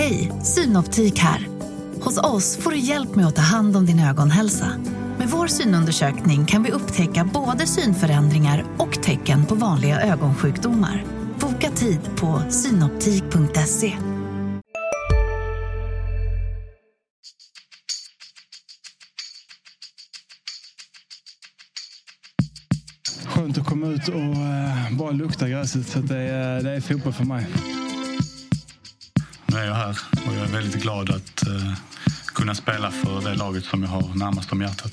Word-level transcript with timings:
Hej, 0.00 0.32
Synoptik 0.42 1.18
här. 1.18 1.48
Hos 2.00 2.18
oss 2.18 2.56
får 2.56 2.70
du 2.70 2.78
hjälp 2.78 3.14
med 3.14 3.26
att 3.26 3.36
ta 3.36 3.42
hand 3.42 3.76
om 3.76 3.86
din 3.86 4.00
ögonhälsa. 4.00 4.72
Med 5.18 5.28
vår 5.28 5.46
synundersökning 5.46 6.46
kan 6.46 6.62
vi 6.62 6.70
upptäcka 6.70 7.30
både 7.34 7.66
synförändringar 7.66 8.64
och 8.78 9.02
tecken 9.02 9.46
på 9.46 9.54
vanliga 9.54 10.00
ögonsjukdomar. 10.00 11.04
Boka 11.40 11.70
tid 11.70 12.00
på 12.16 12.42
synoptik.se. 12.50 13.92
Skönt 23.26 23.58
att 23.58 23.66
komma 23.66 23.86
ut 23.86 24.08
och 24.08 24.14
eh, 24.16 24.98
bara 24.98 25.10
lukta 25.10 25.48
gräset. 25.48 25.88
Så 25.88 25.98
det, 25.98 26.18
är, 26.18 26.62
det 26.62 26.70
är 26.70 26.80
fotboll 26.80 27.12
för 27.12 27.24
mig. 27.24 27.46
Är 29.60 29.64
jag 29.64 29.74
här 29.74 29.98
och 30.26 30.34
jag 30.34 30.48
är 30.48 30.52
väldigt 30.52 30.82
glad 30.82 31.10
att 31.10 31.46
eh, 31.46 31.72
kunna 32.34 32.54
spela 32.54 32.90
för 32.90 33.30
det 33.30 33.34
laget 33.34 33.64
som 33.64 33.82
jag 33.82 33.90
har 33.90 34.14
närmast 34.14 34.52
om 34.52 34.60
hjärtat. 34.60 34.92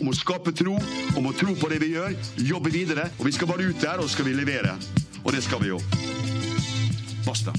Om 0.00 0.08
å 0.08 0.12
skape 0.12 0.52
tro, 0.52 0.78
om 1.16 1.26
å 1.26 1.32
tro 1.32 1.54
på 1.54 1.68
det 1.70 1.78
vi 1.78 1.92
gjør, 1.94 2.16
jobbe 2.36 2.72
videre. 2.74 3.06
Og 3.18 3.28
vi 3.28 3.32
skal 3.32 3.48
bare 3.52 3.68
ut 3.70 3.78
der, 3.80 4.02
og 4.02 4.08
så 4.08 4.16
skal 4.16 4.26
vi 4.26 4.34
levere. 4.34 4.74
Og 5.22 5.30
det 5.32 5.44
skal 5.46 5.62
vi 5.62 5.70
jo. 5.70 5.78
Basta. 7.26 7.54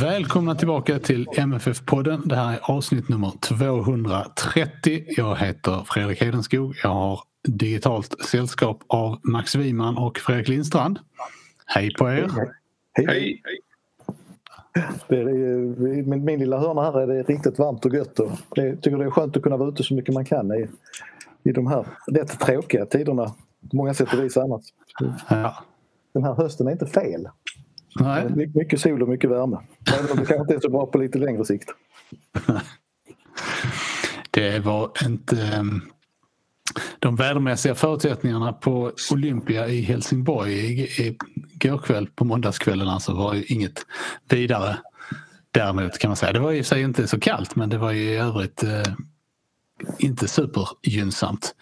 Välkomna 0.00 0.54
tillbaka 0.54 0.98
till 0.98 1.28
MFF-podden. 1.36 2.28
Det 2.28 2.36
här 2.36 2.52
är 2.52 2.60
avsnitt 2.62 3.08
nummer 3.08 3.32
230. 3.40 5.04
Jag 5.16 5.36
heter 5.36 5.84
Fredrik 5.86 6.20
Hedenskog. 6.20 6.76
Jag 6.82 6.90
har 6.90 7.20
digitalt 7.46 8.24
sällskap 8.24 8.82
av 8.86 9.18
Max 9.22 9.54
Wiman 9.54 9.98
och 9.98 10.18
Fredrik 10.18 10.48
Lindstrand. 10.48 10.98
Hej 11.66 11.94
på 11.98 12.10
er! 12.10 12.30
Hej! 12.92 13.06
Hej. 13.06 13.42
Det 15.08 15.20
är, 15.20 15.26
min, 16.02 16.24
min 16.24 16.40
lilla 16.40 16.58
hörna 16.58 16.82
här 16.82 17.00
är 17.00 17.06
det 17.06 17.22
riktigt 17.22 17.58
varmt 17.58 17.84
och 17.84 17.94
gött. 17.94 18.18
Och 18.18 18.30
jag 18.54 18.82
tycker 18.82 18.98
det 18.98 19.04
är 19.04 19.10
skönt 19.10 19.36
att 19.36 19.42
kunna 19.42 19.56
vara 19.56 19.68
ute 19.68 19.82
så 19.82 19.94
mycket 19.94 20.14
man 20.14 20.24
kan 20.24 20.52
i, 20.52 20.66
i 21.44 21.52
de 21.52 21.66
här 21.66 21.86
rätt 22.06 22.40
tråkiga 22.40 22.86
tiderna. 22.86 23.34
På 23.70 23.76
många 23.76 23.94
sätt 23.94 24.12
och 24.12 24.24
vis 24.24 24.36
annars. 24.36 24.62
Ja. 25.28 25.64
Den 26.14 26.24
här 26.24 26.34
hösten 26.34 26.66
är 26.66 26.72
inte 26.72 26.86
fel. 26.86 27.28
Nej. 28.00 28.30
My, 28.34 28.50
mycket 28.54 28.80
sol 28.80 29.02
och 29.02 29.08
mycket 29.08 29.30
värme. 29.30 29.58
Även 29.98 30.10
om 30.10 30.16
det 30.16 30.26
kanske 30.26 30.40
inte 30.40 30.54
är 30.54 30.60
så 30.60 30.70
bra 30.70 30.86
på 30.86 30.98
lite 30.98 31.18
längre 31.18 31.44
sikt. 31.44 31.70
Det 34.30 34.58
var 34.64 34.90
inte... 35.06 35.64
De 36.98 37.16
vädermässiga 37.16 37.74
förutsättningarna 37.74 38.52
på 38.52 38.92
Olympia 39.12 39.68
i 39.68 39.80
Helsingborg 39.82 40.52
i- 40.52 41.16
igår 41.54 41.78
kväll, 41.78 42.06
på 42.06 42.24
måndagskvällen 42.24 42.88
alltså, 42.88 43.14
var 43.14 43.34
ju 43.34 43.44
inget 43.44 43.86
vidare. 44.28 44.78
Däremot 45.50 45.98
kan 45.98 46.08
man 46.08 46.16
säga, 46.16 46.32
det 46.32 46.38
var 46.40 46.52
i 46.52 46.60
och 46.60 46.66
för 46.66 46.74
sig 46.74 46.82
inte 46.82 47.06
så 47.08 47.20
kallt 47.20 47.56
men 47.56 47.68
det 47.68 47.78
var 47.78 47.92
ju 47.92 48.02
i 48.02 48.16
övrigt 48.16 48.62
eh, 48.62 48.82
inte 49.98 50.28
supergynnsamt. 50.28 51.54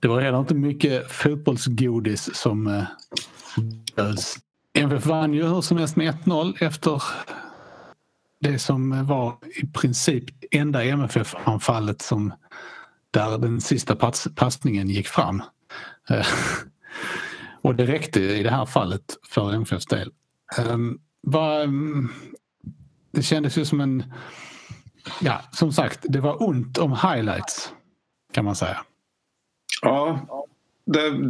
Det 0.00 0.08
var 0.08 0.20
heller 0.20 0.38
inte 0.40 0.54
mycket 0.54 1.12
fotbollsgodis 1.12 2.34
som 2.34 2.66
eh, 2.66 2.82
bjöds. 3.96 4.38
MFF 4.78 5.06
vann 5.06 5.34
ju 5.34 5.44
hur 5.44 5.60
som 5.60 5.76
helst 5.76 5.96
med 5.96 6.14
1-0 6.14 6.54
efter 6.64 7.02
det 8.40 8.58
som 8.58 9.06
var 9.06 9.34
i 9.62 9.66
princip 9.66 10.24
enda 10.50 10.84
MFF-anfallet 10.84 12.02
som 12.02 12.32
där 13.10 13.38
den 13.38 13.60
sista 13.60 13.96
pass, 13.96 14.28
passningen 14.36 14.88
gick 14.88 15.08
fram. 15.08 15.42
Eh, 16.10 16.26
Och 17.62 17.74
det 17.74 17.86
räckte 17.86 18.20
i 18.20 18.42
det 18.42 18.50
här 18.50 18.66
fallet 18.66 19.02
för 19.28 19.52
MFFs 19.52 19.86
del. 19.86 20.12
Um, 20.68 21.00
vad, 21.22 21.62
um, 21.62 22.12
det 23.12 23.22
kändes 23.22 23.58
ju 23.58 23.64
som 23.64 23.80
en... 23.80 24.04
Ja, 25.20 25.40
som 25.52 25.72
sagt, 25.72 25.98
det 26.02 26.20
var 26.20 26.42
ont 26.42 26.78
om 26.78 26.92
highlights 26.92 27.72
kan 28.32 28.44
man 28.44 28.56
säga. 28.56 28.80
Ja, 29.82 30.26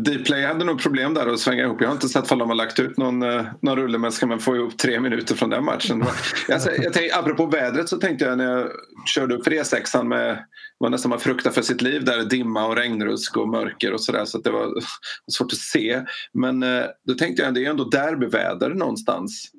Dplay 0.04 0.46
hade 0.46 0.64
nog 0.64 0.82
problem 0.82 1.14
där 1.14 1.26
att 1.26 1.40
svänga 1.40 1.62
ihop. 1.62 1.80
Jag 1.80 1.88
har 1.88 1.94
inte 1.94 2.08
sett 2.08 2.32
om 2.32 2.38
de 2.38 2.48
har 2.48 2.56
lagt 2.56 2.78
ut 2.78 2.98
någon, 2.98 3.22
eh, 3.22 3.46
någon 3.62 3.76
rulle 3.76 3.98
men 3.98 4.12
ska 4.12 4.26
man 4.26 4.38
få 4.40 4.56
ihop 4.56 4.78
tre 4.78 5.00
minuter 5.00 5.34
från 5.34 5.50
den 5.50 5.64
matchen. 5.64 5.98
Var- 6.00 6.12
Jag, 6.48 6.60
jag 6.84 6.92
tänkte, 6.92 7.18
apropå 7.18 7.46
vädret 7.46 7.88
så 7.88 7.96
tänkte 7.96 8.24
jag 8.24 8.38
när 8.38 8.44
jag 8.44 8.68
körde 9.06 9.34
upp 9.34 9.44
för 9.44 9.50
E6 9.50 10.04
med 10.04 10.44
var 10.80 10.90
nästan 10.90 11.10
man 11.10 11.20
fruktade 11.20 11.54
för 11.54 11.62
sitt 11.62 11.82
liv 11.82 12.04
där. 12.04 12.24
Dimma 12.24 12.66
och 12.66 12.76
regnrusk 12.76 13.36
och 13.36 13.48
mörker 13.48 13.92
och 13.92 14.00
sådär 14.00 14.24
så 14.24 14.38
att 14.38 14.44
det 14.44 14.50
var 14.50 14.72
svårt 15.32 15.52
att 15.52 15.58
se. 15.58 16.02
Men 16.32 16.62
eh, 16.62 16.84
då 17.06 17.14
tänkte 17.14 17.42
jag 17.42 17.54
det 17.54 17.64
är 17.64 17.70
ändå 17.70 17.84
derbyväder 17.84 18.74
någonstans. 18.74 19.50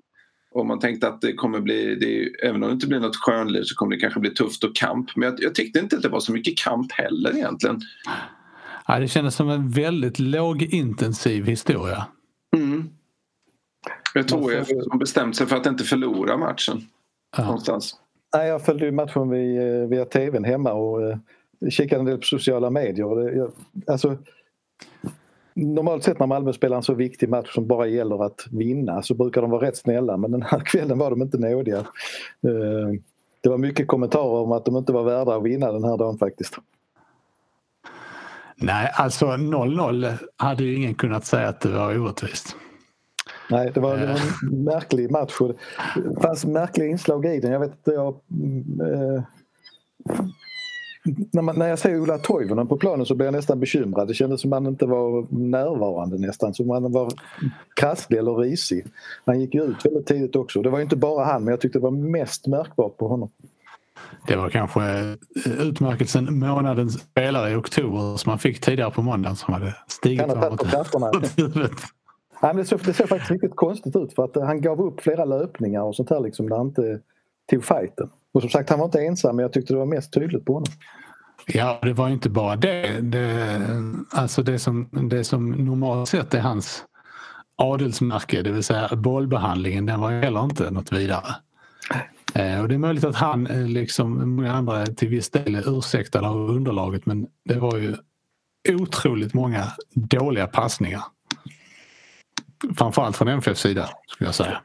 Och 0.54 0.66
man 0.66 0.80
tänkte 0.80 1.08
att 1.08 1.22
det 1.22 1.34
kommer 1.34 1.60
bli, 1.60 1.96
det 1.96 2.46
även 2.48 2.64
om 2.64 2.70
det 2.70 2.74
inte 2.74 2.88
blir 2.88 3.00
något 3.00 3.16
skönliv 3.16 3.64
så 3.64 3.76
kommer 3.76 3.96
det 3.96 4.02
kanske 4.02 4.20
bli 4.20 4.30
tufft 4.30 4.64
och 4.64 4.76
kamp. 4.76 5.16
Men 5.16 5.30
jag, 5.30 5.44
jag 5.44 5.56
tyckte 5.56 5.80
inte 5.80 5.96
att 5.96 6.02
det 6.02 6.10
var 6.10 6.20
så 6.20 6.32
mycket 6.32 6.58
kamp 6.58 6.92
heller 6.92 7.36
egentligen. 7.36 7.82
Ja, 8.88 9.00
det 9.00 9.08
kändes 9.08 9.36
som 9.36 9.50
en 9.50 9.70
väldigt 9.70 10.20
lågintensiv 10.20 11.46
historia. 11.46 12.06
Mm. 12.56 12.90
Jag 14.14 14.28
tror 14.28 14.54
jag 14.54 14.66
har 14.66 14.98
bestämt 14.98 15.36
sig 15.36 15.48
för 15.48 15.56
att 15.56 15.66
inte 15.66 15.84
förlora 15.84 16.38
matchen. 16.38 16.88
Ja. 17.38 17.46
Någonstans. 17.46 17.96
Nej, 18.36 18.48
jag 18.48 18.62
följde 18.62 18.86
ju 18.86 18.92
matchen 18.92 19.30
via, 19.30 19.82
eh, 19.82 19.88
via 19.88 20.06
tvn 20.06 20.44
hemma 20.44 20.74
och 20.74 21.10
eh, 21.10 21.18
kikade 21.70 22.00
en 22.00 22.06
del 22.06 22.18
på 22.18 22.24
sociala 22.24 22.70
medier. 22.70 23.50
Alltså, 23.88 24.18
normalt 25.54 26.04
sett 26.04 26.20
när 26.20 26.28
Malmö 26.28 26.54
spelar 26.54 26.78
en 26.78 26.84
så 26.84 26.94
viktig 26.94 27.30
match 27.30 27.54
som 27.54 27.68
bara 27.68 27.88
gäller 27.88 28.26
att 28.26 28.48
vinna 28.52 29.02
så 29.02 29.14
brukar 29.14 29.42
de 29.42 29.50
vara 29.52 29.68
rätt 29.68 29.78
snälla 29.78 30.18
men 30.18 30.32
den 30.32 30.42
här 30.42 30.60
kvällen 30.66 30.98
var 30.98 31.10
de 31.10 31.22
inte 31.22 31.38
nådiga. 31.38 31.78
Eh, 31.78 33.00
det 33.42 33.50
var 33.50 33.58
mycket 33.58 33.88
kommentarer 33.88 34.44
om 34.44 34.52
att 34.52 34.66
de 34.66 34.78
inte 34.78 34.94
var 34.94 35.04
värda 35.04 35.36
att 35.36 35.44
vinna 35.44 35.72
den 35.72 35.84
här 35.84 35.98
dagen 35.98 36.18
faktiskt. 36.18 36.58
Nej, 38.56 38.92
alltså 38.94 39.26
0-0 39.26 40.18
hade 40.38 40.64
ju 40.64 40.76
ingen 40.76 40.94
kunnat 40.94 41.26
säga 41.26 41.48
att 41.48 41.62
det 41.62 41.70
var 41.70 42.00
orättvist. 42.00 42.56
Nej, 43.52 43.72
det 43.74 43.80
var, 43.80 43.98
det 43.98 44.06
var 44.06 44.20
en 44.44 44.64
märklig 44.64 45.12
match. 45.12 45.38
Det 45.96 46.22
fanns 46.22 46.46
märkliga 46.46 46.88
inslag 46.88 47.26
i 47.26 47.40
den. 47.40 47.52
Jag 47.52 47.60
vet 47.60 47.72
inte, 47.72 47.92
jag... 47.92 48.08
Eh, 48.08 49.24
när, 51.32 51.42
man, 51.42 51.60
när 51.60 51.68
jag 51.68 51.80
ser 51.80 52.00
Ola 52.02 52.18
Toivonen 52.18 52.68
på 52.68 52.78
planen 52.78 53.06
så 53.06 53.16
blir 53.16 53.28
jag 53.28 53.34
nästan 53.34 53.60
bekymrad. 53.60 54.08
Det 54.08 54.14
kändes 54.14 54.42
som 54.42 54.54
att 54.54 54.58
han 54.58 54.68
inte 54.68 54.86
var 54.86 55.28
närvarande 55.30 56.18
nästan. 56.18 56.54
Som 56.54 56.70
han 56.70 56.92
var 56.92 57.12
krasslig 57.76 58.18
eller 58.18 58.36
risig. 58.36 58.86
Han 59.26 59.40
gick 59.42 59.54
ju 59.54 59.64
ut 59.64 59.86
väldigt 59.86 60.08
tidigt 60.08 60.36
också. 60.36 60.62
Det 60.62 60.70
var 60.70 60.80
inte 60.80 60.96
bara 60.96 61.26
han 61.26 61.44
men 61.44 61.52
jag 61.52 61.62
tyckte 61.62 61.80
det 61.80 61.84
var 61.84 61.92
mest 61.92 62.48
märkbart 62.48 62.98
på 62.98 63.08
honom. 63.08 63.30
Det 64.28 64.36
var 64.36 64.50
kanske 64.50 64.82
eh, 64.82 65.52
utmärkelsen 65.60 66.40
månadens 66.40 67.00
spelare 67.00 67.52
i 67.52 67.56
oktober 67.56 68.18
som 68.18 68.30
man 68.30 68.40
fick 68.40 68.62
tidigare 68.62 68.92
på 68.92 69.02
måndagen 69.02 69.36
som 69.36 69.54
hade 69.54 69.76
stigit 69.88 70.22
Han 70.22 70.30
har 70.30 70.44
tagit 70.44 70.60
på 70.60 70.66
krafterna. 70.66 71.10
åt 71.18 71.40
huvudet. 71.40 71.72
Nej, 72.42 72.54
men 72.54 72.58
det, 72.58 72.66
såg, 72.66 72.80
det 72.86 72.94
såg 72.94 73.10
faktiskt 73.10 73.32
riktigt 73.32 73.56
konstigt 73.56 73.96
ut 73.96 74.14
för 74.14 74.24
att 74.24 74.38
eh, 74.38 74.44
han 74.44 74.62
gav 74.62 74.82
upp 74.82 75.02
flera 75.02 75.26
löpningar 75.26 75.82
och 75.82 75.96
sånt 75.96 76.10
här 76.10 76.20
liksom 76.20 76.46
när 76.46 76.58
han 76.58 76.68
inte 76.68 77.00
tog 77.52 77.66
fighten. 77.66 78.10
Och 78.34 78.42
som 78.42 78.50
sagt 78.50 78.70
han 78.70 78.80
var 78.80 78.86
inte 78.86 79.02
ensam 79.02 79.36
men 79.36 79.44
jag 79.44 79.54
tyckte 79.54 79.74
det 79.74 79.80
var 79.80 79.86
mest 79.86 80.14
tydligt 80.14 80.46
på 80.46 80.54
honom. 80.54 80.74
Ja, 81.48 81.80
det 81.82 81.94
var 81.94 82.08
ju 82.08 82.14
inte 82.14 82.30
bara 82.30 82.56
det. 82.56 83.02
det 83.02 83.62
alltså 84.12 84.44
det 84.44 84.60
som, 84.60 84.90
det 84.92 85.24
som 85.24 85.52
normalt 85.52 86.10
sett 86.10 86.34
är 86.34 86.40
hans 86.40 86.86
adelsmärke, 87.56 88.42
det 88.42 88.52
vill 88.52 88.64
säga 88.64 88.90
bollbehandlingen, 88.96 89.86
den 89.86 90.00
var 90.00 90.12
heller 90.12 90.44
inte 90.44 90.72
något 90.72 90.92
vidare. 90.92 91.36
Eh, 92.34 92.62
och 92.62 92.68
det 92.68 92.76
är 92.76 92.80
möjligt 92.80 93.04
att 93.04 93.16
han, 93.16 93.48
eh, 93.48 93.68
liksom 93.68 94.36
många 94.36 94.54
andra, 94.54 94.86
till 94.86 95.10
viss 95.10 95.30
del 95.30 95.56
är 95.56 95.78
ursäktade 95.78 96.28
av 96.28 96.50
underlaget 96.50 97.06
men 97.06 97.28
det 97.46 97.60
var 97.60 97.78
ju 97.78 97.96
otroligt 98.70 99.34
många 99.34 99.64
dåliga 99.94 100.48
passningar. 100.48 101.02
Framförallt 102.78 103.18
från 103.18 103.28
MFFs 103.28 103.62
sida, 103.62 103.90
skulle 104.08 104.28
jag 104.28 104.36
säga. 104.36 104.62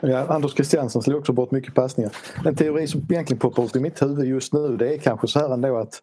Ja, 0.00 0.26
Anders 0.28 0.52
Christiansen 0.52 1.02
slog 1.02 1.18
också 1.18 1.32
bort 1.32 1.50
mycket 1.50 1.74
passningar. 1.74 2.12
En 2.44 2.56
teori 2.56 2.86
som 2.86 3.00
egentligen 3.10 3.40
poppar 3.40 3.64
upp 3.64 3.76
i 3.76 3.80
mitt 3.80 4.02
huvud 4.02 4.26
just 4.26 4.52
nu 4.52 4.76
det 4.76 4.94
är 4.94 4.98
kanske 4.98 5.28
så 5.28 5.38
här 5.38 5.54
ändå 5.54 5.78
att 5.78 6.02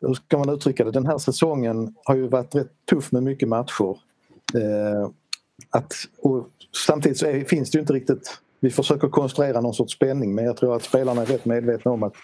hur 0.00 0.14
ska 0.14 0.38
man 0.38 0.50
uttrycka 0.50 0.84
det? 0.84 0.90
Den 0.90 1.06
här 1.06 1.18
säsongen 1.18 1.94
har 2.04 2.16
ju 2.16 2.28
varit 2.28 2.54
rätt 2.54 2.70
tuff 2.90 3.12
med 3.12 3.22
mycket 3.22 3.48
matcher. 3.48 3.98
Eh, 4.54 5.10
att, 5.70 5.94
och 6.22 6.48
samtidigt 6.86 7.18
så 7.18 7.26
är, 7.26 7.44
finns 7.44 7.70
det 7.70 7.76
ju 7.76 7.80
inte 7.80 7.92
riktigt 7.92 8.40
vi 8.60 8.70
försöker 8.70 9.08
konstruera 9.08 9.60
någon 9.60 9.74
sorts 9.74 9.94
spänning 9.94 10.34
men 10.34 10.44
jag 10.44 10.56
tror 10.56 10.76
att 10.76 10.82
spelarna 10.82 11.22
är 11.22 11.26
rätt 11.26 11.44
medvetna 11.44 11.90
om 11.90 12.02
att 12.02 12.14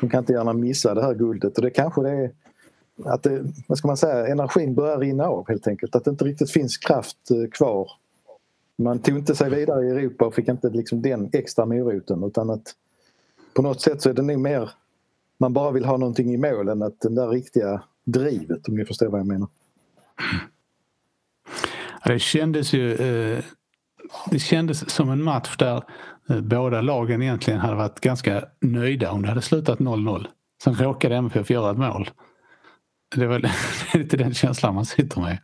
de 0.00 0.10
kan 0.10 0.18
inte 0.18 0.32
gärna 0.32 0.52
missa 0.52 0.94
det 0.94 1.02
här 1.02 1.14
guldet 1.14 1.56
och 1.56 1.62
det 1.62 1.70
kanske 1.70 2.02
det 2.02 2.10
är 2.10 2.30
att 3.06 3.22
det, 3.22 3.44
vad 3.66 3.78
ska 3.78 3.88
man 3.88 3.96
säga, 3.96 4.26
energin 4.26 4.74
börjar 4.74 4.98
rinna 4.98 5.24
av 5.24 5.48
helt 5.48 5.66
enkelt. 5.66 5.96
Att 5.96 6.04
det 6.04 6.10
inte 6.10 6.24
riktigt 6.24 6.50
finns 6.50 6.78
kraft 6.78 7.30
eh, 7.30 7.50
kvar 7.50 7.90
man 8.80 8.98
tog 8.98 9.18
inte 9.18 9.34
sig 9.34 9.50
vidare 9.50 9.86
i 9.86 9.90
Europa 9.90 10.24
och 10.24 10.34
fick 10.34 10.48
inte 10.48 10.70
liksom 10.70 11.02
den 11.02 11.30
extra 11.32 11.66
moroten 11.66 12.24
utan 12.24 12.50
att 12.50 12.74
på 13.54 13.62
något 13.62 13.80
sätt 13.80 14.02
så 14.02 14.10
är 14.10 14.14
det 14.14 14.22
nog 14.22 14.38
mer 14.38 14.70
man 15.38 15.52
bara 15.52 15.70
vill 15.70 15.84
ha 15.84 15.96
någonting 15.96 16.34
i 16.34 16.36
mål 16.36 16.68
än 16.68 16.82
att 16.82 17.00
den 17.00 17.14
där 17.14 17.28
riktiga 17.28 17.82
drivet 18.04 18.68
om 18.68 18.74
ni 18.74 18.84
förstår 18.84 19.06
vad 19.06 19.20
jag 19.20 19.26
menar. 19.26 19.48
Det 22.04 22.18
kändes 22.18 22.72
ju 22.72 22.94
eh, 22.94 23.44
det 24.30 24.38
kändes 24.38 24.90
som 24.90 25.10
en 25.10 25.22
match 25.22 25.56
där 25.56 25.82
eh, 26.28 26.40
båda 26.40 26.80
lagen 26.80 27.22
egentligen 27.22 27.60
hade 27.60 27.76
varit 27.76 28.00
ganska 28.00 28.44
nöjda 28.60 29.10
om 29.10 29.22
det 29.22 29.28
hade 29.28 29.42
slutat 29.42 29.78
0-0. 29.78 30.26
Sen 30.62 30.74
råkade 30.74 31.16
MFF 31.16 31.50
göra 31.50 31.70
ett 31.70 31.78
mål. 31.78 32.10
Det 33.16 33.26
var 33.26 33.50
lite 33.98 34.16
den 34.16 34.34
känslan 34.34 34.74
man 34.74 34.86
sitter 34.86 35.20
med. 35.20 35.38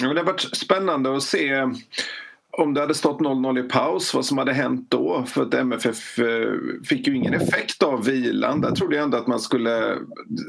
Ja, 0.00 0.08
det 0.08 0.20
har 0.20 0.26
varit 0.26 0.56
spännande 0.56 1.16
att 1.16 1.22
se 1.22 1.66
om 2.52 2.74
det 2.74 2.80
hade 2.80 2.94
stått 2.94 3.20
0-0 3.20 3.66
i 3.66 3.68
paus, 3.68 4.14
vad 4.14 4.26
som 4.26 4.38
hade 4.38 4.52
hänt 4.52 4.90
då. 4.90 5.24
För 5.26 5.42
att 5.42 5.54
MFF 5.54 6.18
eh, 6.18 6.52
fick 6.84 7.06
ju 7.06 7.16
ingen 7.16 7.34
effekt 7.34 7.82
av 7.82 8.04
vilan. 8.04 8.60
Där 8.60 8.70
trodde 8.70 8.96
jag 8.96 9.04
ändå 9.04 9.16
att 9.16 9.26
man 9.26 9.40
skulle 9.40 9.98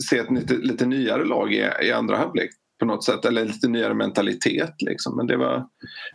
se 0.09 0.17
ett 0.17 0.31
lite, 0.31 0.53
lite 0.53 0.85
nyare 0.85 1.25
lag 1.25 1.53
i, 1.53 1.69
i 1.83 1.91
andra 1.91 2.17
halvlek 2.17 2.49
på 2.79 2.85
något 2.85 3.03
sätt. 3.03 3.25
Eller 3.25 3.45
lite 3.45 3.67
nyare 3.67 3.93
mentalitet 3.93 4.75
liksom. 4.79 5.15
Men 5.17 5.27
det, 5.27 5.37
var, 5.37 5.67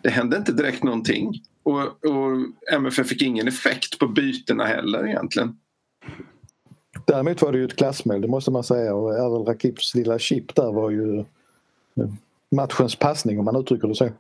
det 0.03 0.11
hände 0.11 0.37
inte 0.37 0.53
direkt 0.53 0.83
någonting. 0.83 1.33
Och, 1.63 1.81
och 1.83 2.37
MFF 2.73 3.09
fick 3.09 3.23
ingen 3.23 3.49
effekt 3.49 3.99
på 3.99 4.09
bytena 4.09 4.65
heller 4.65 5.07
egentligen. 5.07 5.57
Däremot 7.07 7.43
var 7.43 7.53
det 7.53 7.59
ju 7.59 7.65
ett 7.65 7.77
klassmål, 7.77 8.21
det 8.21 8.29
måste 8.29 8.51
man 8.51 8.65
säga. 8.65 8.95
Och 8.95 9.15
Erdal 9.15 9.45
Rakips 9.45 9.95
lilla 9.95 10.19
chip 10.19 10.55
där 10.55 10.73
var 10.73 10.91
ju 10.91 11.25
matchens 12.51 12.97
passning 12.97 13.39
om 13.39 13.45
man 13.45 13.57
uttrycker 13.57 13.89
det 13.89 13.95
så. 13.95 14.05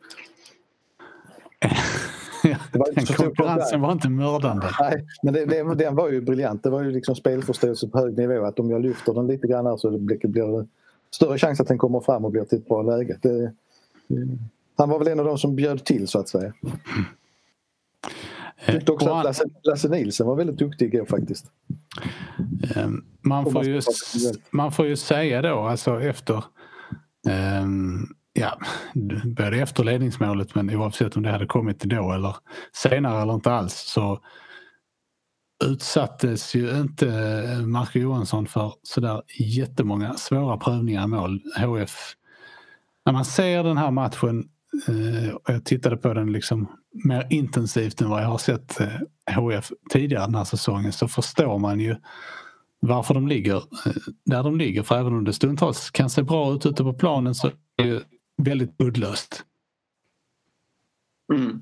den 2.72 3.06
konkurrensen 3.06 3.80
var 3.80 3.92
inte 3.92 4.08
mördande. 4.08 4.66
Nej, 4.80 5.06
men 5.22 5.34
det, 5.34 5.44
det, 5.44 5.74
den 5.74 5.94
var 5.94 6.10
ju 6.10 6.20
briljant. 6.20 6.62
Det 6.62 6.70
var 6.70 6.82
ju 6.82 6.90
liksom 6.90 7.16
spelförståelse 7.16 7.88
på 7.88 7.98
hög 7.98 8.18
nivå. 8.18 8.44
Att 8.44 8.58
om 8.58 8.70
jag 8.70 8.82
lyfter 8.82 9.14
den 9.14 9.26
lite 9.26 9.46
grann 9.46 9.66
här 9.66 9.76
så 9.76 9.90
det 9.90 9.98
blir, 9.98 10.28
blir 10.28 10.58
det 10.58 10.66
större 11.10 11.38
chans 11.38 11.60
att 11.60 11.68
den 11.68 11.78
kommer 11.78 12.00
fram 12.00 12.24
och 12.24 12.30
blir 12.30 12.44
till 12.44 12.58
ett 12.58 12.68
bra 12.68 12.82
läge. 12.82 13.18
Det, 13.22 13.52
han 14.76 14.88
var 14.88 14.98
väl 14.98 15.08
en 15.08 15.20
av 15.20 15.26
de 15.26 15.38
som 15.38 15.56
bjöd 15.56 15.84
till 15.84 16.08
så 16.08 16.18
att 16.18 16.28
säga. 16.28 16.52
Jag 18.66 18.74
tyckte 18.74 18.92
också 18.92 19.10
att 19.10 19.24
Lasse, 19.24 19.44
Lasse 19.62 19.88
Nilsen 19.88 20.26
var 20.26 20.36
väldigt 20.36 20.58
duktig 20.58 20.94
igår 20.94 21.06
faktiskt. 21.06 21.46
Ehm, 22.76 23.04
man 23.22 23.52
får, 23.52 23.64
ju, 23.64 23.80
man 24.50 24.72
får 24.72 24.86
ju 24.86 24.96
säga 24.96 25.42
då 25.42 25.58
alltså 25.58 26.00
efter 26.00 26.44
um, 27.62 28.14
ja, 28.32 28.58
både 29.24 29.56
efter 29.56 29.84
ledningsmålet 29.84 30.54
men 30.54 30.70
oavsett 30.70 31.16
om 31.16 31.22
det 31.22 31.30
hade 31.30 31.46
kommit 31.46 31.80
då 31.80 32.12
eller 32.12 32.36
senare 32.72 33.22
eller 33.22 33.34
inte 33.34 33.52
alls 33.52 33.74
så 33.74 34.20
utsattes 35.64 36.54
ju 36.54 36.80
inte 36.80 37.06
Marco 37.66 37.98
Johansson 37.98 38.46
för 38.46 38.72
sådär 38.82 39.22
jättemånga 39.38 40.14
svåra 40.14 40.56
prövningar 40.56 41.04
i 41.04 41.06
mål. 41.06 41.40
HF, 41.56 42.14
när 43.04 43.12
man 43.12 43.24
ser 43.24 43.64
den 43.64 43.76
här 43.76 43.90
matchen 43.90 44.38
eh, 44.38 44.44
Eh, 44.88 45.34
och 45.34 45.50
jag 45.50 45.64
tittade 45.64 45.96
på 45.96 46.14
den 46.14 46.32
liksom 46.32 46.68
mer 47.04 47.26
intensivt 47.30 48.00
än 48.00 48.10
vad 48.10 48.22
jag 48.22 48.28
har 48.28 48.38
sett 48.38 48.80
eh, 48.80 49.40
HF 49.40 49.72
tidigare 49.90 50.24
den 50.24 50.34
här 50.34 50.44
säsongen 50.44 50.92
så 50.92 51.08
förstår 51.08 51.58
man 51.58 51.80
ju 51.80 51.96
varför 52.80 53.14
de 53.14 53.28
ligger 53.28 53.56
eh, 53.56 53.92
där 54.24 54.42
de 54.42 54.58
ligger. 54.58 54.82
För 54.82 54.98
även 54.98 55.12
om 55.12 55.24
det 55.24 55.32
stundtals 55.32 55.90
kan 55.90 56.10
se 56.10 56.22
bra 56.22 56.54
ut 56.54 56.66
ute 56.66 56.84
på 56.84 56.92
planen 56.92 57.34
så 57.34 57.50
är 57.76 57.86
det 57.86 58.02
väldigt 58.42 58.74
uddlöst. 58.78 59.44
Mm. 61.34 61.60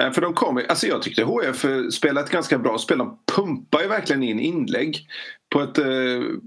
Eh, 0.00 0.12
för 0.12 0.20
de 0.20 0.34
kom, 0.34 0.62
alltså 0.68 0.86
jag 0.86 1.02
tyckte 1.02 1.22
HF 1.22 1.64
spelade 1.92 2.26
ett 2.26 2.32
ganska 2.32 2.58
bra 2.58 2.78
spel. 2.78 2.98
De 2.98 3.18
pumpar 3.36 3.80
ju 3.80 3.88
verkligen 3.88 4.22
in 4.22 4.40
inlägg 4.40 5.06
på 5.52 5.60
ett, 5.60 5.78
eh, 5.78 5.84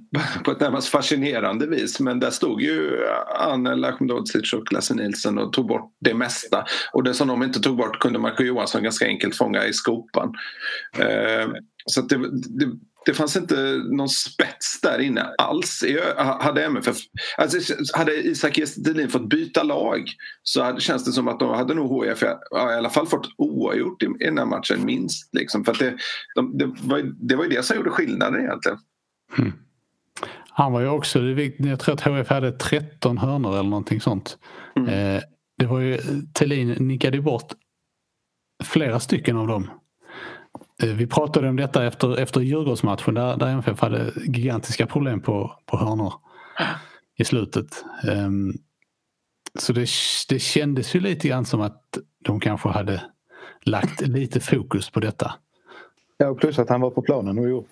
på 0.44 0.51
ett 0.51 0.59
närmast 0.59 0.88
fascinerande 0.88 1.67
vis. 1.67 2.00
Men 2.00 2.19
där 2.19 2.31
stod 2.31 2.61
ju 2.61 3.07
Anel 3.39 3.85
Ahmedhodzic 3.85 4.53
och 4.53 4.73
Lasse 4.73 4.94
Nilsson 4.95 5.38
och 5.38 5.53
tog 5.53 5.67
bort 5.67 5.91
det 6.01 6.13
mesta. 6.13 6.65
Och 6.94 7.03
det 7.03 7.13
som 7.13 7.27
de 7.27 7.44
inte 7.44 7.59
tog 7.59 7.77
bort 7.77 8.00
kunde 8.00 8.19
Marco 8.19 8.44
Johansson 8.44 8.83
ganska 8.83 9.05
enkelt 9.05 9.35
fånga 9.35 9.65
i 9.65 9.73
skopan. 9.73 10.33
Eh, 10.97 11.47
så 11.85 12.01
det, 12.01 12.17
det, 12.31 12.65
det 13.05 13.13
fanns 13.13 13.35
inte 13.35 13.81
någon 13.91 14.09
spets 14.09 14.81
där 14.81 15.00
inne 15.00 15.21
alls. 15.38 15.83
Hade 16.17 16.65
MFF, 16.65 16.97
alltså 17.38 17.73
hade 17.94 18.13
Isak 18.13 18.57
Estelin 18.57 19.09
fått 19.09 19.29
byta 19.29 19.63
lag 19.63 20.09
så 20.44 20.63
hade, 20.63 20.81
känns 20.81 21.05
det 21.05 21.11
som 21.11 21.27
att 21.27 21.39
de 21.39 21.50
hade 21.50 21.73
nog 21.73 22.05
HIF 22.05 22.23
i 22.23 22.27
alla 22.55 22.89
fall 22.89 23.07
fått 23.07 23.29
oavgjort 23.38 24.03
i, 24.03 24.05
i 24.05 24.25
den 24.25 24.38
här 24.38 24.45
matchen 24.45 24.85
minst. 24.85 25.33
Liksom. 25.33 25.65
För 25.65 25.73
det, 25.79 25.97
de, 26.35 26.57
det, 26.57 26.65
var, 26.65 27.27
det 27.27 27.35
var 27.35 27.44
ju 27.44 27.50
det 27.50 27.63
som 27.63 27.77
gjorde 27.77 27.89
skillnaden 27.89 28.41
egentligen. 28.41 28.77
Mm. 29.38 29.53
Han 30.50 30.71
var 30.71 30.81
ju 30.81 30.88
också, 30.88 31.19
jag 31.57 31.79
tror 31.79 31.94
att 31.94 32.01
HF 32.01 32.29
hade 32.29 32.51
13 32.51 33.17
hörnor 33.17 33.51
eller 33.51 33.69
någonting 33.69 34.01
sånt. 34.01 34.38
Mm. 34.75 34.89
Eh, 34.89 35.21
det 35.57 35.65
var 35.65 35.79
ju, 35.79 35.97
Thelin 36.33 36.69
nickade 36.69 37.21
bort 37.21 37.53
flera 38.63 39.00
stycken 39.00 39.38
av 39.38 39.47
dem. 39.47 39.69
Eh, 40.83 40.95
vi 40.95 41.07
pratade 41.07 41.50
om 41.50 41.56
detta 41.56 41.85
efter, 41.85 42.18
efter 42.18 42.41
Djurgårdsmatchen 42.41 43.13
där, 43.13 43.38
där 43.38 43.47
MFF 43.47 43.80
hade 43.80 44.12
gigantiska 44.25 44.88
problem 44.88 45.21
på, 45.21 45.51
på 45.65 45.77
hörnor 45.77 46.13
i 47.18 47.25
slutet. 47.25 47.85
Um, 48.07 48.53
så 49.59 49.74
det, 49.74 49.88
det 50.30 50.39
kändes 50.39 50.95
ju 50.95 51.00
lite 51.00 51.27
grann 51.27 51.45
som 51.45 51.62
att 51.62 51.97
de 52.19 52.39
kanske 52.39 52.69
hade 52.69 53.03
lagt 53.62 54.01
lite 54.01 54.39
fokus 54.39 54.89
på 54.89 55.00
detta. 55.00 55.33
Ja, 56.18 56.35
plus 56.35 56.59
att 56.59 56.69
han 56.69 56.81
var 56.81 56.89
på 56.89 57.01
planen. 57.01 57.39
Och 57.39 57.50
jo. 57.50 57.65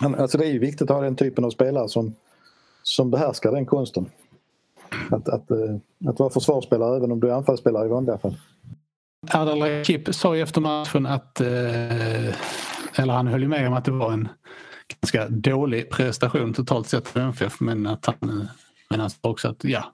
alltså 0.00 0.38
det 0.38 0.46
är 0.46 0.52
ju 0.52 0.58
viktigt 0.58 0.90
att 0.90 0.96
ha 0.96 1.02
den 1.02 1.16
typen 1.16 1.44
av 1.44 1.50
spelare 1.50 1.88
som, 1.88 2.14
som 2.82 3.10
behärskar 3.10 3.52
den 3.52 3.66
konsten. 3.66 4.06
Att, 5.10 5.28
att, 5.28 5.50
eh, 5.50 5.76
att 6.08 6.18
vara 6.18 6.30
försvarsspelare 6.30 6.96
även 6.96 7.12
om 7.12 7.20
du 7.20 7.30
är 7.30 7.34
anfallsspelare 7.34 7.86
i 7.86 7.88
vanliga 7.88 8.18
fall. 8.18 8.36
Erdal 9.30 9.62
Rakip 9.62 10.14
sa 10.14 10.36
ju 10.36 10.42
efter 10.42 10.60
matchen 10.60 11.06
att, 11.06 11.40
eh, 11.40 12.26
eller 12.94 13.12
han 13.12 13.26
höll 13.26 13.42
ju 13.42 13.48
med 13.48 13.68
om 13.68 13.74
att 13.74 13.84
det 13.84 13.90
var 13.90 14.12
en 14.12 14.28
ganska 15.00 15.28
dålig 15.28 15.90
prestation 15.90 16.54
totalt 16.54 16.88
sett 16.88 17.08
för 17.08 17.20
MFF 17.20 17.60
men 17.60 17.86
att 17.86 18.06
han, 18.06 18.48
men 18.90 19.00
han 19.00 19.10
sa 19.10 19.18
också 19.22 19.48
att 19.48 19.64
ja, 19.64 19.92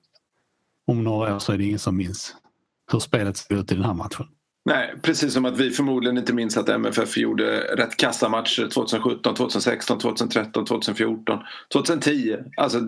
om 0.87 1.05
några 1.05 1.35
år 1.35 1.39
så 1.39 1.53
är 1.53 1.59
det 1.59 1.65
ingen 1.65 1.79
som 1.79 1.97
minns 1.97 2.37
hur 2.93 2.99
spelet 2.99 3.37
såg 3.37 3.59
ut 3.59 3.73
i 3.73 3.75
den 3.75 3.85
här 3.85 3.95
matchen. 3.95 4.27
Nej, 4.65 4.95
precis 5.03 5.33
som 5.33 5.45
att 5.45 5.59
vi 5.59 5.71
förmodligen 5.71 6.19
inte 6.19 6.33
minns 6.33 6.57
att 6.57 6.69
MFF 6.69 7.17
gjorde 7.17 7.61
rätt 7.77 7.97
kassa 7.97 8.29
matcher 8.29 8.69
2017, 8.69 9.35
2016, 9.35 9.99
2013, 9.99 10.65
2014, 10.65 11.39
2010. 11.73 12.37
Alltså, 12.57 12.81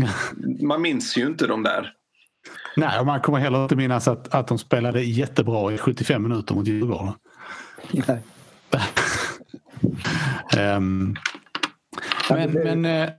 man 0.62 0.82
minns 0.82 1.16
ju 1.16 1.26
inte 1.26 1.46
de 1.46 1.62
där. 1.62 1.92
Nej, 2.76 3.04
man 3.04 3.20
kommer 3.20 3.38
heller 3.38 3.62
inte 3.62 3.76
minnas 3.76 4.08
att, 4.08 4.34
att 4.34 4.48
de 4.48 4.58
spelade 4.58 5.02
jättebra 5.02 5.72
i 5.72 5.78
75 5.78 6.22
minuter 6.22 6.54
mot 6.54 6.66
Djurgården. 6.66 7.12
Nej. 7.92 8.18
um, 10.76 11.16
men, 12.30 12.50
blev... 12.50 12.64
men 12.64 12.84
uh, 12.84 13.14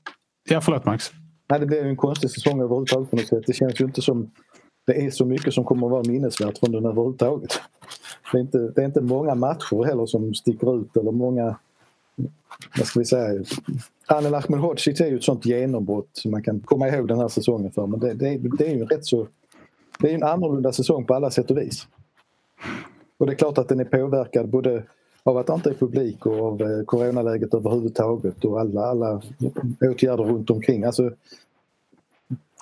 ja, 0.50 0.61
förlåt 0.61 0.85
Max. 0.85 1.11
Nej, 1.50 1.59
det 1.59 1.65
blev 1.65 1.85
en 1.85 1.97
konstig 1.97 2.31
säsong 2.31 2.61
överhuvudtaget 2.61 3.09
på 3.09 3.15
något 3.15 3.27
sätt. 3.27 3.43
Det 3.47 3.53
känns 3.53 3.81
ju 3.81 3.85
inte 3.85 4.01
som 4.01 4.31
det 4.88 5.05
är 5.05 5.11
så 5.11 5.25
mycket 5.25 5.53
som 5.53 5.63
kommer 5.63 5.88
att 5.88 5.91
vara 5.91 6.03
minnesvärt 6.07 6.57
från 6.57 6.71
den 6.71 6.85
överhuvudtaget. 6.85 7.61
Det 8.31 8.38
är 8.38 8.41
inte, 8.41 8.57
det 8.57 8.81
är 8.81 8.85
inte 8.85 9.01
många 9.01 9.35
matcher 9.35 9.85
heller 9.85 10.05
som 10.05 10.33
sticker 10.33 10.81
ut 10.81 10.97
eller 10.97 11.11
många 11.11 11.55
vad 12.77 12.88
ska 12.88 13.00
vi 13.00 13.05
säga, 13.05 13.43
Anel 14.07 14.35
Ahmedhodzic 14.35 15.01
är 15.01 15.07
ju 15.07 15.15
ett 15.15 15.24
sånt 15.24 15.45
genombrott 15.45 16.09
som 16.12 16.31
man 16.31 16.43
kan 16.43 16.59
komma 16.59 16.88
ihåg 16.88 17.07
den 17.07 17.19
här 17.19 17.27
säsongen 17.27 17.71
för. 17.71 17.88
Men 17.88 18.00
det, 18.00 18.13
det, 18.13 18.38
det 18.57 18.67
är 18.67 18.75
ju 18.75 18.85
rätt 18.85 19.05
så... 19.05 19.27
Det 20.00 20.12
är 20.12 20.15
en 20.15 20.24
annorlunda 20.24 20.71
säsong 20.71 21.05
på 21.05 21.13
alla 21.13 21.31
sätt 21.31 21.51
och 21.51 21.57
vis. 21.57 21.88
Och 23.17 23.25
det 23.25 23.33
är 23.33 23.35
klart 23.35 23.57
att 23.57 23.69
den 23.69 23.79
är 23.79 23.85
påverkad 23.85 24.50
både 24.50 24.83
av 25.24 25.38
att 25.38 25.47
det 25.47 25.53
inte 25.53 25.69
är 25.69 25.74
publik 25.74 26.25
och 26.25 26.39
av 26.39 26.62
eh, 26.62 26.85
coronaläget 26.85 27.53
överhuvudtaget 27.53 28.45
och 28.45 28.59
alla, 28.59 28.85
alla 28.85 29.21
åtgärder 29.81 30.24
runt 30.24 30.50
omkring. 30.50 30.83
Alltså, 30.83 31.12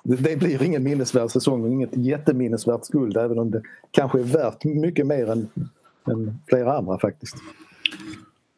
det 0.03 0.38
blir 0.38 0.63
ingen 0.63 0.83
minnesvärd 0.83 1.31
säsong 1.31 1.63
och 1.63 1.69
inget 1.69 1.89
jätteminnesvärt 1.93 2.85
skuld 2.85 3.17
även 3.17 3.39
om 3.39 3.51
det 3.51 3.62
kanske 3.91 4.19
är 4.19 4.23
värt 4.23 4.63
mycket 4.63 5.07
mer 5.07 5.29
än, 5.29 5.50
än 6.07 6.39
flera 6.47 6.77
andra 6.77 7.00
faktiskt. 7.00 7.35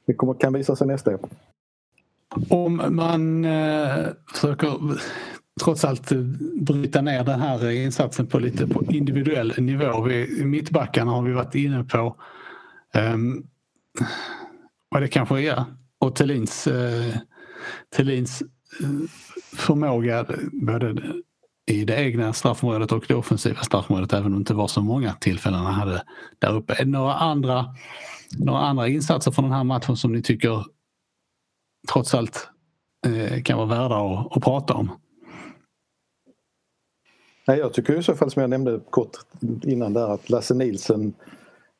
Det 0.05 0.13
kommer, 0.13 0.33
kan 0.33 0.53
visa 0.53 0.75
sig 0.75 0.87
nästa 0.87 1.11
år. 1.11 1.19
Om 2.49 2.81
man 2.89 3.45
eh, 3.45 4.05
försöker 4.33 4.79
trots 5.63 5.85
allt 5.85 6.11
bryta 6.61 7.01
ner 7.01 7.23
den 7.23 7.39
här 7.39 7.69
insatsen 7.69 8.27
på 8.27 8.39
lite 8.39 8.67
på 8.67 8.83
individuell 8.83 9.53
nivå. 9.57 10.01
Vi, 10.01 10.45
mittbackarna 10.45 11.11
har 11.11 11.21
vi 11.21 11.33
varit 11.33 11.55
inne 11.55 11.83
på. 11.83 12.15
Ehm, 12.93 13.13
um, 13.13 13.47
och 14.95 15.01
det 15.01 15.07
kanske 15.07 15.41
är 15.41 15.65
och 15.99 16.15
Thelins, 16.15 16.67
eh, 16.67 17.15
Thelins 17.95 18.41
eh, 18.41 18.89
förmåga 19.55 20.25
både 20.53 20.95
i 21.71 21.85
det 21.85 21.95
egna 21.95 22.33
straffområdet 22.33 22.91
och 22.91 23.05
det 23.07 23.15
offensiva 23.15 23.61
straffområdet 23.61 24.13
även 24.13 24.25
om 24.25 24.31
det 24.31 24.37
inte 24.37 24.53
var 24.53 24.67
så 24.67 24.81
många 24.81 25.13
tillfällen 25.13 25.59
han 25.59 25.73
hade 25.73 26.03
där 26.39 26.55
uppe. 26.55 26.85
Några 26.85 27.13
andra, 27.13 27.65
några 28.37 28.59
andra 28.59 28.87
insatser 28.87 29.31
från 29.31 29.45
den 29.45 29.53
här 29.53 29.63
matchen 29.63 29.97
som 29.97 30.13
ni 30.13 30.21
tycker 30.21 30.65
trots 31.93 32.13
allt 32.13 32.49
eh, 33.07 33.43
kan 33.43 33.57
vara 33.57 33.67
värda 33.67 33.95
att, 33.95 34.37
att 34.37 34.43
prata 34.43 34.73
om? 34.73 34.91
Nej, 37.47 37.59
jag 37.59 37.73
tycker 37.73 37.99
i 37.99 38.03
så 38.03 38.15
fall 38.15 38.31
som 38.31 38.41
jag 38.41 38.49
nämnde 38.49 38.79
kort 38.89 39.17
innan 39.63 39.93
där 39.93 40.13
att 40.13 40.29
Lasse 40.29 40.53
Nilsen 40.53 41.13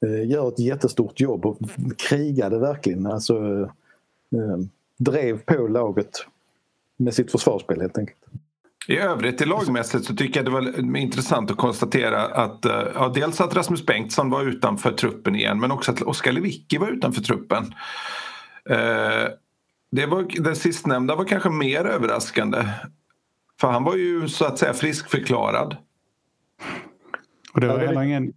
eh, 0.06 0.30
gör 0.30 0.48
ett 0.48 0.60
jättestort 0.60 1.20
jobb 1.20 1.46
och 1.46 1.58
krigade 1.98 2.60
verkligen. 2.60 3.06
Alltså, 3.06 3.62
eh, 4.32 4.58
drev 4.98 5.38
på 5.38 5.68
laget 5.68 6.26
med 6.98 7.14
sitt 7.14 7.32
försvarsspel 7.32 7.82
helt 7.82 7.98
enkelt. 7.98 8.20
I 8.88 8.98
övrigt 8.98 9.42
i 9.42 9.46
lagmässigt 9.46 10.06
så 10.06 10.16
tycker 10.16 10.40
jag 10.40 10.46
det 10.46 10.52
var 10.52 10.98
intressant 10.98 11.52
att 11.52 11.58
konstatera 11.58 12.26
att 12.26 12.66
eh, 12.66 12.84
ja, 12.96 13.12
dels 13.16 13.42
att 13.42 13.56
Rasmus 13.56 13.86
Bengtsson 13.86 14.30
var 14.30 14.44
utanför 14.44 14.92
truppen 14.92 15.36
igen 15.36 15.60
men 15.60 15.72
också 15.72 15.92
att 15.92 16.02
Oskar 16.02 16.32
Lewicki 16.32 16.78
var 16.78 16.88
utanför 16.88 17.22
truppen. 17.22 17.74
Eh, 18.70 19.28
det 19.96 20.06
var, 20.06 20.44
den 20.44 20.56
sistnämnda 20.56 21.16
var 21.16 21.26
kanske 21.26 21.50
mer 21.50 21.86
överraskande. 21.86 22.66
För 23.62 23.68
han 23.68 23.84
var 23.84 23.96
ju 23.96 24.28
så 24.28 24.46
att 24.46 24.60
säga 24.60 24.74
friskförklarad. 24.74 25.78
Och 27.54 27.62
det 27.62 27.68
var 27.68 27.80
heller 27.80 28.02
ingen, 28.02 28.34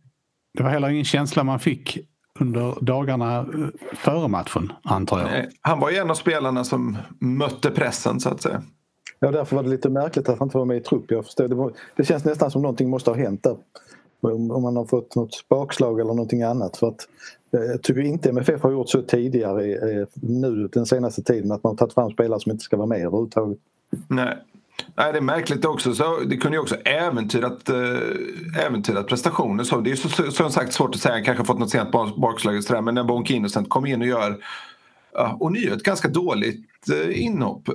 det 0.55 0.63
var 0.63 0.71
heller 0.71 0.89
ingen 0.89 1.05
känsla 1.05 1.45
man 1.45 1.61
fick 1.61 1.99
under 2.41 2.75
dagarna 2.81 3.39
eh, 3.39 3.47
före 3.97 4.29
matchen 4.29 4.73
antar 4.83 5.19
jag. 5.19 5.27
Nej, 5.27 5.49
han 5.61 5.81
var 5.81 5.91
ju 5.91 5.97
en 5.97 6.11
av 6.11 6.15
spelarna 6.15 6.65
som 6.65 6.99
mötte 7.19 7.71
pressen 7.71 8.21
så 8.21 8.29
att 8.29 8.43
säga. 8.43 8.63
Ja, 9.21 9.31
därför 9.31 9.57
var 9.57 9.63
det 9.63 9.69
lite 9.69 9.91
märkligt 9.91 10.29
att 10.29 10.39
han 10.39 10.47
inte 10.47 10.59
var 10.59 10.65
med 10.65 10.77
i 10.77 10.81
trupp. 10.81 11.11
Jag 11.11 11.25
förstår. 11.25 11.49
Det, 11.49 11.55
var, 11.55 11.73
det 11.97 12.05
känns 12.05 12.25
nästan 12.25 12.51
som 12.51 12.63
någonting 12.63 12.91
måste 12.91 13.11
ha 13.11 13.17
hänt 13.17 13.43
där. 13.43 13.57
Om 14.21 14.63
man 14.63 14.77
har 14.77 14.85
fått 14.85 15.15
något 15.15 15.49
bakslag 15.49 16.01
eller 16.01 16.15
någonting 16.15 16.43
annat. 16.43 16.77
För 16.77 16.89
att, 16.89 17.09
Eh, 17.53 17.61
jag 17.61 17.83
tycker 17.83 18.01
inte 18.01 18.29
MFF 18.29 18.63
har 18.63 18.73
gjort 18.73 18.89
så 18.89 19.03
tidigare 19.03 19.65
eh, 19.73 20.07
nu 20.15 20.69
den 20.73 20.87
senaste 20.87 21.23
tiden 21.23 21.53
att 21.53 21.63
man 21.63 21.71
har 21.71 21.77
tagit 21.77 21.95
fram 21.95 22.11
spelare 22.11 22.41
som 22.41 22.53
inte 22.53 22.65
ska 22.65 22.77
vara 22.77 22.87
med 22.87 23.01
överhuvudtaget. 23.01 23.59
Nej. 24.09 24.37
Nej, 24.95 25.13
det 25.13 25.19
är 25.19 25.23
märkligt 25.23 25.65
också. 25.65 25.95
Så 25.95 26.21
det 26.21 26.37
kunde 26.37 26.57
ju 26.57 26.63
också 26.63 26.75
äventyrat, 26.75 27.69
äh, 27.69 28.65
äventyrat 28.67 29.07
prestationen. 29.07 29.65
Så 29.65 29.81
det 29.81 29.91
är 29.91 29.97
så, 29.97 30.31
som 30.31 30.51
sagt 30.51 30.73
svårt 30.73 30.95
att 30.95 31.01
säga. 31.01 31.15
Han 31.15 31.25
kanske 31.25 31.41
har 31.41 31.47
fått 31.47 31.59
något 31.59 31.71
sent 31.71 31.91
bakslag. 32.17 32.85
Men 32.85 32.95
när 32.95 33.05
Bonk 33.05 33.31
Innocent 33.31 33.69
kommer 33.69 33.89
in 33.89 34.01
och 34.01 34.07
gör 34.07 34.37
ja, 35.13 35.37
och 35.41 35.53
nu 35.53 35.59
gör 35.59 35.77
ett 35.77 35.83
ganska 35.83 36.09
dåligt 36.09 36.91
äh, 36.91 37.23
inhopp. 37.23 37.69
Äh, 37.69 37.75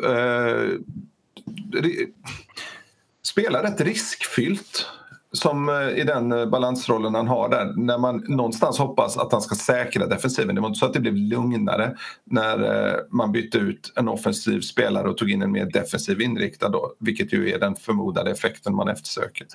spelar 3.23 3.63
rätt 3.63 3.81
riskfyllt 3.81 4.87
som 5.33 5.69
eh, 5.69 5.75
i 5.75 6.03
den 6.03 6.31
eh, 6.31 6.45
balansrollen 6.45 7.15
han 7.15 7.27
har 7.27 7.49
där 7.49 7.73
när 7.75 7.97
man 7.97 8.23
någonstans 8.27 8.79
hoppas 8.79 9.17
att 9.17 9.31
han 9.31 9.41
ska 9.41 9.55
säkra 9.55 10.07
defensiven. 10.07 10.55
Det 10.55 10.61
var 10.61 10.67
inte 10.67 10.79
så 10.79 10.85
att 10.85 10.93
det 10.93 10.99
blev 10.99 11.15
lugnare 11.15 11.95
när 12.23 12.87
eh, 12.87 12.99
man 13.09 13.31
bytte 13.31 13.57
ut 13.57 13.93
en 13.95 14.07
offensiv 14.07 14.61
spelare 14.61 15.09
och 15.09 15.17
tog 15.17 15.31
in 15.31 15.41
en 15.41 15.51
mer 15.51 15.65
defensiv 15.65 16.21
inriktad 16.21 16.69
då, 16.69 16.93
vilket 16.99 17.33
ju 17.33 17.49
är 17.49 17.59
den 17.59 17.75
förmodade 17.75 18.31
effekten 18.31 18.75
man 18.75 18.87
eftersöker. 18.87 19.47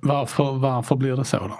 Varför, 0.00 0.52
varför 0.52 0.96
blir 0.96 1.16
det 1.16 1.24
så 1.24 1.38
då? 1.38 1.58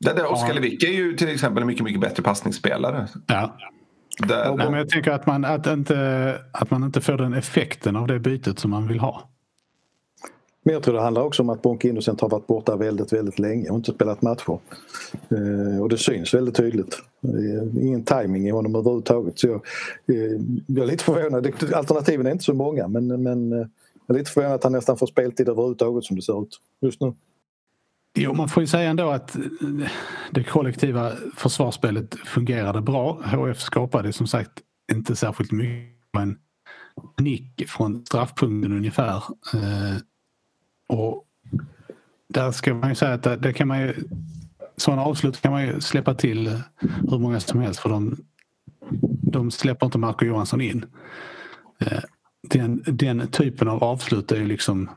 Det 0.00 0.12
där 0.12 0.32
Oskar 0.32 0.54
Lewicki 0.54 0.86
är 0.86 0.92
ju 0.92 1.16
till 1.16 1.28
exempel 1.28 1.62
en 1.62 1.66
mycket, 1.66 1.84
mycket 1.84 2.00
bättre 2.00 2.22
passningsspelare. 2.22 3.08
Ja. 3.26 3.56
Där, 4.18 4.54
Nej, 4.56 4.70
men 4.70 4.78
jag 4.78 4.88
tänker 4.88 5.10
att 5.10 5.26
man, 5.26 5.44
att, 5.44 5.66
inte, 5.66 6.38
att 6.52 6.70
man 6.70 6.84
inte 6.84 7.00
får 7.00 7.16
den 7.16 7.34
effekten 7.34 7.96
av 7.96 8.06
det 8.06 8.18
bytet 8.18 8.58
som 8.58 8.70
man 8.70 8.88
vill 8.88 9.00
ha. 9.00 9.30
Men 10.68 10.72
jag 10.72 10.82
tror 10.82 10.94
det 10.94 11.00
handlar 11.00 11.22
också 11.22 11.42
om 11.42 11.50
att 11.50 11.62
Bonke 11.62 11.88
Innocent 11.88 12.20
har 12.20 12.28
varit 12.28 12.46
borta 12.46 12.76
väldigt, 12.76 13.12
väldigt 13.12 13.38
länge 13.38 13.70
och 13.70 13.76
inte 13.76 13.92
spelat 13.92 14.22
matcher. 14.22 14.58
Eh, 15.28 15.82
och 15.82 15.88
det 15.88 15.98
syns 15.98 16.34
väldigt 16.34 16.56
tydligt. 16.56 16.98
Eh, 17.24 17.84
ingen 17.84 18.04
timing 18.04 18.48
i 18.48 18.50
honom 18.50 18.74
överhuvudtaget. 18.74 19.38
Så 19.38 19.46
jag, 19.46 19.56
eh, 20.06 20.40
jag 20.66 20.82
är 20.82 20.86
lite 20.86 21.04
förvånad. 21.04 21.52
Alternativen 21.74 22.26
är 22.26 22.30
inte 22.30 22.44
så 22.44 22.54
många 22.54 22.88
men, 22.88 23.22
men 23.22 23.52
eh, 23.52 23.66
jag 24.06 24.14
är 24.14 24.18
lite 24.18 24.30
förvånad 24.30 24.54
att 24.54 24.62
han 24.62 24.72
nästan 24.72 24.96
får 24.96 25.06
speltid 25.06 25.48
överhuvudtaget 25.48 26.04
som 26.04 26.16
det 26.16 26.22
ser 26.22 26.42
ut 26.42 26.60
just 26.80 27.00
nu. 27.00 27.14
Jo, 28.18 28.32
man 28.32 28.48
får 28.48 28.62
ju 28.62 28.66
säga 28.66 28.90
ändå 28.90 29.10
att 29.10 29.36
eh, 29.36 29.42
det 30.30 30.44
kollektiva 30.44 31.12
försvarsspelet 31.36 32.14
fungerade 32.14 32.80
bra. 32.80 33.12
HF 33.22 33.60
skapade 33.60 34.12
som 34.12 34.26
sagt 34.26 34.52
inte 34.92 35.16
särskilt 35.16 35.52
mycket. 35.52 35.98
Men 36.12 36.38
nick 37.20 37.68
från 37.68 38.06
straffpunkten 38.06 38.72
ungefär. 38.72 39.16
Eh, 39.54 39.96
och 40.88 41.24
där 42.28 42.52
ska 42.52 42.74
man 42.74 42.88
ju 42.88 42.94
säga 42.94 43.14
att 43.14 43.42
det 43.42 43.52
kan 43.52 43.68
man 43.68 43.80
ju 43.80 43.94
sådana 44.76 45.02
avslut 45.02 45.40
kan 45.40 45.52
man 45.52 45.66
ju 45.66 45.80
släppa 45.80 46.14
till 46.14 46.46
eh, 46.46 46.60
hur 47.10 47.18
många 47.18 47.40
som 47.40 47.60
helst 47.60 47.80
för 47.80 47.88
de, 47.88 48.16
de 49.22 49.50
släpper 49.50 49.86
inte 49.86 49.98
Marco 49.98 50.24
Johansson 50.24 50.60
in. 50.60 50.84
Eh, 51.78 52.00
den, 52.48 52.82
den 52.86 53.28
typen 53.28 53.68
av 53.68 53.84
avslut 53.84 54.32
är 54.32 54.36
ju 54.36 54.46
liksom 54.46 54.90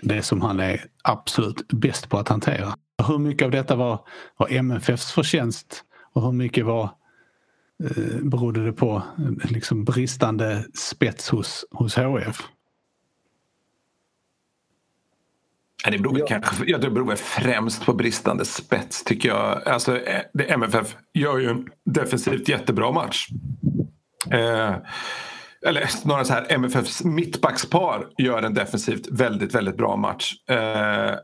det 0.00 0.22
som 0.22 0.40
han 0.40 0.60
är 0.60 0.84
absolut 1.04 1.68
bäst 1.68 2.08
på 2.08 2.18
att 2.18 2.28
hantera. 2.28 2.74
Hur 3.08 3.18
mycket 3.18 3.44
av 3.44 3.50
detta 3.50 3.76
var, 3.76 4.00
var 4.36 4.52
MFFs 4.52 5.12
förtjänst 5.12 5.84
och 6.12 6.22
hur 6.22 6.32
mycket 6.32 6.66
var 6.66 6.90
eh, 7.84 8.22
berodde 8.22 8.64
det 8.64 8.72
på 8.72 9.02
eh, 9.18 9.50
liksom 9.50 9.84
bristande 9.84 10.64
spets 10.74 11.28
hos, 11.28 11.64
hos 11.70 11.96
HF? 11.96 12.42
Det 15.84 15.98
beror, 15.98 16.18
ja. 16.18 16.26
kanske, 16.28 16.64
ja, 16.66 16.78
det 16.78 16.90
beror 16.90 17.14
främst 17.14 17.86
på 17.86 17.92
bristande 17.92 18.44
spets 18.44 19.04
tycker 19.04 19.28
jag. 19.28 19.68
Alltså, 19.68 19.96
eh, 19.96 20.20
det, 20.32 20.44
MFF 20.44 20.96
gör 21.14 21.38
ju 21.38 21.48
en 21.48 21.68
defensivt 21.84 22.48
jättebra 22.48 22.92
match. 22.92 23.28
Eh, 24.30 24.74
eller 25.66 25.86
snarare 25.86 26.24
så 26.24 26.32
här, 26.32 26.46
MFFs 26.48 27.04
mittbackspar 27.04 28.06
gör 28.18 28.42
en 28.42 28.54
defensivt 28.54 29.08
väldigt, 29.10 29.54
väldigt 29.54 29.76
bra 29.76 29.96
match. 29.96 30.34
Eh, 30.50 31.14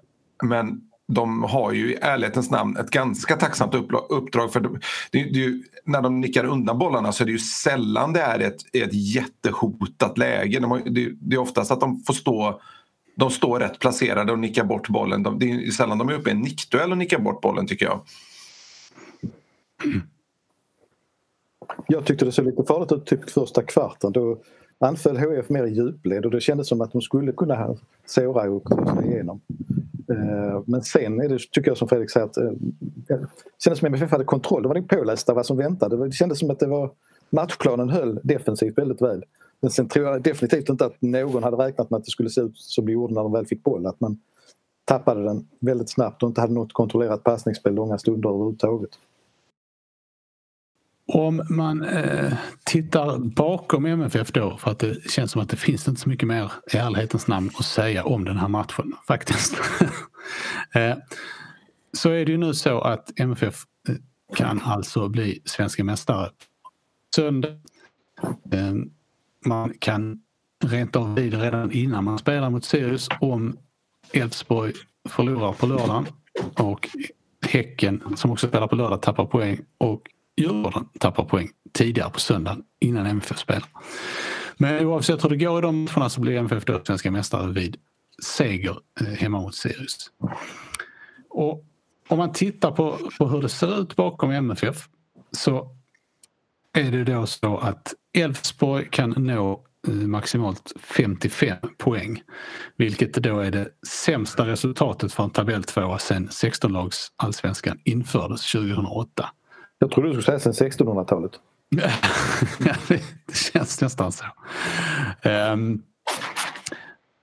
men 0.44 0.80
de 1.08 1.42
har 1.42 1.72
ju 1.72 1.92
i 1.92 1.98
ärlighetens 2.00 2.50
namn 2.50 2.76
ett 2.76 2.90
ganska 2.90 3.36
tacksamt 3.36 3.74
uppdrag. 4.08 4.52
För 4.52 4.60
det, 4.60 4.68
det, 5.10 5.24
det, 5.24 5.62
när 5.84 6.02
de 6.02 6.20
nickar 6.20 6.44
undan 6.44 6.78
bollarna 6.78 7.12
så 7.12 7.24
är 7.24 7.26
det 7.26 7.32
ju 7.32 7.38
sällan 7.38 8.12
det 8.12 8.20
är 8.20 8.38
ett, 8.38 8.56
ett 8.72 9.14
jättehotat 9.14 10.18
läge. 10.18 10.60
De 10.60 10.70
har, 10.70 10.82
det, 10.84 11.10
det 11.20 11.36
är 11.36 11.40
oftast 11.40 11.70
att 11.70 11.80
de 11.80 12.02
får 12.06 12.14
stå 12.14 12.60
de 13.16 13.30
står 13.30 13.60
rätt 13.60 13.78
placerade 13.78 14.32
och 14.32 14.38
nickar 14.38 14.64
bort 14.64 14.88
bollen. 14.88 15.22
De, 15.22 15.38
det 15.38 15.50
är 15.50 15.70
sällan 15.70 15.98
de 15.98 16.08
är 16.08 16.12
uppe 16.12 16.30
i 16.30 16.32
en 16.32 16.40
nickduell 16.40 16.92
och 16.92 16.98
nickar 16.98 17.18
bort 17.18 17.40
bollen 17.40 17.66
tycker 17.66 17.86
jag. 17.86 18.00
Jag 21.88 22.06
tyckte 22.06 22.24
det 22.24 22.32
såg 22.32 22.44
lite 22.44 22.64
farligt 22.64 22.92
ut 22.92 23.06
typ 23.06 23.30
första 23.30 23.62
kvarten. 23.62 24.12
Då 24.12 24.38
anföll 24.78 25.16
HF 25.16 25.48
mer 25.48 25.64
i 25.64 25.74
djupled 25.74 26.24
och 26.24 26.30
det 26.30 26.40
kändes 26.40 26.68
som 26.68 26.80
att 26.80 26.92
de 26.92 27.00
skulle 27.00 27.32
kunna 27.32 27.76
såra 28.06 28.50
och 28.50 28.66
krossa 28.66 29.04
igenom. 29.04 29.40
Eh, 30.10 30.62
men 30.66 30.82
sen 30.82 31.20
är 31.20 31.28
det, 31.28 31.38
tycker 31.38 31.70
jag 31.70 31.78
som 31.78 31.88
Fredrik 31.88 32.10
säger, 32.10 32.26
att 32.26 32.34
det 32.34 33.26
kändes 33.58 33.78
som 33.78 33.86
att 33.86 33.94
MFF 33.94 34.10
hade 34.10 34.24
kontroll. 34.24 34.62
De 34.62 34.68
var 34.68 34.76
inte 34.76 34.96
pålästa 34.96 35.34
vad 35.34 35.46
som 35.46 35.56
väntade. 35.56 36.06
Det 36.06 36.12
kändes 36.12 36.38
som 36.38 36.50
att 36.50 36.58
det 36.58 36.66
var 36.66 36.90
matchplanen 37.30 37.88
höll 37.88 38.20
defensivt 38.22 38.78
väldigt 38.78 39.02
väl. 39.02 39.24
Men 39.66 39.70
sen 39.70 39.88
tror 39.88 40.06
jag 40.06 40.22
definitivt 40.22 40.68
inte 40.68 40.86
att 40.86 41.02
någon 41.02 41.42
hade 41.42 41.56
räknat 41.56 41.90
med 41.90 41.98
att 41.98 42.04
det 42.04 42.10
skulle 42.10 42.30
se 42.30 42.40
ut 42.40 42.58
som 42.58 42.86
det 42.86 42.92
gjorde 42.92 43.14
när 43.14 43.22
de 43.22 43.32
väl 43.32 43.46
fick 43.46 43.62
boll. 43.62 43.86
Att 43.86 44.00
man 44.00 44.18
tappade 44.84 45.24
den 45.24 45.48
väldigt 45.60 45.90
snabbt 45.90 46.22
och 46.22 46.28
inte 46.28 46.40
hade 46.40 46.52
något 46.52 46.72
kontrollerat 46.72 47.24
passningsspel 47.24 47.74
långa 47.74 47.98
stunder 47.98 48.28
överhuvudtaget. 48.28 48.90
Om 51.06 51.42
man 51.50 51.82
eh, 51.82 52.32
tittar 52.64 53.18
bakom 53.18 53.86
MFF 53.86 54.32
då, 54.32 54.56
för 54.56 54.70
att 54.70 54.78
det 54.78 55.10
känns 55.10 55.30
som 55.30 55.42
att 55.42 55.48
det 55.48 55.56
finns 55.56 55.88
inte 55.88 56.00
så 56.00 56.08
mycket 56.08 56.28
mer 56.28 56.52
i 56.72 56.76
ärlighetens 56.76 57.28
namn 57.28 57.50
att 57.58 57.64
säga 57.64 58.04
om 58.04 58.24
den 58.24 58.36
här 58.36 58.48
matchen 58.48 58.92
faktiskt. 59.06 59.54
eh, 60.74 60.96
så 61.92 62.10
är 62.10 62.24
det 62.24 62.32
ju 62.32 62.38
nu 62.38 62.54
så 62.54 62.80
att 62.80 63.20
MFF 63.20 63.64
eh, 63.88 63.94
kan 64.36 64.60
alltså 64.60 65.08
bli 65.08 65.42
svenska 65.44 65.84
mästare 65.84 66.30
söndag. 67.16 67.48
Eh, 68.52 68.74
man 69.44 69.74
kan 69.78 70.20
rent 70.64 70.96
av 70.96 71.14
vid 71.14 71.34
redan 71.34 71.72
innan 71.72 72.04
man 72.04 72.18
spelar 72.18 72.50
mot 72.50 72.64
Sirius 72.64 73.08
om 73.20 73.56
Elfsborg 74.12 74.72
förlorar 75.08 75.52
på 75.52 75.66
lördagen 75.66 76.06
och 76.54 76.88
Häcken 77.46 78.16
som 78.16 78.30
också 78.30 78.48
spelar 78.48 78.66
på 78.66 78.76
lördag 78.76 79.02
tappar 79.02 79.26
poäng 79.26 79.60
och 79.78 80.02
Djurgården 80.36 80.88
tappar 80.98 81.24
poäng 81.24 81.48
tidigare 81.72 82.10
på 82.10 82.20
söndagen 82.20 82.62
innan 82.80 83.06
MFF 83.06 83.38
spelar. 83.38 83.68
Men 84.56 84.86
oavsett 84.86 85.24
hur 85.24 85.28
det 85.28 85.36
går 85.36 85.58
i 85.58 85.62
de 85.62 85.84
matcherna 85.84 86.08
så 86.08 86.20
blir 86.20 86.36
MFF 86.36 86.64
då 86.64 86.80
svenska 86.84 87.10
mästare 87.10 87.52
vid 87.52 87.76
seger 88.22 88.78
eh, 89.00 89.06
hemma 89.06 89.40
mot 89.40 89.54
Sirius. 89.54 90.10
Och 91.30 91.64
om 92.08 92.18
man 92.18 92.32
tittar 92.32 92.70
på, 92.70 92.98
på 93.18 93.28
hur 93.28 93.42
det 93.42 93.48
ser 93.48 93.80
ut 93.80 93.96
bakom 93.96 94.30
MFF 94.30 94.88
så 95.30 95.75
är 96.76 96.90
det 96.90 97.04
då 97.04 97.26
så 97.26 97.58
att 97.58 97.94
Elfsborg 98.18 98.88
kan 98.90 99.10
nå 99.10 99.64
eh, 99.88 99.94
maximalt 99.94 100.72
55 100.80 101.56
poäng. 101.78 102.22
Vilket 102.76 103.14
då 103.14 103.40
är 103.40 103.50
det 103.50 103.68
sämsta 103.88 104.46
resultatet 104.46 105.12
för 105.12 105.24
en 105.24 105.30
tabelltvåa 105.30 105.98
sedan 105.98 106.28
16-lags 106.28 107.12
allsvenskan 107.16 107.78
infördes 107.84 108.52
2008. 108.52 109.30
Jag 109.78 109.90
trodde 109.90 110.08
du 110.08 110.22
skulle 110.22 110.38
säga 110.38 110.52
sedan 110.52 110.70
1600-talet. 110.70 111.32
det 112.88 113.34
känns 113.34 113.80
nästan 113.80 114.12
så. 114.12 114.24
Um, 115.24 115.82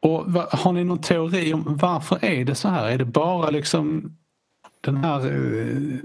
Och 0.02 0.26
har 0.52 0.72
ni 0.72 0.84
någon 0.84 1.02
teori 1.02 1.54
om 1.54 1.78
varför 1.82 2.26
är 2.26 2.46
det 2.46 2.56
så 2.56 2.70
här? 2.70 2.90
Är 2.90 2.98
det 2.98 3.06
bara 3.06 3.50
liksom 3.50 4.16
den 4.82 4.98
här 4.98 5.20
eh, 5.20 5.98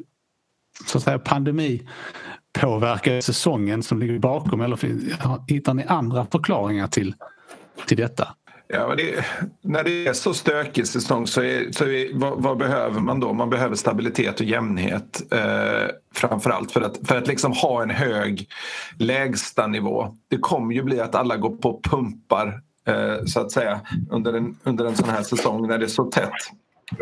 så 0.87 0.99
att 0.99 1.05
säga 1.05 1.19
pandemi 1.19 1.89
påverkar 2.61 3.21
säsongen 3.21 3.83
som 3.83 3.99
ligger 3.99 4.19
bakom 4.19 4.61
eller 4.61 4.79
hittar 5.51 5.75
ni 5.75 5.85
andra 5.85 6.27
förklaringar 6.27 6.89
till, 6.89 7.15
till 7.87 7.97
detta? 7.97 8.29
Ja, 8.71 8.95
det, 8.95 9.25
när 9.63 9.85
det 9.85 10.07
är 10.07 10.13
så 10.13 10.35
stökig 10.35 10.87
säsong 10.87 11.27
så, 11.27 11.43
är, 11.43 11.73
så 11.73 11.85
är, 11.85 12.19
vad, 12.19 12.43
vad, 12.43 12.59
behöver 12.59 13.01
man 13.01 13.21
då? 13.21 13.33
Man 13.33 13.51
behöver 13.51 13.77
stabilitet 13.77 14.41
och 14.41 14.47
jämnhet 14.47 15.33
eh, 15.33 15.89
framförallt 16.15 16.73
för 16.73 16.81
att, 16.81 17.09
för 17.09 17.17
att 17.17 17.27
liksom 17.27 17.53
ha 17.53 17.83
en 17.83 17.91
hög 17.91 18.49
lägstanivå. 18.99 20.17
Det 20.29 20.39
kommer 20.39 20.75
ju 20.75 20.83
bli 20.83 21.01
att 21.01 21.15
alla 21.15 21.37
går 21.37 21.57
på 21.57 21.81
pumpar 21.83 22.61
eh, 22.87 23.25
så 23.27 23.41
att 23.41 23.53
säga 23.53 23.81
under 24.11 24.33
en, 24.33 24.57
under 24.63 24.85
en 24.85 24.97
sån 24.97 25.09
här 25.09 25.23
säsong 25.23 25.67
när 25.67 25.79
det 25.79 25.85
är 25.85 25.89
så 25.89 26.05
tätt. 26.05 26.33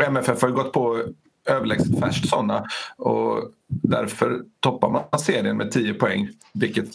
MFF 0.09 0.43
har 0.43 0.49
ju 0.49 0.55
gått 0.55 0.73
på 0.73 1.03
överlägset 1.47 2.01
färskt 2.01 2.29
sådana 2.29 2.65
och 2.97 3.51
därför 3.67 4.43
toppar 4.61 4.91
man 4.91 5.21
serien 5.21 5.57
med 5.57 5.71
10 5.71 5.95
poäng 5.95 6.29
vilket 6.55 6.89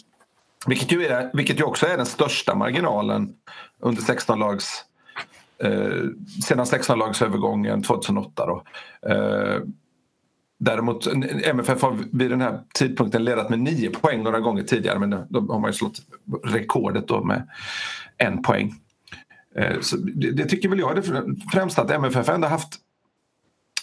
vilket 0.66 0.92
ju, 0.92 1.06
är, 1.06 1.30
vilket 1.34 1.60
ju 1.60 1.64
också 1.64 1.86
är 1.86 1.96
den 1.96 2.06
största 2.06 2.54
marginalen 2.54 3.34
under 3.78 4.02
16-lags 4.02 4.84
eh, 5.58 6.08
sedan 6.44 6.64
16-lagsövergången 6.64 7.82
2008. 7.82 8.46
Då. 8.46 8.64
Eh, 9.10 9.60
däremot 10.58 11.06
MFF 11.44 11.82
har 11.82 11.98
vid 12.12 12.30
den 12.30 12.40
här 12.40 12.60
tidpunkten 12.74 13.24
ledat 13.24 13.50
med 13.50 13.58
9 13.58 13.90
poäng 13.90 14.22
några 14.22 14.40
gånger 14.40 14.62
tidigare 14.62 14.98
men 14.98 15.10
då 15.10 15.40
har 15.40 15.58
man 15.58 15.70
ju 15.70 15.72
slått 15.72 16.02
rekordet 16.44 17.08
då 17.08 17.24
med 17.24 17.48
en 18.16 18.42
poäng. 18.42 18.74
Eh, 19.56 19.80
så 19.80 19.96
det, 19.96 20.30
det, 20.30 20.44
tycker 20.44 20.68
väl 20.68 20.78
jag 20.78 20.90
är 20.90 20.94
det 20.94 21.36
främsta 21.52 21.82
att 21.82 21.90
MFF 21.90 22.28
ändå 22.28 22.48
haft 22.48 22.78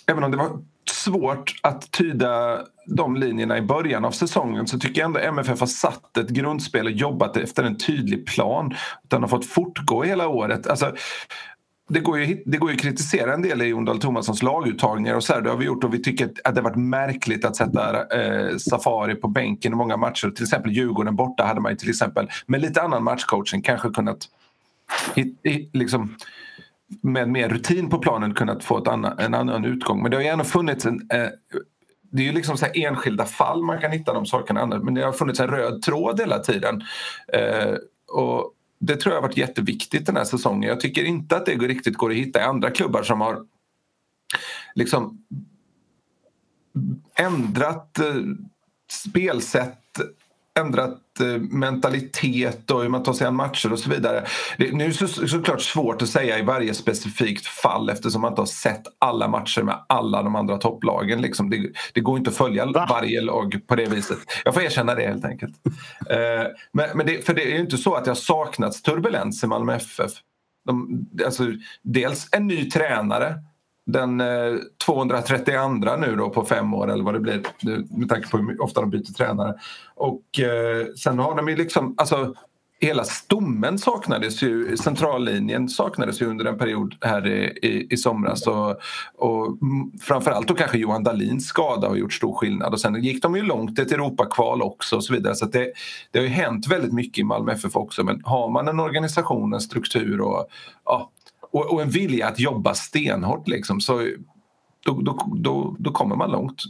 även 0.10 0.24
om 0.24 0.32
det 0.32 0.38
var 0.38 0.50
svårt 0.92 1.56
att 1.64 1.92
tyda 1.92 2.62
de 2.86 3.16
linjerna 3.16 3.58
i 3.58 3.62
början 3.62 4.06
av 4.06 4.12
säsongen 4.12 4.68
så 4.68 4.80
tycker 4.80 5.02
jag 5.02 5.06
ändå 5.06 5.20
MFF 5.20 5.60
har 5.60 5.68
satt 5.68 6.18
ett 6.18 6.30
grundspel 6.30 6.86
och 6.86 6.92
jobbat 6.92 7.38
efter 7.38 7.64
en 7.64 7.78
tydlig 7.78 8.28
plan. 8.28 8.76
Den 9.08 9.22
har 9.22 9.30
fått 9.30 9.46
fortgå 9.46 10.04
hela 10.04 10.28
året. 10.28 10.68
Alltså, 10.68 10.96
det 11.90 12.00
går, 12.00 12.20
ju, 12.20 12.44
det 12.46 12.58
går 12.58 12.70
ju 12.70 12.76
att 12.76 12.82
kritisera 12.82 13.34
en 13.34 13.42
del 13.42 13.62
i 13.62 13.66
Jon 13.66 13.86
Dahl 13.86 14.00
Tomassons 14.00 14.44
laguttagningar 14.44 15.16
och 15.16 15.24
så 15.24 15.34
här, 15.34 15.42
det 15.42 15.50
har 15.50 15.58
vi 15.58 15.66
gjort 15.66 15.84
och 15.84 15.94
vi 15.94 16.04
tycker 16.04 16.32
att 16.44 16.56
det 16.56 16.62
varit 16.62 16.76
märkligt 16.76 17.46
att 17.46 17.56
sätta 17.56 18.06
eh, 18.22 18.58
Safari 18.58 19.16
på 19.16 19.28
bänken 19.28 19.74
i 19.74 19.76
många 19.76 19.98
matcher. 19.98 20.30
Till 20.30 20.44
exempel 20.44 20.72
Djurgården 20.72 21.16
borta 21.16 21.44
hade 21.44 21.62
man 21.62 21.72
ju 21.72 21.78
till 21.78 21.90
exempel 21.90 22.30
med 22.46 22.62
lite 22.62 22.82
annan 22.82 23.04
matchcoaching 23.04 23.62
kanske 23.62 23.90
kunnat 23.90 24.18
hit, 25.16 25.40
hit, 25.44 25.70
liksom, 25.74 26.16
med 27.02 27.30
mer 27.30 27.50
rutin 27.50 27.90
på 27.90 27.98
planen 27.98 28.34
kunnat 28.34 28.64
få 28.64 28.78
ett 28.78 28.88
annan, 28.88 29.20
en 29.20 29.34
annan 29.34 29.66
utgång. 29.66 30.02
Men 30.02 30.12
det 30.12 30.18
har 30.18 30.22
ju 30.22 30.30
ändå 30.30 30.44
funnits 30.44 30.86
en... 30.86 31.10
Eh, 31.14 31.30
det 32.12 32.22
är 32.22 32.26
ju 32.26 32.32
liksom 32.32 32.58
så 32.58 32.66
enskilda 32.74 33.26
fall 33.26 33.64
man 33.64 33.82
kan 33.82 33.92
hitta 33.92 34.14
de 34.14 34.26
sakerna 34.26 34.66
men 34.66 34.94
det 34.94 35.02
har 35.02 35.12
funnits 35.12 35.40
en 35.40 35.48
röd 35.48 35.82
tråd 35.82 36.20
hela 36.20 36.40
tiden. 36.40 36.84
Eh, 37.34 37.74
och 38.08 38.54
det 38.80 38.96
tror 38.96 39.14
jag 39.14 39.22
har 39.22 39.28
varit 39.28 39.38
jätteviktigt 39.38 40.06
den 40.06 40.16
här 40.16 40.24
säsongen. 40.24 40.70
Jag 40.70 40.80
tycker 40.80 41.04
inte 41.04 41.38
att 41.38 41.46
det 41.46 41.56
riktigt 41.56 41.98
går 41.98 42.10
att 42.10 42.16
hitta 42.16 42.40
i 42.40 42.44
andra 42.44 42.72
klubbar 42.72 43.04
som 43.04 43.22
har 43.22 43.46
liksom 44.76 45.24
ändrat 47.16 48.00
eh, 48.00 48.06
spelsätt 48.92 49.89
ändrat 50.60 51.20
eh, 51.20 51.42
mentalitet 51.42 52.72
och 52.72 52.82
hur 52.82 52.90
man 52.90 53.04
tar 53.04 53.14
sig 53.14 53.28
an 53.28 53.36
matcher 53.36 53.72
och 53.72 53.80
så 53.80 53.90
vidare. 53.90 54.26
Det, 54.58 54.72
nu 54.72 54.84
är 54.84 54.88
det 54.88 54.94
så, 54.94 55.28
såklart 55.28 55.62
svårt 55.62 56.02
att 56.02 56.10
säga 56.10 56.40
i 56.40 56.42
varje 56.42 56.74
specifikt 56.74 57.46
fall 57.48 57.90
eftersom 57.90 58.22
man 58.22 58.32
inte 58.32 58.42
har 58.42 58.46
sett 58.46 58.84
alla 59.00 59.28
matcher 59.28 59.62
med 59.62 59.76
alla 59.90 60.24
de 60.24 60.36
andra 60.36 60.58
topplagen. 60.58 61.22
Liksom. 61.22 61.50
Det, 61.50 61.72
det 61.94 62.02
går 62.02 62.18
inte 62.18 62.30
att 62.30 62.38
följa 62.38 62.66
Va? 62.66 62.88
varje 62.90 63.22
lag 63.22 63.60
på 63.68 63.76
det 63.76 63.86
viset. 63.86 64.20
Jag 64.46 64.54
får 64.54 64.64
erkänna 64.64 64.96
det 64.96 65.08
helt 65.08 65.26
enkelt. 65.26 65.56
uh, 65.66 66.48
men, 66.74 66.90
men 66.96 67.06
det, 67.06 67.26
för 67.26 67.34
det 67.34 67.52
är 67.52 67.54
ju 67.54 67.60
inte 67.60 67.78
så 67.78 67.96
att 67.96 68.06
det 68.06 68.12
har 68.12 68.16
saknats 68.16 68.82
turbulens 68.82 69.44
i 69.44 69.48
Malmö 69.48 69.76
FF. 69.76 70.12
De, 70.66 71.06
alltså, 71.26 71.44
dels 71.84 72.30
en 72.32 72.48
ny 72.48 72.70
tränare 72.70 73.36
den 73.92 74.22
eh, 74.22 74.56
232 74.86 75.96
nu 75.98 76.16
då 76.16 76.30
på 76.30 76.46
fem 76.46 76.74
år 76.74 76.92
eller 76.92 77.04
vad 77.04 77.14
det 77.14 77.20
blir 77.20 77.42
med 78.00 78.10
tanke 78.10 78.30
på 78.30 78.38
hur 78.38 78.64
ofta 78.64 78.82
de 78.82 78.90
byter 78.90 79.14
tränare. 79.14 79.54
Och 79.96 80.40
eh, 80.40 80.88
sen 81.04 81.20
har 81.20 81.36
de 81.36 81.50
ju 81.50 81.56
liksom, 81.56 81.96
alltså 81.98 82.34
hela 82.82 83.04
stommen 83.04 83.78
saknades 83.78 84.42
ju, 84.42 84.78
centrallinjen 84.78 85.70
saknades 85.70 86.22
ju 86.22 86.26
under 86.26 86.46
en 86.46 86.58
period 86.58 86.96
här 87.02 87.28
i, 87.28 87.60
i, 87.62 87.88
i 87.90 87.98
somras. 87.98 88.48
Och, 88.48 88.70
och 89.16 89.58
framförallt 90.02 90.48
då 90.48 90.54
kanske 90.54 90.78
Johan 90.78 91.04
Dahlins 91.04 91.48
skada 91.48 91.88
har 91.88 91.96
gjort 91.96 92.14
stor 92.14 92.34
skillnad. 92.34 92.74
Och 92.74 92.80
sen 92.80 93.04
gick 93.04 93.22
de 93.22 93.36
ju 93.36 93.42
långt 93.42 93.80
ett 93.80 93.92
Europakval 93.92 94.62
också 94.62 94.96
och 94.96 95.04
så 95.04 95.14
vidare. 95.14 95.36
Så 95.36 95.46
det, 95.46 95.72
det 96.12 96.20
har 96.20 96.24
ju 96.24 96.32
hänt 96.32 96.68
väldigt 96.68 96.94
mycket 96.94 97.20
i 97.20 97.24
Malmö 97.24 97.52
FF 97.52 97.76
också. 97.76 98.04
Men 98.04 98.22
har 98.24 98.50
man 98.50 98.68
en 98.68 98.80
organisation, 98.80 99.54
en 99.54 99.62
struktur 99.62 100.22
och 100.22 100.48
ja, 100.86 101.12
och, 101.52 101.74
och, 101.74 101.82
en 101.82 101.90
vilja 101.90 102.28
att 102.28 102.40
jobba 102.40 102.74
stenhårt 102.74 103.48
liksom, 103.48 103.82
så 103.82 103.94
då, 104.86 105.02
då, 105.02 105.18
då, 105.36 105.76
då 105.80 105.92
kommer 105.92 106.16
man 106.16 106.32
långt. 106.32 106.62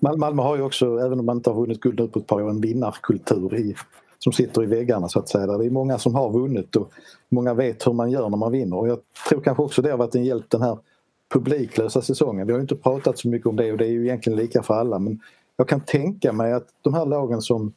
Malmö 0.00 0.42
har 0.42 0.56
ju 0.56 0.62
också, 0.62 0.98
även 0.98 1.20
om 1.20 1.26
man 1.26 1.36
inte 1.36 1.50
har 1.50 1.60
vunnit 1.60 1.80
guld 1.80 2.00
nu 2.00 2.08
på 2.08 2.18
ett 2.18 2.26
par 2.26 2.42
år, 2.42 2.50
en 2.50 2.60
vinnarkultur 2.60 3.54
i, 3.54 3.74
som 4.18 4.32
sitter 4.32 4.62
i 4.62 4.66
väggarna 4.66 5.08
så 5.08 5.18
att 5.18 5.28
säga. 5.28 5.46
Det 5.46 5.66
är 5.66 5.70
många 5.70 5.98
som 5.98 6.14
har 6.14 6.30
vunnit 6.30 6.76
och 6.76 6.92
många 7.28 7.54
vet 7.54 7.86
hur 7.86 7.92
man 7.92 8.10
gör 8.10 8.28
när 8.28 8.36
man 8.36 8.52
vinner. 8.52 8.76
Och 8.76 8.88
jag 8.88 8.98
tror 9.28 9.40
kanske 9.40 9.62
också 9.62 9.82
det 9.82 9.90
har 9.90 9.98
varit 9.98 10.14
en 10.14 10.24
hjälp 10.24 10.50
den 10.50 10.62
här 10.62 10.78
publiklösa 11.32 12.02
säsongen. 12.02 12.46
Vi 12.46 12.52
har 12.52 12.60
inte 12.60 12.76
pratat 12.76 13.18
så 13.18 13.28
mycket 13.28 13.46
om 13.46 13.56
det 13.56 13.72
och 13.72 13.78
det 13.78 13.86
är 13.86 13.90
ju 13.90 14.04
egentligen 14.04 14.38
lika 14.38 14.62
för 14.62 14.74
alla 14.74 14.98
men 14.98 15.20
jag 15.56 15.68
kan 15.68 15.80
tänka 15.80 16.32
mig 16.32 16.52
att 16.52 16.66
de 16.82 16.94
här 16.94 17.06
lagen 17.06 17.42
som 17.42 17.72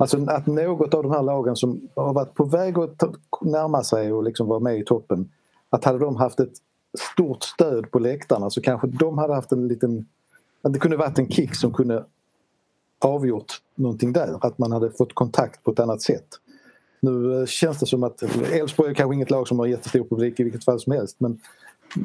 Alltså 0.00 0.24
att 0.26 0.46
något 0.46 0.94
av 0.94 1.02
de 1.02 1.12
här 1.12 1.22
lagen 1.22 1.56
som 1.56 1.88
har 1.96 2.12
varit 2.12 2.34
på 2.34 2.44
väg 2.44 2.78
att 2.78 3.02
närma 3.40 3.84
sig 3.84 4.12
och 4.12 4.22
liksom 4.22 4.48
vara 4.48 4.60
med 4.60 4.78
i 4.78 4.84
toppen 4.84 5.28
att 5.70 5.84
hade 5.84 5.98
de 5.98 6.16
haft 6.16 6.40
ett 6.40 6.52
stort 7.12 7.42
stöd 7.42 7.90
på 7.90 7.98
läktarna 7.98 8.50
så 8.50 8.60
kanske 8.60 8.86
de 8.86 9.18
hade 9.18 9.34
haft 9.34 9.52
en 9.52 9.68
liten... 9.68 10.06
Att 10.62 10.72
det 10.72 10.78
kunde 10.78 10.96
varit 10.96 11.18
en 11.18 11.30
kick 11.30 11.54
som 11.54 11.72
kunde 11.72 12.04
avgjort 12.98 13.62
någonting 13.74 14.12
där. 14.12 14.46
Att 14.46 14.58
man 14.58 14.72
hade 14.72 14.90
fått 14.90 15.14
kontakt 15.14 15.64
på 15.64 15.70
ett 15.70 15.80
annat 15.80 16.02
sätt. 16.02 16.26
Nu 17.00 17.40
eh, 17.40 17.46
känns 17.46 17.78
det 17.78 17.86
som 17.86 18.02
att 18.02 18.22
Elfsborg 18.52 18.90
är 18.90 18.94
kanske 18.94 19.14
inget 19.14 19.30
lag 19.30 19.48
som 19.48 19.58
har 19.58 19.66
jättestor 19.66 20.04
publik 20.04 20.40
i 20.40 20.42
vilket 20.42 20.64
fall 20.64 20.80
som 20.80 20.92
helst 20.92 21.16
men 21.20 21.40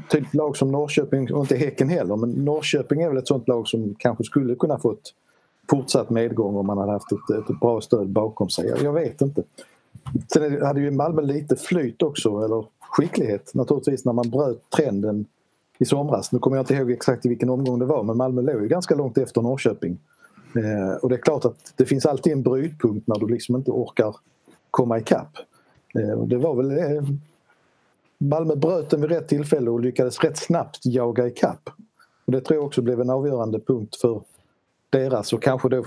typ 0.10 0.34
lag 0.34 0.58
som 0.58 0.72
Norrköping, 0.72 1.34
och 1.34 1.42
inte 1.42 1.56
Häcken 1.56 1.90
heller, 1.90 2.16
men 2.16 2.30
Norrköping 2.30 3.02
är 3.02 3.10
väl 3.10 3.18
ett 3.18 3.28
sånt 3.28 3.48
lag 3.48 3.68
som 3.68 3.96
kanske 4.00 4.24
skulle 4.24 4.56
kunna 4.56 4.80
fått 4.80 5.14
fortsatt 5.70 6.10
medgång 6.10 6.56
om 6.56 6.66
man 6.68 6.78
hade 6.78 6.92
haft 6.92 7.12
ett, 7.12 7.50
ett 7.50 7.60
bra 7.60 7.82
stöd 7.82 8.10
bakom 8.10 8.50
sig. 8.50 8.74
Jag 8.84 8.94
vet 8.94 9.22
inte. 9.22 9.44
Sen 10.34 10.62
hade 10.62 10.82
ju 10.82 10.92
Malmö 10.92 11.22
lite 11.22 11.56
flyt 11.56 12.02
också, 12.02 12.46
eller 12.46 12.66
skicklighet 12.94 13.54
naturligtvis 13.54 14.06
när 14.06 14.14
man 14.14 14.30
bröt 14.30 14.70
trenden 14.70 15.26
i 15.80 15.86
somras. 15.86 16.32
Nu 16.32 16.40
kommer 16.40 16.58
jag 16.58 16.64
inte 16.64 16.74
ihåg 16.74 16.92
exakt 16.92 17.26
i 17.26 17.30
vilken 17.30 17.50
omgång 17.50 17.80
det 17.80 17.86
var 17.86 18.04
men 18.04 18.18
Malmö 18.18 18.42
låg 18.42 18.62
ju 18.62 18.68
ganska 18.68 18.96
långt 18.96 19.18
efter 19.18 19.42
Norrköping. 19.42 19.98
Eh, 20.56 20.96
och 21.02 21.10
det 21.10 21.16
är 21.16 21.22
klart 21.22 21.46
att 21.46 21.74
det 21.76 21.86
finns 21.86 22.06
alltid 22.06 22.34
en 22.34 22.44
brytpunkt 22.44 23.08
när 23.08 23.20
du 23.20 23.28
liksom 23.28 23.56
inte 23.56 23.72
orkar 23.72 24.16
komma 24.72 24.98
ikapp. 24.98 25.38
Eh, 26.00 26.12
och 26.12 26.28
det 26.28 26.38
var 26.38 26.56
väl 26.56 26.72
eh, 26.72 27.04
Malmö 28.18 28.56
bröt 28.56 28.90
den 28.90 29.02
vid 29.02 29.10
rätt 29.10 29.28
tillfälle 29.28 29.70
och 29.70 29.80
lyckades 29.80 30.20
rätt 30.20 30.38
snabbt 30.38 30.80
jaga 30.84 31.28
ikapp. 31.28 31.70
Och 32.26 32.32
det 32.32 32.42
tror 32.42 32.58
jag 32.58 32.66
också 32.66 32.82
blev 32.82 33.02
en 33.02 33.10
avgörande 33.10 33.60
punkt 33.60 33.96
för 33.96 34.22
deras 34.90 35.34
och 35.34 35.44
kanske 35.44 35.70
då 35.70 35.86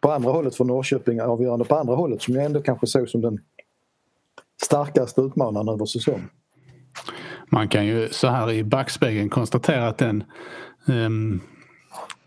på 0.00 0.10
andra 0.10 0.30
hållet 0.30 0.56
för 0.56 0.64
Norrköping 0.64 1.20
avgörande 1.20 1.64
på 1.64 1.76
andra 1.76 1.94
hållet 1.94 2.22
som 2.22 2.34
jag 2.34 2.44
ändå 2.44 2.62
kanske 2.62 2.86
såg 2.86 3.08
som 3.08 3.20
den 3.20 3.40
starkaste 4.64 5.20
utmanaren 5.20 5.68
över 5.68 5.86
säsongen. 5.86 6.28
Man 7.50 7.68
kan 7.68 7.86
ju 7.86 8.08
så 8.08 8.28
här 8.28 8.50
i 8.50 8.64
backspegeln 8.64 9.28
konstatera 9.28 9.88
att 9.88 9.98
den 9.98 10.24
um, 10.86 11.40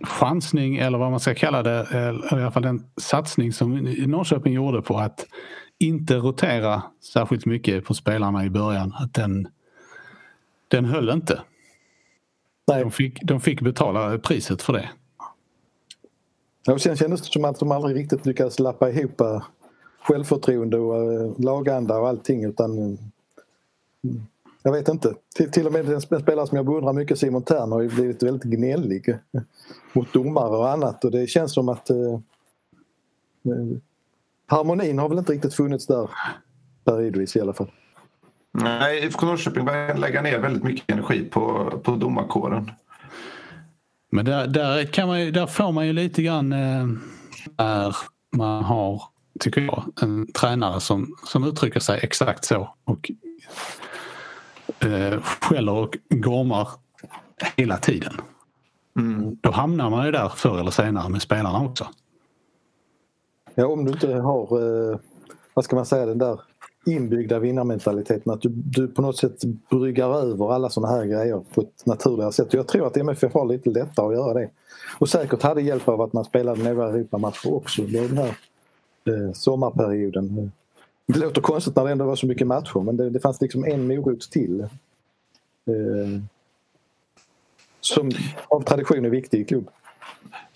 chansning 0.03 0.77
eller 0.77 0.97
vad 0.97 1.11
man 1.11 1.19
ska 1.19 1.35
kalla 1.35 1.63
det, 1.63 1.87
eller 1.91 2.39
i 2.39 2.41
alla 2.41 2.51
fall 2.51 2.63
den 2.63 2.83
satsning 3.01 3.53
som 3.53 3.75
Norrköping 4.07 4.53
gjorde 4.53 4.81
på 4.81 4.97
att 4.97 5.25
inte 5.79 6.15
rotera 6.15 6.83
särskilt 7.13 7.45
mycket 7.45 7.85
på 7.85 7.93
spelarna 7.93 8.45
i 8.45 8.49
början, 8.49 8.93
att 8.99 9.13
den, 9.13 9.47
den 10.67 10.85
höll 10.85 11.09
inte. 11.09 11.41
Nej. 12.67 12.81
De, 12.81 12.91
fick, 12.91 13.23
de 13.23 13.41
fick 13.41 13.61
betala 13.61 14.17
priset 14.17 14.61
för 14.61 14.73
det. 14.73 14.89
Ja, 16.65 16.79
sen 16.79 16.95
kändes 16.95 17.21
det 17.21 17.27
som 17.27 17.45
att 17.45 17.59
de 17.59 17.71
aldrig 17.71 17.97
riktigt 17.97 18.25
lyckades 18.25 18.59
lappa 18.59 18.89
ihop 18.89 19.21
eh, 19.21 19.43
självförtroende 20.07 20.77
och 20.77 21.13
eh, 21.13 21.31
laganda 21.39 21.99
och 21.99 22.07
allting 22.07 22.43
utan 22.43 22.71
mm, 22.71 22.97
jag 24.63 24.71
vet 24.71 24.87
inte. 24.87 25.13
Till, 25.35 25.51
till 25.51 25.65
och 25.65 25.73
med 25.73 25.89
en 25.89 26.01
spelare 26.01 26.47
som 26.47 26.55
jag 26.55 26.65
beundrar 26.65 26.93
mycket, 26.93 27.19
Simon 27.19 27.43
Thern, 27.43 27.71
har 27.71 27.81
ju 27.81 27.89
blivit 27.89 28.23
väldigt 28.23 28.43
gnällig 28.43 29.17
mot 29.93 30.13
domare 30.13 30.57
och 30.57 30.69
annat 30.69 31.05
och 31.05 31.11
det 31.11 31.27
känns 31.27 31.53
som 31.53 31.69
att 31.69 31.89
eh, 31.89 31.97
eh 31.97 33.77
harmonin 34.49 34.99
har 34.99 35.09
väl 35.09 35.17
inte 35.17 35.33
riktigt 35.33 35.53
funnits 35.53 35.87
där, 35.87 36.09
där 36.83 37.01
Idris 37.01 37.35
i 37.35 37.41
alla 37.41 37.53
fall. 37.53 37.71
Nej, 38.51 39.05
IFK 39.05 39.25
Norrköping 39.25 39.65
börjar 39.65 39.97
lägga 39.97 40.21
ner 40.21 40.39
väldigt 40.39 40.63
mycket 40.63 40.91
energi 40.91 41.23
på, 41.23 41.71
på 41.83 41.95
domarkåren. 41.95 42.71
Men 44.09 44.25
där, 44.25 44.47
där, 44.47 44.85
kan 44.85 45.07
man, 45.07 45.31
där 45.31 45.47
får 45.47 45.71
man 45.71 45.87
ju 45.87 45.93
lite 45.93 46.21
grann 46.21 46.53
eh, 46.53 46.87
när 47.57 47.95
man 48.37 48.63
har, 48.63 49.01
tycker 49.39 49.61
jag, 49.61 49.83
en 50.01 50.31
tränare 50.31 50.79
som, 50.79 51.15
som 51.23 51.43
uttrycker 51.43 51.79
sig 51.79 51.99
exakt 52.03 52.45
så 52.45 52.75
och 52.83 53.11
eh, 54.79 55.21
skäller 55.21 55.71
och 55.71 55.97
gormar 56.09 56.67
hela 57.55 57.77
tiden. 57.77 58.13
Mm. 58.99 59.37
Då 59.41 59.51
hamnar 59.51 59.89
man 59.89 60.05
ju 60.05 60.11
där 60.11 60.29
förr 60.29 60.59
eller 60.59 60.71
senare 60.71 61.09
med 61.09 61.21
spelarna 61.21 61.65
också. 61.65 61.87
Ja, 63.55 63.67
om 63.67 63.85
du 63.85 63.91
inte 63.91 64.13
har, 64.13 64.41
eh, 64.91 64.99
vad 65.53 65.65
ska 65.65 65.75
man 65.75 65.85
säga, 65.85 66.05
den 66.05 66.17
där 66.17 66.39
inbyggda 66.85 67.39
vinnarmentaliteten. 67.39 68.33
Att 68.33 68.41
du, 68.41 68.49
du 68.49 68.87
på 68.87 69.01
något 69.01 69.17
sätt 69.17 69.41
bryggar 69.69 70.15
över 70.17 70.53
alla 70.53 70.69
såna 70.69 70.87
här 70.87 71.05
grejer 71.05 71.43
på 71.53 71.61
ett 71.61 71.85
naturligare 71.85 72.31
sätt. 72.31 72.53
Jag 72.53 72.67
tror 72.67 72.87
att 72.87 72.97
MFF 72.97 73.33
har 73.33 73.45
lite 73.45 73.69
lättare 73.69 74.05
att 74.05 74.13
göra 74.13 74.33
det. 74.33 74.49
Och 74.99 75.09
säkert 75.09 75.41
hade 75.41 75.61
hjälp 75.61 75.87
av 75.87 76.01
att 76.01 76.13
man 76.13 76.25
spelade 76.25 76.63
några 76.63 76.89
Europamatcher 76.89 77.53
också 77.53 77.81
under 77.81 78.01
den 78.01 78.17
här 78.17 78.37
sommarperioden. 79.33 80.51
Det 81.07 81.19
låter 81.19 81.41
konstigt 81.41 81.75
när 81.75 81.85
det 81.85 81.91
ändå 81.91 82.05
var 82.05 82.15
så 82.15 82.27
mycket 82.27 82.47
matcher 82.47 82.79
men 82.79 82.97
det, 82.97 83.09
det 83.09 83.19
fanns 83.19 83.41
liksom 83.41 83.65
en 83.65 83.87
morot 83.87 84.31
till. 84.31 84.61
Eh, 84.61 86.21
som 87.81 88.11
av 88.47 88.61
tradition 88.61 89.05
är 89.05 89.09
viktig 89.09 89.41
i 89.41 89.45
klubb. 89.45 89.69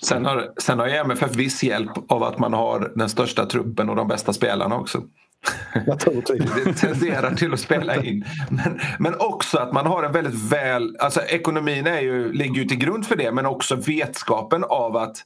Sen 0.03 0.25
har, 0.25 0.53
sen 0.57 0.79
har 0.79 0.87
MFF 0.87 1.35
viss 1.35 1.63
hjälp 1.63 1.91
av 2.07 2.23
att 2.23 2.39
man 2.39 2.53
har 2.53 2.91
den 2.95 3.09
största 3.09 3.45
truppen 3.45 3.89
och 3.89 3.95
de 3.95 4.07
bästa 4.07 4.33
spelarna 4.33 4.75
också. 4.75 5.03
det 5.85 6.73
tenderar 6.73 7.35
till 7.35 7.53
att 7.53 7.59
spela 7.59 8.03
in. 8.03 8.25
Men, 8.49 8.79
men 8.99 9.15
också 9.19 9.57
att 9.57 9.73
man 9.73 9.85
har 9.85 10.03
en 10.03 10.11
väldigt 10.11 10.51
väl... 10.51 10.97
Alltså 10.99 11.21
ekonomin 11.21 11.87
är 11.87 12.01
ju, 12.01 12.33
ligger 12.33 12.55
ju 12.61 12.65
till 12.65 12.77
grund 12.77 13.05
för 13.05 13.15
det 13.15 13.31
men 13.31 13.45
också 13.45 13.75
vetskapen 13.75 14.63
av 14.63 14.97
att 14.97 15.17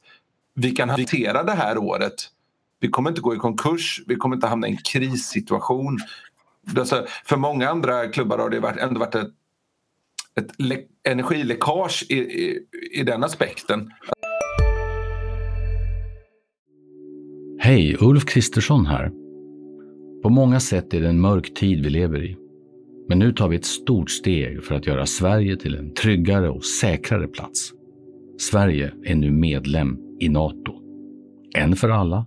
vi 0.54 0.70
kan 0.70 0.90
hantera 0.90 1.42
det 1.42 1.52
här 1.52 1.78
året. 1.78 2.14
Vi 2.80 2.88
kommer 2.88 3.10
inte 3.10 3.20
gå 3.20 3.34
i 3.34 3.38
konkurs, 3.38 4.02
vi 4.06 4.16
kommer 4.16 4.36
inte 4.36 4.46
hamna 4.46 4.68
i 4.68 4.70
en 4.70 4.76
krissituation. 4.76 5.98
Alltså, 6.76 7.06
för 7.24 7.36
många 7.36 7.68
andra 7.68 8.08
klubbar 8.08 8.38
har 8.38 8.50
det 8.50 8.60
varit, 8.60 8.78
ändå 8.78 9.00
varit 9.00 9.14
ett, 9.14 9.30
ett 10.40 10.52
energiläckage 11.08 12.06
i, 12.08 12.14
i, 12.14 12.66
i 12.92 13.02
den 13.02 13.24
aspekten. 13.24 13.90
Hej, 17.58 17.96
Ulf 18.00 18.24
Kristersson 18.24 18.86
här. 18.86 19.10
På 20.22 20.28
många 20.28 20.60
sätt 20.60 20.94
är 20.94 21.00
det 21.00 21.08
en 21.08 21.20
mörk 21.20 21.54
tid 21.54 21.84
vi 21.84 21.90
lever 21.90 22.24
i. 22.24 22.36
Men 23.08 23.18
nu 23.18 23.32
tar 23.32 23.48
vi 23.48 23.56
ett 23.56 23.64
stort 23.64 24.10
steg 24.10 24.64
för 24.64 24.74
att 24.74 24.86
göra 24.86 25.06
Sverige 25.06 25.56
till 25.56 25.74
en 25.74 25.94
tryggare 25.94 26.50
och 26.50 26.64
säkrare 26.64 27.28
plats. 27.28 27.72
Sverige 28.38 28.92
är 29.04 29.14
nu 29.14 29.30
medlem 29.30 29.98
i 30.20 30.28
Nato. 30.28 30.74
En 31.54 31.76
för 31.76 31.88
alla, 31.88 32.26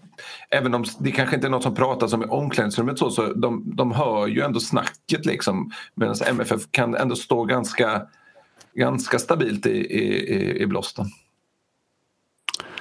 även 0.51 0.73
om 0.73 0.83
det 0.99 1.11
kanske 1.11 1.35
inte 1.35 1.47
är 1.47 1.51
något 1.51 1.63
som 1.63 1.75
pratas 1.75 2.13
om 2.13 2.23
i 2.23 2.25
omklädningsrummet 2.25 2.99
så, 2.99 3.09
så 3.09 3.33
de, 3.33 3.63
de 3.75 3.91
hör 3.91 4.27
ju 4.27 4.41
ändå 4.41 4.59
snacket 4.59 5.25
liksom. 5.25 5.71
Medan 5.95 6.15
MFF 6.27 6.61
kan 6.71 6.95
ändå 6.95 7.15
stå 7.15 7.43
ganska, 7.43 8.07
ganska 8.73 9.19
stabilt 9.19 9.65
i, 9.65 9.69
i, 9.69 10.61
i 10.61 10.67
blåsten. 10.67 11.05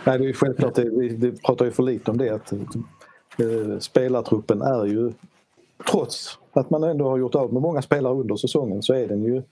Nej, 0.05 0.19
det 0.19 0.29
är 0.29 0.33
självklart, 0.33 0.79
vi, 0.79 1.09
vi 1.09 1.33
pratar 1.33 1.65
ju 1.65 1.71
för 1.71 1.83
lite 1.83 2.11
om 2.11 2.19
det 2.19 2.31
att 2.31 2.53
eh, 2.53 3.79
spelartruppen 3.79 4.63
är 4.63 4.85
ju 4.85 5.13
trots 5.91 6.39
att 6.53 6.71
man 6.71 6.85
ändå 6.85 7.09
har 7.09 7.19
gjort 7.19 7.35
av 7.35 7.53
med 7.53 7.63
många 7.63 7.83
spelare 7.83 8.15
under 8.15 8.37
säsongen 8.37 8.83
så 8.83 8.95
är 8.95 9.09
den 9.09 9.25
ju 9.25 9.43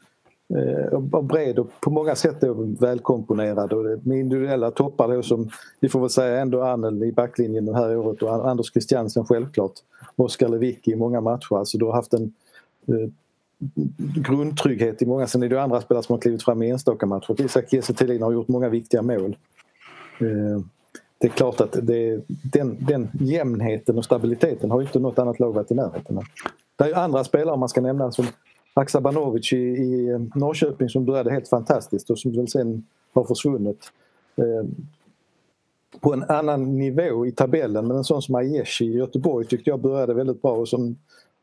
Eh, 0.54 0.98
var 1.00 1.22
bred 1.22 1.58
och 1.58 1.70
på 1.80 1.90
många 1.90 2.14
sätt 2.14 2.37
välkomponerad 2.80 3.72
och 3.72 3.84
med 4.06 4.18
individuella 4.18 4.70
toppar 4.70 5.08
då 5.08 5.22
som 5.22 5.50
vi 5.80 5.88
får 5.88 6.00
väl 6.00 6.11
säga 6.11 6.40
ändå 6.40 6.62
Annel 6.62 7.04
i 7.04 7.12
backlinjen 7.12 7.66
det 7.66 7.74
här 7.74 7.96
året 7.96 8.22
och 8.22 8.48
Anders 8.50 8.72
Christiansen 8.72 9.24
självklart. 9.24 9.72
Oskar 10.16 10.48
Lewicki 10.48 10.90
i 10.90 10.96
många 10.96 11.20
matcher. 11.20 11.58
Alltså 11.58 11.78
du 11.78 11.84
har 11.84 11.92
haft 11.92 12.14
en 12.14 12.32
eh, 12.88 13.11
grundtrygghet 14.22 15.02
i 15.02 15.06
många. 15.06 15.26
Sen 15.26 15.42
är 15.42 15.48
det 15.48 15.62
andra 15.62 15.80
spelare 15.80 16.04
som 16.04 16.12
har 16.12 16.20
klivit 16.20 16.42
fram 16.42 16.62
i 16.62 16.70
enstaka 16.70 17.06
matcher. 17.06 17.40
Isak 17.40 17.70
Kiese 17.70 18.20
har 18.20 18.32
gjort 18.32 18.48
många 18.48 18.68
viktiga 18.68 19.02
mål. 19.02 19.37
Eh, 20.20 20.61
det 21.18 21.26
är 21.26 21.30
klart 21.30 21.61
att 21.61 21.76
det, 21.82 22.24
den, 22.52 22.76
den 22.80 23.08
jämnheten 23.12 23.98
och 23.98 24.04
stabiliteten 24.04 24.70
har 24.70 24.82
inte 24.82 24.98
något 24.98 25.18
annat 25.18 25.40
lag 25.40 25.52
varit 25.52 25.70
i 25.70 25.74
närheten 25.74 26.18
av. 26.18 26.24
Det 26.76 26.84
är 26.84 26.94
andra 26.94 27.24
spelare 27.24 27.56
man 27.56 27.68
ska 27.68 27.80
nämna 27.80 28.12
som 28.12 28.26
Haksabanovic 28.78 29.52
i, 29.52 29.56
i 29.56 30.28
Norrköping 30.34 30.88
som 30.88 31.04
började 31.04 31.30
helt 31.30 31.48
fantastiskt 31.48 32.10
och 32.10 32.18
som 32.18 32.32
väl 32.32 32.48
sen 32.48 32.86
har 33.14 33.24
försvunnit. 33.24 33.92
Eh, 34.36 34.68
på 36.00 36.12
en 36.12 36.22
annan 36.22 36.78
nivå 36.78 37.26
i 37.26 37.32
tabellen 37.32 37.86
men 37.86 37.96
en 37.96 38.04
sån 38.04 38.22
som 38.22 38.34
Aieshi 38.34 38.84
i 38.84 38.96
Göteborg 38.96 39.46
tyckte 39.46 39.70
jag 39.70 39.80
började 39.80 40.14
väldigt 40.14 40.42
bra 40.42 40.52
och 40.52 40.68
som 40.68 40.96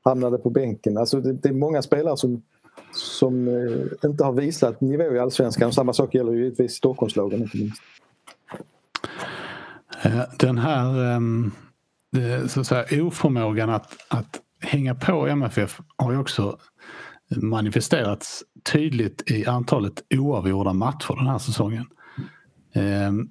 hamnade 0.03 0.37
på 0.37 0.49
bänken. 0.49 0.97
Alltså 0.97 1.21
det, 1.21 1.33
det 1.33 1.49
är 1.49 1.53
många 1.53 1.81
spelare 1.81 2.17
som, 2.17 2.41
som 2.93 3.47
eh, 3.47 4.09
inte 4.09 4.23
har 4.23 4.33
visat 4.33 4.81
nivå 4.81 5.15
i 5.15 5.19
allsvenskan. 5.19 5.71
Samma 5.71 5.93
sak 5.93 6.15
gäller 6.15 6.31
ju 6.31 6.43
givetvis 6.43 6.73
Stockholmslagen 6.73 7.41
inte 7.41 7.57
minst. 7.57 7.81
Eh, 10.03 10.21
den 10.39 10.57
här 10.57 11.15
ehm, 11.15 11.51
eh, 12.17 12.47
så 12.47 12.59
att 12.59 12.67
säga, 12.67 13.03
oförmågan 13.03 13.69
att, 13.69 13.93
att 14.07 14.41
hänga 14.59 14.95
på 14.95 15.27
MFF 15.27 15.79
har 15.97 16.11
ju 16.11 16.19
också 16.19 16.57
manifesterats 17.29 18.43
tydligt 18.71 19.31
i 19.31 19.45
antalet 19.45 20.03
oavgjorda 20.09 20.73
matcher 20.73 21.15
den 21.15 21.27
här 21.27 21.37
säsongen. 21.37 21.85
Ehm, 22.73 23.29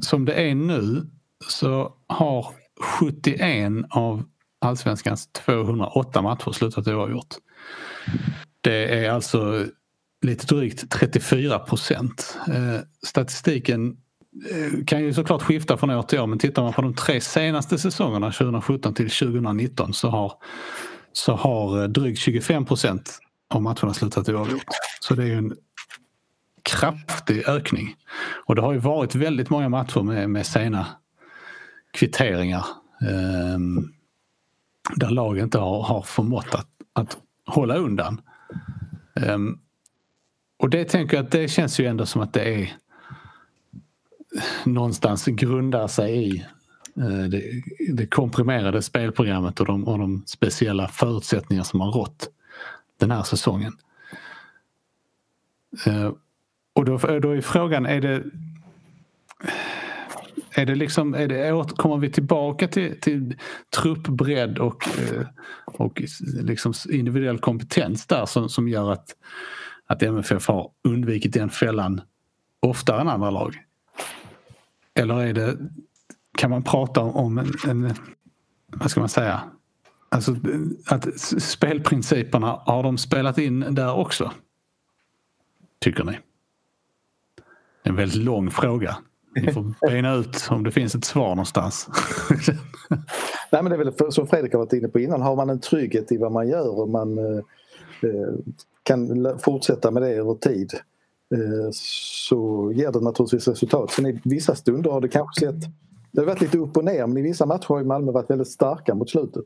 som 0.00 0.24
det 0.24 0.32
är 0.32 0.54
nu 0.54 1.06
så 1.48 1.94
har 2.06 2.46
71 2.80 3.72
av 3.90 4.22
allsvenskans 4.58 5.26
208 5.32 6.22
matcher 6.22 6.52
slutat 6.52 6.88
oavgjort. 6.88 7.34
Det 8.60 9.04
är 9.04 9.10
alltså 9.10 9.66
lite 10.22 10.46
drygt 10.46 10.90
34 10.90 11.58
procent. 11.58 12.38
Ehm, 12.48 12.82
statistiken 13.06 13.96
eh, 14.50 14.84
kan 14.84 15.02
ju 15.02 15.12
såklart 15.12 15.42
skifta 15.42 15.76
från 15.76 15.90
år 15.90 16.02
till 16.02 16.20
år 16.20 16.26
men 16.26 16.38
tittar 16.38 16.62
man 16.62 16.72
på 16.72 16.82
de 16.82 16.94
tre 16.94 17.20
senaste 17.20 17.78
säsongerna 17.78 18.32
2017 18.32 18.94
till 18.94 19.10
2019 19.10 19.92
så 19.92 20.08
har, 20.08 20.32
så 21.16 21.34
har 21.34 21.82
eh, 21.82 21.88
drygt 21.88 22.18
25 22.18 22.64
procent 22.64 23.18
av 23.50 23.62
matcherna 23.62 23.94
slutat 23.94 24.28
oavgjort. 24.28 24.64
Så 25.00 25.14
det 25.14 25.22
är 25.22 25.26
ju 25.26 25.38
en 25.38 25.56
kraftig 26.62 27.48
ökning. 27.48 27.96
Och 28.46 28.54
det 28.54 28.62
har 28.62 28.72
ju 28.72 28.78
varit 28.78 29.14
väldigt 29.14 29.50
många 29.50 29.68
matcher 29.68 30.02
med, 30.02 30.30
med 30.30 30.46
sena 30.46 30.86
kvitteringar 31.92 32.66
eh, 33.02 33.58
där 34.96 35.10
lag 35.10 35.38
inte 35.38 35.58
har, 35.58 35.82
har 35.82 36.02
förmått 36.02 36.54
att, 36.54 36.68
att 36.92 37.16
hålla 37.46 37.76
undan. 37.76 38.20
Eh, 39.20 39.38
och 40.58 40.70
det 40.70 40.84
tänker 40.84 41.16
jag 41.16 41.24
att 41.24 41.32
det 41.32 41.48
känns 41.48 41.80
ju 41.80 41.86
ändå 41.86 42.06
som 42.06 42.20
att 42.20 42.32
det 42.32 42.54
är 42.54 42.72
någonstans 44.64 45.24
grundar 45.24 45.86
sig 45.86 46.28
i 46.28 46.44
Eh, 46.96 47.24
det, 47.28 47.62
det 47.92 48.06
komprimerade 48.06 48.82
spelprogrammet 48.82 49.60
och 49.60 49.66
de, 49.66 49.88
och 49.88 49.98
de 49.98 50.22
speciella 50.26 50.88
förutsättningar 50.88 51.62
som 51.62 51.80
har 51.80 51.92
rått 51.92 52.28
den 53.00 53.10
här 53.10 53.22
säsongen. 53.22 53.72
Eh, 55.86 56.12
och 56.72 56.84
då, 56.84 56.98
då 56.98 57.30
är 57.30 57.40
frågan, 57.40 57.86
är 57.86 58.00
det 58.00 58.22
är 60.56 60.66
det 60.66 60.74
liksom, 60.74 61.14
är 61.14 61.28
det, 61.28 61.64
kommer 61.76 61.96
vi 61.96 62.10
tillbaka 62.10 62.68
till, 62.68 63.00
till 63.00 63.36
truppbredd 63.82 64.58
och, 64.58 64.88
eh, 64.88 65.26
och 65.64 66.02
liksom 66.42 66.74
individuell 66.90 67.38
kompetens 67.38 68.06
där 68.06 68.26
som, 68.26 68.48
som 68.48 68.68
gör 68.68 68.92
att, 68.92 69.16
att 69.86 70.02
MFF 70.02 70.48
har 70.48 70.70
undvikit 70.84 71.32
den 71.32 71.50
fällan 71.50 72.00
oftare 72.60 73.00
än 73.00 73.08
andra 73.08 73.30
lag? 73.30 73.56
Eller 74.94 75.22
är 75.22 75.32
det, 75.32 75.56
kan 76.38 76.50
man 76.50 76.62
prata 76.62 77.00
om 77.00 77.38
en, 77.38 77.52
en 77.68 77.94
vad 78.66 78.90
ska 78.90 79.00
man 79.00 79.08
säga, 79.08 79.42
alltså 80.08 80.36
att 80.86 81.20
spelprinciperna, 81.20 82.62
har 82.66 82.82
de 82.82 82.98
spelat 82.98 83.38
in 83.38 83.60
där 83.70 83.94
också? 83.94 84.32
Tycker 85.80 86.04
ni? 86.04 86.18
en 87.84 87.96
väldigt 87.96 88.22
lång 88.22 88.50
fråga. 88.50 88.96
Ni 89.36 89.52
får 89.52 89.74
bena 89.88 90.14
ut 90.14 90.48
om 90.50 90.64
det 90.64 90.70
finns 90.70 90.94
ett 90.94 91.04
svar 91.04 91.28
någonstans. 91.28 91.88
Nej, 93.52 93.62
men 93.62 93.64
det 93.64 93.74
är 93.74 93.84
väl 93.84 94.12
som 94.12 94.26
Fredrik 94.26 94.52
har 94.52 94.58
varit 94.58 94.72
inne 94.72 94.88
på 94.88 95.00
innan, 95.00 95.22
har 95.22 95.36
man 95.36 95.50
en 95.50 95.60
trygghet 95.60 96.12
i 96.12 96.16
vad 96.16 96.32
man 96.32 96.48
gör 96.48 96.80
och 96.80 96.88
man 96.88 97.18
eh, 97.18 97.36
eh 98.02 98.34
kan 98.82 99.38
fortsätta 99.38 99.90
med 99.90 100.02
det 100.02 100.08
över 100.08 100.34
tid 100.34 100.72
eh, 101.34 101.70
så 101.72 102.72
ger 102.74 102.92
det 102.92 103.00
naturligtvis 103.00 103.48
resultat. 103.48 103.90
Sen 103.90 104.06
i 104.06 104.20
vissa 104.24 104.54
stunder 104.54 104.90
har 104.90 105.00
det 105.00 105.08
kanske 105.08 105.40
sett 105.40 105.64
det 106.14 106.20
har 106.20 106.26
varit 106.26 106.40
lite 106.40 106.58
upp 106.58 106.76
och 106.76 106.84
ner 106.84 107.06
men 107.06 107.16
i 107.16 107.22
vissa 107.22 107.46
matcher 107.46 107.68
har 107.68 107.84
Malmö 107.84 108.12
varit 108.12 108.30
väldigt 108.30 108.48
starka 108.48 108.94
mot 108.94 109.10
slutet. 109.10 109.44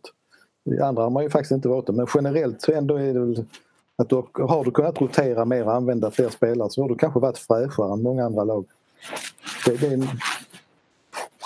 I 0.64 0.81
andra 0.81 1.02
har 1.02 1.11
man 1.11 1.22
ju 1.22 1.31
faktiskt 1.31 1.52
inte 1.52 1.68
varit 1.68 1.87
det 1.87 1.92
men 1.92 2.07
generellt 2.14 2.62
så 2.62 2.72
ändå 2.72 2.96
är 2.96 3.14
det 3.14 3.20
väl 3.20 3.44
att 3.98 4.09
du 4.09 4.22
har 4.35 4.64
du 4.64 4.70
kunnat 4.70 5.00
rotera 5.00 5.44
mer 5.44 5.64
och 5.64 5.74
använda 5.74 6.11
fler 6.11 6.28
spelare 6.28 6.70
så 6.70 6.83
har 6.83 6.88
du 6.88 6.94
kanske 6.94 7.20
varit 7.20 7.38
fräschare 7.38 7.92
än 7.92 8.02
många 8.02 8.24
andra 8.24 8.44
lag. 8.44 8.64
Det, 9.66 9.81
det, 9.81 9.87
är, 9.87 9.92
en, 9.92 10.09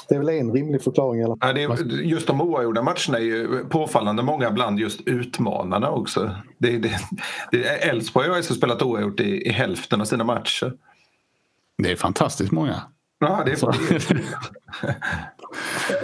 det 0.08 0.14
är 0.14 0.18
väl 0.18 0.28
en 0.28 0.52
rimlig 0.52 0.82
förklaring. 0.82 1.20
Eller? 1.20 1.36
Ja, 1.40 1.52
det 1.52 1.62
är, 1.62 1.84
just 2.02 2.26
de 2.26 2.40
oavgjorda 2.40 2.82
matcherna 2.82 3.18
är 3.18 3.22
ju 3.22 3.64
påfallande 3.64 4.22
många 4.22 4.50
bland 4.50 4.78
just 4.78 5.00
utmanarna 5.00 5.90
också. 5.90 6.30
Elfsborg 7.80 8.28
har 8.28 8.36
ju 8.36 8.42
spelat 8.42 8.82
oavgjort 8.82 9.20
i, 9.20 9.48
i 9.48 9.50
hälften 9.50 10.00
av 10.00 10.04
sina 10.04 10.24
matcher. 10.24 10.72
Det 11.78 11.92
är 11.92 11.96
fantastiskt 11.96 12.52
många. 12.52 12.82
Ja, 13.22 13.42
det 13.44 13.52
är 13.52 13.56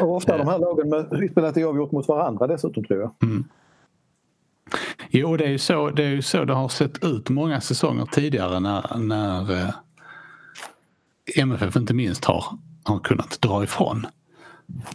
Och 0.03 0.17
ofta 0.17 0.39
de 0.39 0.49
här 0.49 0.59
lagen 0.59 1.29
spelat 1.31 1.57
oavgjort 1.57 1.93
mot 1.93 2.09
varandra 2.09 2.47
dessutom 2.47 2.85
tror 2.85 3.01
jag. 3.01 3.11
Mm. 3.23 3.45
Jo, 5.11 5.37
det 5.37 5.45
är 5.45 5.49
ju 5.49 5.59
så 5.59 5.91
det, 5.91 6.05
är 6.05 6.09
ju 6.09 6.23
så 6.23 6.45
det 6.45 6.55
har 6.55 6.69
sett 6.69 7.05
ut 7.05 7.29
många 7.29 7.61
säsonger 7.61 8.07
tidigare 8.07 8.61
när, 8.61 8.99
när 8.99 9.53
eh, 9.53 9.71
MFF 11.37 11.77
inte 11.77 11.95
minst 11.95 12.25
har, 12.25 12.45
har 12.85 12.99
kunnat 12.99 13.41
dra 13.41 13.65
ifrån. 13.65 14.07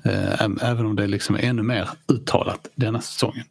Eh, 0.04 0.44
även 0.62 0.86
om 0.86 0.96
det 0.96 1.08
liksom 1.08 1.36
är 1.36 1.40
ännu 1.40 1.64
mer 1.64 1.90
uttalat 2.08 2.70
denna 2.76 3.02
säsongen. 3.02 3.46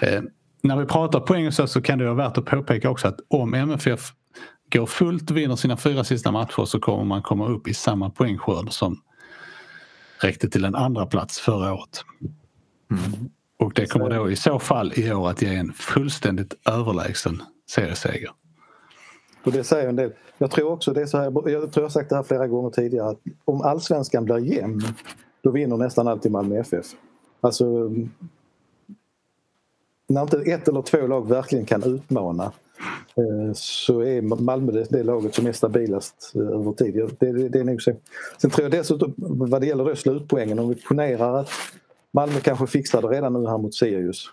Eh, 0.00 0.22
när 0.62 0.76
vi 0.76 0.86
pratar 0.86 1.20
poäng 1.20 1.52
så, 1.52 1.66
så 1.66 1.82
kan 1.82 1.98
det 1.98 2.04
vara 2.04 2.14
värt 2.14 2.38
att 2.38 2.44
påpeka 2.44 2.90
också 2.90 3.08
att 3.08 3.20
om 3.28 3.54
MFF 3.54 4.12
går 4.70 4.86
fullt 4.86 5.30
och 5.30 5.36
vinner 5.36 5.56
sina 5.56 5.76
fyra 5.76 6.04
sista 6.04 6.32
matcher 6.32 6.64
så 6.64 6.80
kommer 6.80 7.04
man 7.04 7.22
komma 7.22 7.48
upp 7.48 7.68
i 7.68 7.74
samma 7.74 8.10
poängskörd 8.10 8.72
som 8.72 9.00
räckte 10.22 10.48
till 10.48 10.64
en 10.64 10.74
andra 10.74 11.06
plats 11.06 11.38
förra 11.38 11.74
året. 11.74 12.04
Mm. 12.90 13.30
Och 13.56 13.72
det 13.74 13.86
kommer 13.86 14.10
då 14.10 14.30
i 14.30 14.36
så 14.36 14.58
fall 14.58 14.92
i 14.96 15.12
år 15.12 15.30
att 15.30 15.42
ge 15.42 15.54
en 15.54 15.72
fullständigt 15.72 16.54
överlägsen 16.64 17.42
serieseger. 17.70 18.30
Och 19.44 19.52
det 19.52 19.64
säger 19.64 19.88
en 19.88 19.96
del. 19.96 20.12
Jag 20.38 20.50
tror 20.50 20.72
också 20.72 20.92
det 20.92 21.02
är 21.02 21.06
så 21.06 21.18
här, 21.18 21.50
jag 21.50 21.72
tror 21.72 21.84
jag 21.84 21.92
sagt 21.92 22.08
det 22.08 22.16
här 22.16 22.22
flera 22.22 22.46
gånger 22.46 22.70
tidigare 22.70 23.08
att 23.08 23.20
om 23.44 23.62
allsvenskan 23.62 24.24
blir 24.24 24.38
jämn 24.38 24.82
då 25.42 25.50
vinner 25.50 25.76
nästan 25.76 26.08
alltid 26.08 26.32
Malmö 26.32 26.60
FF. 26.60 26.86
Alltså 27.40 27.90
när 30.06 30.22
inte 30.22 30.38
ett 30.38 30.68
eller 30.68 30.82
två 30.82 31.06
lag 31.06 31.28
verkligen 31.28 31.66
kan 31.66 31.82
utmana 31.82 32.52
Eh, 33.16 33.52
så 33.54 34.00
är 34.00 34.22
Malmö 34.22 34.72
det, 34.72 34.86
det 34.90 35.02
laget 35.02 35.34
som 35.34 35.46
är 35.46 35.52
stabilast 35.52 36.32
eh, 36.34 36.40
över 36.40 36.72
tid. 36.72 36.94
Det, 36.94 37.32
det, 37.32 37.48
det 37.48 37.58
är 37.58 37.64
nog 37.64 37.82
så. 37.82 37.92
Sen 38.40 38.50
tror 38.50 38.64
jag 38.64 38.72
dessutom 38.72 39.14
vad 39.16 39.60
det 39.60 39.66
gäller 39.66 39.84
då 39.84 39.96
slutpoängen, 39.96 40.58
om 40.58 40.68
vi 40.68 40.74
ponerar 40.74 41.40
att 41.40 41.50
Malmö 42.10 42.40
kanske 42.40 42.66
fixar 42.66 43.02
det 43.02 43.08
redan 43.08 43.32
nu 43.32 43.48
här 43.48 43.58
mot 43.58 43.74
Sirius 43.74 44.30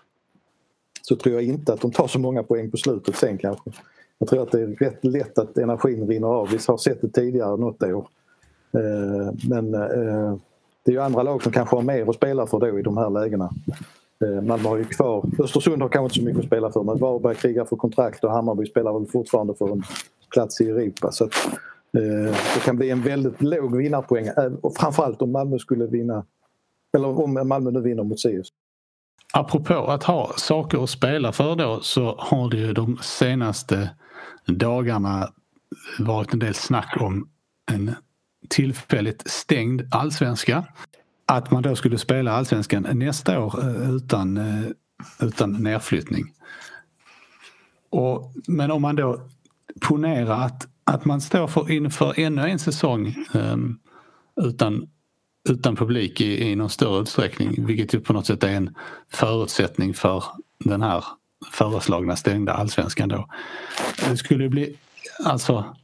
så 1.02 1.16
tror 1.16 1.34
jag 1.34 1.44
inte 1.44 1.72
att 1.72 1.80
de 1.80 1.90
tar 1.90 2.06
så 2.06 2.18
många 2.18 2.42
poäng 2.42 2.70
på 2.70 2.76
slutet 2.76 3.16
sen 3.16 3.38
kanske. 3.38 3.70
Jag 4.18 4.28
tror 4.28 4.42
att 4.42 4.52
det 4.52 4.60
är 4.60 4.66
rätt 4.66 5.04
lätt 5.04 5.38
att 5.38 5.58
energin 5.58 6.08
rinner 6.08 6.26
av. 6.26 6.48
Vi 6.48 6.58
har 6.66 6.76
sett 6.76 7.00
det 7.00 7.08
tidigare 7.08 7.56
något 7.56 7.82
år. 7.82 8.08
Eh, 8.72 9.34
men 9.48 9.74
eh, 9.74 10.36
det 10.82 10.90
är 10.90 10.92
ju 10.92 11.00
andra 11.00 11.22
lag 11.22 11.42
som 11.42 11.52
kanske 11.52 11.76
har 11.76 11.82
mer 11.82 12.10
att 12.10 12.16
spela 12.16 12.46
för 12.46 12.60
då 12.60 12.78
i 12.78 12.82
de 12.82 12.96
här 12.96 13.10
lägena. 13.10 13.50
Eh, 14.24 14.42
Malmö 14.42 14.68
har 14.68 14.76
ju 14.76 14.84
kvar, 14.84 15.24
Östersund 15.38 15.82
har 15.82 15.88
kanske 15.88 16.04
inte 16.04 16.14
så 16.14 16.22
mycket 16.22 16.40
att 16.40 16.46
spela 16.46 16.72
för 16.72 16.82
men 16.82 16.98
Varberg 16.98 17.34
krigar 17.34 17.64
för 17.64 17.76
kontrakt 17.76 18.24
och 18.24 18.32
Hammarby 18.32 18.66
spelar 18.66 18.98
väl 18.98 19.08
fortfarande 19.08 19.54
för 19.54 19.72
en 19.72 19.82
plats 20.32 20.60
i 20.60 20.70
Europa. 20.70 21.12
Så 21.12 21.24
att, 21.24 21.34
eh, 21.96 22.36
det 22.54 22.60
kan 22.64 22.76
bli 22.76 22.90
en 22.90 23.02
väldigt 23.02 23.42
låg 23.42 23.76
vinnarpoäng 23.76 24.26
eh, 24.26 24.52
och 24.62 24.76
framförallt 24.76 25.22
om 25.22 25.32
Malmö 25.32 25.58
skulle 25.58 25.86
vinna 25.86 26.24
eller 26.96 27.20
om 27.20 27.48
Malmö 27.48 27.70
nu 27.70 27.80
vinner 27.80 28.02
mot 28.02 28.20
Sirius. 28.20 28.48
Apropå 29.32 29.74
att 29.74 30.02
ha 30.02 30.32
saker 30.36 30.82
att 30.82 30.90
spela 30.90 31.32
för 31.32 31.56
då 31.56 31.80
så 31.80 32.14
har 32.18 32.50
det 32.50 32.56
ju 32.56 32.72
de 32.72 32.98
senaste 33.02 33.90
dagarna 34.46 35.28
varit 35.98 36.32
en 36.32 36.38
del 36.38 36.54
snack 36.54 36.96
om 37.00 37.28
en 37.72 37.94
tillfälligt 38.48 39.30
stängd 39.30 39.82
allsvenska. 39.90 40.64
Att 41.26 41.50
man 41.50 41.62
då 41.62 41.76
skulle 41.76 41.98
spela 41.98 42.32
allsvenskan 42.32 42.86
nästa 42.92 43.40
år 43.40 43.60
eh, 43.60 43.90
utan, 43.90 44.36
eh, 44.36 44.68
utan 45.20 45.52
nedflyttning. 45.52 46.24
Och, 47.90 48.32
men 48.46 48.70
om 48.70 48.82
man 48.82 48.96
då 48.96 49.20
ponerar 49.80 50.40
att, 50.40 50.68
att 50.84 51.04
man 51.04 51.20
står 51.20 51.46
för, 51.46 51.70
inför 51.70 52.20
ännu 52.20 52.42
en 52.42 52.58
säsong 52.58 53.14
um, 53.32 53.78
utan, 54.42 54.88
utan 55.48 55.76
publik 55.76 56.20
i, 56.20 56.50
i 56.50 56.56
någon 56.56 56.70
större 56.70 57.02
utsträckning 57.02 57.66
vilket 57.66 57.94
ju 57.94 58.00
på 58.00 58.12
något 58.12 58.26
sätt 58.26 58.44
är 58.44 58.48
en 58.48 58.74
förutsättning 59.12 59.94
för 59.94 60.24
den 60.64 60.82
här 60.82 61.04
föreslagna 61.52 62.16
stängda 62.16 62.52
allsvenskan 62.52 63.08
då. 63.08 63.28
Det 64.08 64.16
skulle 64.16 64.48
bli, 64.48 64.78
alltså, 65.24 65.76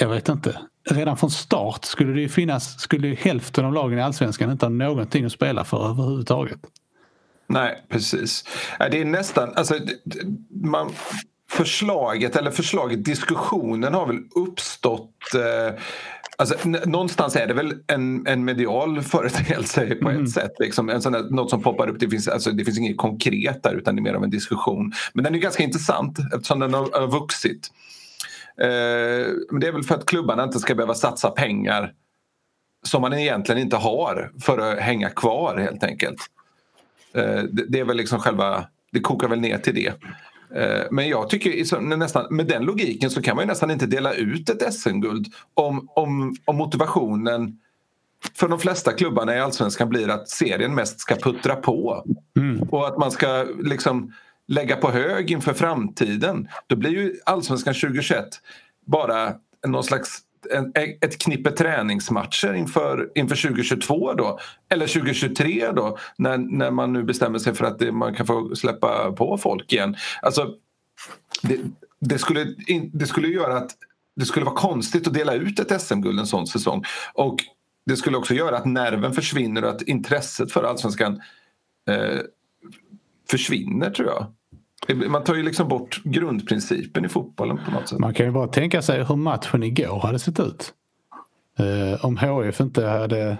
jag 0.00 0.08
vet 0.08 0.28
inte. 0.28 0.60
Redan 0.90 1.16
från 1.16 1.30
start 1.30 1.84
skulle 1.84 2.12
det 2.12 2.20
ju 2.20 2.28
finnas, 2.28 2.80
skulle 2.80 3.08
ju 3.08 3.14
hälften 3.14 3.64
av 3.64 3.72
lagen 3.72 3.98
i 3.98 4.02
allsvenskan 4.02 4.50
inte 4.50 4.66
ha 4.66 4.70
någonting 4.70 5.24
att 5.24 5.32
spela 5.32 5.64
för 5.64 5.90
överhuvudtaget. 5.90 6.58
Nej, 7.46 7.84
precis. 7.88 8.44
Det 8.78 9.00
är 9.00 9.04
nästan, 9.04 9.52
alltså, 9.54 9.74
man, 10.50 10.90
förslaget, 11.50 12.36
eller 12.36 12.50
förslaget, 12.50 13.04
diskussionen 13.04 13.94
har 13.94 14.06
väl 14.06 14.18
uppstått 14.34 15.34
eh, 15.34 15.80
Alltså, 16.40 16.68
någonstans 16.86 17.36
är 17.36 17.46
det 17.46 17.54
väl 17.54 17.74
en, 17.86 18.26
en 18.26 18.44
medial 18.44 19.02
företeelse 19.02 19.86
på 20.02 20.08
ett 20.08 20.14
mm. 20.14 20.26
sätt. 20.26 20.52
Liksom. 20.58 20.88
En 20.88 21.02
sån 21.02 21.12
där, 21.12 21.22
något 21.30 21.50
som 21.50 21.62
poppar 21.62 21.88
upp. 21.88 22.00
Det 22.00 22.08
finns, 22.08 22.28
alltså, 22.28 22.50
det 22.50 22.64
finns 22.64 22.78
inget 22.78 22.96
konkret 22.96 23.62
där 23.62 23.74
utan 23.74 23.96
det 23.96 24.00
är 24.00 24.02
mer 24.02 24.14
av 24.14 24.24
en 24.24 24.30
diskussion. 24.30 24.92
Men 25.12 25.24
den 25.24 25.34
är 25.34 25.38
ganska 25.38 25.62
intressant 25.62 26.18
eftersom 26.34 26.58
den 26.58 26.74
har, 26.74 27.00
har 27.00 27.08
vuxit. 27.08 27.70
Eh, 28.62 29.32
men 29.50 29.60
det 29.60 29.66
är 29.66 29.72
väl 29.72 29.82
för 29.82 29.94
att 29.94 30.06
klubbarna 30.06 30.44
inte 30.44 30.58
ska 30.58 30.74
behöva 30.74 30.94
satsa 30.94 31.30
pengar 31.30 31.92
som 32.82 33.02
man 33.02 33.12
egentligen 33.12 33.60
inte 33.60 33.76
har 33.76 34.32
för 34.40 34.58
att 34.58 34.78
hänga 34.78 35.10
kvar 35.10 35.58
helt 35.58 35.84
enkelt. 35.84 36.18
Eh, 37.14 37.42
det, 37.68 37.80
är 37.80 37.84
väl 37.84 37.96
liksom 37.96 38.18
själva, 38.18 38.64
det 38.92 39.00
kokar 39.00 39.28
väl 39.28 39.40
ner 39.40 39.58
till 39.58 39.74
det. 39.74 39.92
Eh, 40.54 40.86
men 40.90 41.08
jag 41.08 41.30
tycker 41.30 41.96
nästan, 41.96 42.26
med 42.30 42.46
den 42.46 42.62
logiken 42.62 43.10
så 43.10 43.22
kan 43.22 43.36
man 43.36 43.46
nästan 43.46 43.70
inte 43.70 43.86
dela 43.86 44.14
ut 44.14 44.50
ett 44.50 44.74
SM-guld 44.74 45.26
om, 45.54 45.88
om, 45.94 46.36
om 46.44 46.56
motivationen 46.56 47.58
för 48.34 48.48
de 48.48 48.58
flesta 48.58 48.92
klubbarna 48.92 49.36
i 49.36 49.40
allsvenskan 49.40 49.88
blir 49.88 50.08
att 50.08 50.28
serien 50.28 50.74
mest 50.74 51.00
ska 51.00 51.14
puttra 51.14 51.56
på. 51.56 52.04
Mm. 52.36 52.62
Och 52.62 52.86
att 52.86 52.98
man 52.98 53.10
ska 53.10 53.46
liksom 53.62 54.12
lägga 54.50 54.76
på 54.76 54.90
hög 54.90 55.30
inför 55.30 55.54
framtiden. 55.54 56.48
Då 56.66 56.76
blir 56.76 56.90
ju 56.90 57.14
allsvenskan 57.24 57.74
2021 57.74 58.28
bara 58.86 59.34
någon 59.66 59.84
slags 59.84 60.18
en, 60.50 60.72
ett 61.00 61.18
knippe 61.18 61.50
träningsmatcher 61.50 62.54
inför, 62.54 63.10
inför 63.14 63.36
2022 63.36 64.12
då. 64.12 64.38
Eller 64.68 64.86
2023 64.86 65.70
då 65.72 65.98
när, 66.18 66.38
när 66.38 66.70
man 66.70 66.92
nu 66.92 67.02
bestämmer 67.02 67.38
sig 67.38 67.54
för 67.54 67.64
att 67.64 67.78
det, 67.78 67.92
man 67.92 68.14
kan 68.14 68.26
få 68.26 68.56
släppa 68.56 69.12
på 69.12 69.38
folk 69.38 69.72
igen. 69.72 69.96
Alltså, 70.22 70.54
det, 71.42 71.58
det, 72.00 72.18
skulle, 72.18 72.54
det 72.92 73.06
skulle 73.06 73.28
göra 73.28 73.56
att 73.56 73.70
det 74.16 74.24
skulle 74.24 74.44
vara 74.44 74.56
konstigt 74.56 75.06
att 75.06 75.14
dela 75.14 75.34
ut 75.34 75.60
ett 75.60 75.82
SM-guld 75.82 76.20
en 76.20 76.26
sån 76.26 76.46
säsong. 76.46 76.84
Och 77.14 77.36
det 77.86 77.96
skulle 77.96 78.16
också 78.16 78.34
göra 78.34 78.56
att 78.56 78.66
nerven 78.66 79.12
försvinner 79.12 79.64
och 79.64 79.70
att 79.70 79.82
intresset 79.82 80.52
för 80.52 80.64
allsvenskan 80.64 81.20
eh, 81.88 82.20
försvinner 83.30 83.90
tror 83.90 84.08
jag. 84.08 84.26
Man 84.94 85.24
tar 85.24 85.34
ju 85.34 85.42
liksom 85.42 85.68
bort 85.68 86.02
grundprincipen 86.04 87.04
i 87.04 87.08
fotbollen 87.08 87.60
på 87.64 87.70
något 87.70 87.88
sätt. 87.88 87.98
Man 87.98 88.14
kan 88.14 88.26
ju 88.26 88.32
bara 88.32 88.48
tänka 88.48 88.82
sig 88.82 89.04
hur 89.04 89.16
matchen 89.16 89.62
igår 89.62 90.00
hade 90.00 90.18
sett 90.18 90.40
ut. 90.40 90.74
Eh, 91.58 92.04
om 92.04 92.16
HF 92.16 92.60
inte 92.60 92.86
hade 92.86 93.38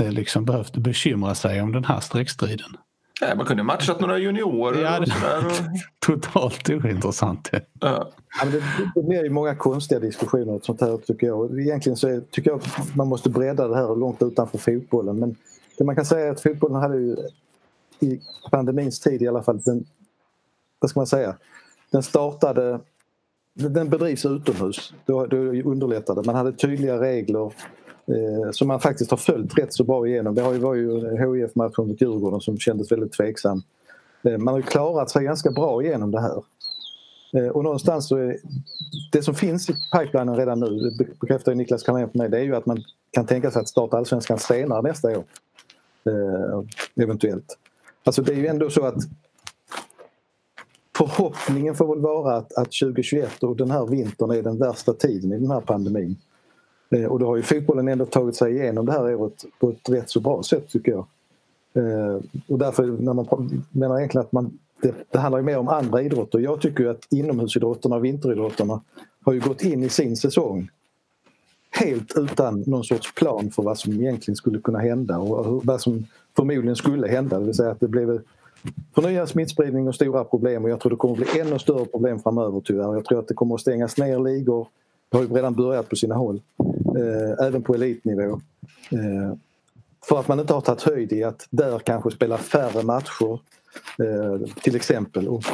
eh, 0.00 0.10
liksom 0.12 0.44
behövt 0.44 0.76
bekymra 0.76 1.34
sig 1.34 1.62
om 1.62 1.72
den 1.72 1.84
här 1.84 2.00
streckstriden. 2.00 2.76
Nej, 3.20 3.36
man 3.36 3.46
kunde 3.46 3.62
matchat 3.62 4.00
några 4.00 4.18
juniorer 4.18 4.82
ja, 4.82 4.98
och 5.00 5.08
sådär. 5.08 5.70
Totalt 5.98 6.70
ointressant. 6.70 7.50
Ja. 7.52 7.60
Ja, 8.40 8.44
det, 8.44 8.62
det 8.94 9.02
blir 9.02 9.24
ju 9.24 9.30
många 9.30 9.54
konstiga 9.54 10.00
diskussioner 10.00 10.52
och 10.52 10.64
sånt 10.64 10.80
här 10.80 10.96
tycker 10.96 11.26
jag. 11.26 11.60
Egentligen 11.60 11.96
så 11.96 12.08
är, 12.08 12.20
tycker 12.20 12.50
jag 12.50 12.60
att 12.60 12.94
man 12.96 13.08
måste 13.08 13.30
bredda 13.30 13.68
det 13.68 13.76
här 13.76 13.96
långt 13.96 14.22
utanför 14.22 14.58
fotbollen. 14.58 15.18
Men 15.18 15.36
det 15.78 15.84
man 15.84 15.94
kan 15.94 16.04
säga 16.04 16.26
är 16.26 16.30
att 16.30 16.40
fotbollen 16.40 16.82
hade 16.82 16.96
ju 16.96 17.16
i 18.00 18.20
pandemins 18.50 19.00
tid 19.00 19.22
i 19.22 19.28
alla 19.28 19.42
fall 19.42 19.60
den 19.64 19.84
vad 20.84 20.90
ska 20.90 21.00
man 21.00 21.06
säga, 21.06 21.36
den 21.90 22.02
startade 22.02 22.80
den 23.54 23.88
bedrivs 23.88 24.24
utomhus. 24.24 24.94
Då, 25.06 25.26
då 25.26 25.36
underlättar 25.36 26.14
det. 26.14 26.22
Man 26.26 26.34
hade 26.34 26.52
tydliga 26.52 27.00
regler 27.00 27.52
eh, 28.06 28.50
som 28.50 28.68
man 28.68 28.80
faktiskt 28.80 29.10
har 29.10 29.18
följt 29.18 29.58
rätt 29.58 29.72
så 29.72 29.84
bra 29.84 30.08
igenom. 30.08 30.34
Det 30.34 30.42
har 30.42 30.52
ju 30.52 30.58
varit 30.58 30.82
ju 30.82 31.42
hif 31.42 31.54
matchen 31.54 31.88
mot 31.88 32.00
Djurgården 32.00 32.40
som 32.40 32.58
kändes 32.58 32.92
väldigt 32.92 33.12
tveksam. 33.12 33.62
Eh, 34.22 34.38
man 34.38 34.54
har 34.54 34.60
klarat 34.60 35.10
sig 35.10 35.24
ganska 35.24 35.50
bra 35.50 35.82
igenom 35.82 36.10
det 36.10 36.20
här. 36.20 36.42
Eh, 37.36 37.48
och 37.48 37.64
någonstans 37.64 38.08
så 38.08 38.16
är 38.16 38.36
det 39.12 39.22
som 39.22 39.34
finns 39.34 39.70
i 39.70 39.74
pipelinen 39.98 40.36
redan 40.36 40.60
nu, 40.60 40.90
det 40.90 41.04
bekräftar 41.20 41.54
Niklas 41.54 41.82
Carlén 41.82 42.10
för 42.10 42.18
mig, 42.18 42.28
det 42.28 42.38
är 42.38 42.42
ju 42.42 42.56
att 42.56 42.66
man 42.66 42.84
kan 43.10 43.26
tänka 43.26 43.50
sig 43.50 43.60
att 43.60 43.68
starta 43.68 43.96
allsvenskan 43.96 44.38
senare 44.38 44.82
nästa 44.82 45.08
år. 45.08 45.24
Eh, 46.06 47.02
eventuellt. 47.04 47.58
Alltså 48.04 48.22
det 48.22 48.32
är 48.32 48.36
ju 48.36 48.46
ändå 48.46 48.70
så 48.70 48.84
att 48.84 48.96
förhoppningen 50.96 51.74
får 51.74 51.94
väl 51.94 52.02
vara 52.02 52.36
att, 52.36 52.52
att 52.52 52.72
2021 52.72 53.42
och 53.42 53.56
den 53.56 53.70
här 53.70 53.86
vintern 53.86 54.30
är 54.30 54.42
den 54.42 54.58
värsta 54.58 54.92
tiden 54.92 55.32
i 55.32 55.38
den 55.38 55.50
här 55.50 55.60
pandemin. 55.60 56.16
Eh, 56.90 57.04
och 57.04 57.18
då 57.18 57.26
har 57.26 57.36
ju 57.36 57.42
fotbollen 57.42 57.88
ändå 57.88 58.06
tagit 58.06 58.36
sig 58.36 58.52
igenom 58.52 58.86
det 58.86 58.92
här 58.92 59.14
året 59.14 59.44
på 59.60 59.70
ett 59.70 59.88
rätt 59.88 60.10
så 60.10 60.20
bra 60.20 60.42
sätt 60.42 60.68
tycker 60.68 60.92
jag. 60.92 61.06
Eh, 61.74 62.20
och 62.48 62.58
därför 62.58 62.86
när 62.86 63.14
man 63.14 63.64
menar 63.70 63.98
egentligen 63.98 64.26
att 64.26 64.32
man, 64.32 64.58
det, 64.82 64.94
det 65.10 65.18
handlar 65.18 65.38
ju 65.38 65.44
mer 65.44 65.58
om 65.58 65.68
andra 65.68 66.02
idrotter. 66.02 66.38
Jag 66.38 66.60
tycker 66.60 66.86
att 66.86 67.06
inomhusidrotterna 67.10 67.96
och 67.96 68.04
vinteridrotterna 68.04 68.80
har 69.24 69.32
ju 69.32 69.40
gått 69.40 69.62
in 69.62 69.82
i 69.82 69.88
sin 69.88 70.16
säsong 70.16 70.68
helt 71.70 72.18
utan 72.18 72.64
någon 72.66 72.84
sorts 72.84 73.14
plan 73.14 73.50
för 73.50 73.62
vad 73.62 73.78
som 73.78 73.92
egentligen 73.92 74.36
skulle 74.36 74.58
kunna 74.58 74.78
hända 74.78 75.18
och 75.18 75.66
vad 75.66 75.80
som 75.80 76.06
förmodligen 76.36 76.76
skulle 76.76 77.08
hända. 77.08 77.38
Det 77.38 77.44
vill 77.44 77.54
säga 77.54 77.70
att 77.70 77.80
det 77.80 77.88
blev 77.88 78.20
förnyad 78.94 79.28
smittspridning 79.28 79.88
och 79.88 79.94
stora 79.94 80.24
problem 80.24 80.64
och 80.64 80.70
jag 80.70 80.80
tror 80.80 80.90
det 80.90 80.96
kommer 80.96 81.16
bli 81.16 81.40
ännu 81.40 81.58
större 81.58 81.84
problem 81.84 82.18
framöver 82.18 82.62
tyvärr. 82.64 82.94
Jag 82.94 83.04
tror 83.04 83.18
att 83.18 83.28
det 83.28 83.34
kommer 83.34 83.54
att 83.54 83.60
stängas 83.60 83.98
ner 83.98 84.18
ligor. 84.18 84.68
Det 85.08 85.16
har 85.16 85.24
ju 85.24 85.34
redan 85.34 85.54
börjat 85.54 85.88
på 85.88 85.96
sina 85.96 86.14
håll. 86.14 86.40
Eh, 86.96 87.46
även 87.46 87.62
på 87.62 87.74
elitnivå. 87.74 88.40
Eh, 88.92 89.36
för 90.08 90.20
att 90.20 90.28
man 90.28 90.40
inte 90.40 90.54
har 90.54 90.60
tagit 90.60 90.82
höjd 90.82 91.12
i 91.12 91.24
att 91.24 91.46
där 91.50 91.78
kanske 91.78 92.10
spela 92.10 92.38
färre 92.38 92.82
matcher 92.82 93.40
eh, 93.98 94.48
till 94.62 94.76
exempel. 94.76 95.28
Och 95.28 95.44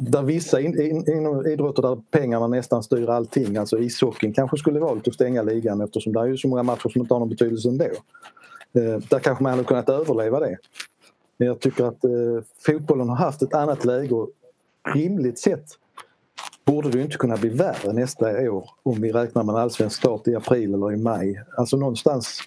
där 0.00 0.22
vissa 0.22 0.60
in, 0.60 0.80
in, 0.80 1.46
idrotter 1.46 1.82
där 1.82 2.02
pengarna 2.10 2.46
nästan 2.46 2.82
styr 2.82 3.08
allting, 3.08 3.56
alltså 3.56 3.78
ishockeyn 3.78 4.32
kanske 4.32 4.56
skulle 4.56 4.80
valt 4.80 5.08
att 5.08 5.14
stänga 5.14 5.42
ligan 5.42 5.80
eftersom 5.80 6.12
det 6.12 6.20
är 6.20 6.26
ju 6.26 6.36
så 6.36 6.48
många 6.48 6.62
matcher 6.62 6.88
som 6.88 7.00
inte 7.00 7.14
har 7.14 7.18
någon 7.18 7.28
betydelse 7.28 7.68
ändå. 7.68 7.84
Eh, 7.84 8.98
där 9.08 9.18
kanske 9.18 9.42
man 9.42 9.52
hade 9.52 9.64
kunnat 9.64 9.88
överleva 9.88 10.40
det. 10.40 10.56
Men 11.36 11.48
jag 11.48 11.60
tycker 11.60 11.84
att 11.84 12.04
eh, 12.04 12.10
fotbollen 12.66 13.08
har 13.08 13.16
haft 13.16 13.42
ett 13.42 13.54
annat 13.54 13.84
läge 13.84 14.14
och 14.14 14.30
rimligt 14.94 15.38
sett 15.38 15.66
borde 16.64 16.90
det 16.90 17.02
inte 17.02 17.16
kunna 17.16 17.36
bli 17.36 17.48
värre 17.48 17.92
nästa 17.92 18.50
år 18.50 18.70
om 18.82 19.00
vi 19.00 19.12
räknar 19.12 19.42
med 19.44 19.52
en 19.52 19.60
allsvensk 19.60 19.96
start 19.96 20.28
i 20.28 20.34
april 20.34 20.74
eller 20.74 20.92
i 20.92 20.96
maj. 20.96 21.42
Alltså 21.56 21.76
någonstans 21.76 22.40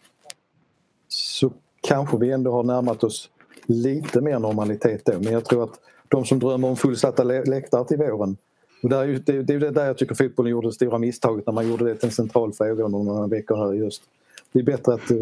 så 1.07 1.51
kanske 1.81 2.17
vi 2.17 2.31
ändå 2.31 2.51
har 2.51 2.63
närmat 2.63 3.03
oss 3.03 3.29
lite 3.65 4.21
mer 4.21 4.39
normalitet 4.39 5.05
då. 5.05 5.13
Men 5.13 5.33
jag 5.33 5.45
tror 5.45 5.63
att 5.63 5.79
de 6.07 6.25
som 6.25 6.39
drömmer 6.39 6.67
om 6.67 6.75
fullsatta 6.75 7.23
läktare 7.23 7.85
till 7.85 7.97
våren 7.97 8.37
och 8.83 8.89
det, 8.89 8.95
är 8.95 9.05
ju, 9.05 9.19
det, 9.19 9.43
det 9.43 9.53
är 9.53 9.71
där 9.71 9.85
jag 9.85 9.97
tycker 9.97 10.15
fotbollen 10.15 10.51
gjorde 10.51 10.67
det 10.67 10.73
stora 10.73 10.97
misstaget 10.97 11.45
när 11.45 11.53
man 11.53 11.69
gjorde 11.69 11.85
det 11.85 11.95
till 11.95 12.05
en 12.05 12.11
central 12.11 12.53
fråga 12.53 12.83
under 12.83 12.99
några 12.99 13.27
veckor 13.27 13.57
här 13.57 13.73
just. 13.73 14.01
Det 14.51 14.59
är 14.59 14.63
bättre 14.63 14.93
att 14.93 15.11
eh, 15.11 15.17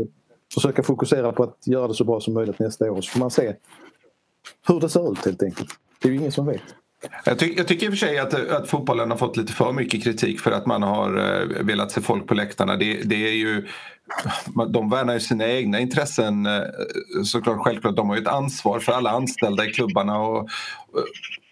försöka 0.53 0.83
fokusera 0.83 1.31
på 1.31 1.43
att 1.43 1.67
göra 1.67 1.87
det 1.87 1.93
så 1.93 2.03
bra 2.03 2.19
som 2.19 2.33
möjligt 2.33 2.59
nästa 2.59 2.91
år 2.91 3.01
så 3.01 3.11
får 3.11 3.19
man 3.19 3.31
se 3.31 3.55
hur 4.67 4.79
det 4.79 4.89
ser 4.89 5.11
ut 5.11 5.25
helt 5.25 5.43
enkelt. 5.43 5.69
Det 6.01 6.07
är 6.07 6.11
ju 6.11 6.17
ingen 6.17 6.31
som 6.31 6.45
vet. 6.45 6.61
Jag, 7.23 7.39
ty 7.39 7.53
jag, 7.57 7.67
tycker 7.67 7.85
i 7.85 7.89
och 7.89 7.93
för 7.93 7.97
sig 7.97 8.19
att, 8.19 8.33
att 8.33 8.69
fotbollen 8.69 9.11
har 9.11 9.17
fått 9.17 9.37
lite 9.37 9.53
för 9.53 9.71
mycket 9.71 10.03
kritik 10.03 10.39
för 10.39 10.51
att 10.51 10.65
man 10.65 10.83
har 10.83 11.17
eh, 11.17 11.63
velat 11.63 11.91
se 11.91 12.01
folk 12.01 12.27
på 12.27 12.33
läktarna. 12.33 12.75
Det, 12.75 13.01
det 13.03 13.27
är 13.27 13.33
ju 13.33 13.67
de 14.69 14.89
värnar 14.89 15.13
ju 15.13 15.19
sina 15.19 15.47
egna 15.47 15.79
intressen 15.79 16.45
eh, 16.45 16.61
såklart 17.23 17.57
självklart. 17.59 17.95
De 17.95 18.09
har 18.09 18.15
ju 18.15 18.21
ett 18.21 18.27
ansvar 18.27 18.79
för 18.79 18.91
alla 18.91 19.09
anställda 19.09 19.65
i 19.65 19.71
klubbarna 19.71 20.19
och, 20.19 20.49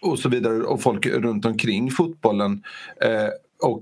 och 0.02 0.18
så 0.18 0.28
vidare 0.28 0.62
och 0.62 0.82
folk 0.82 1.06
runt 1.06 1.44
omkring 1.44 1.90
fotbollen. 1.90 2.62
Eh, 3.00 3.28
och 3.62 3.80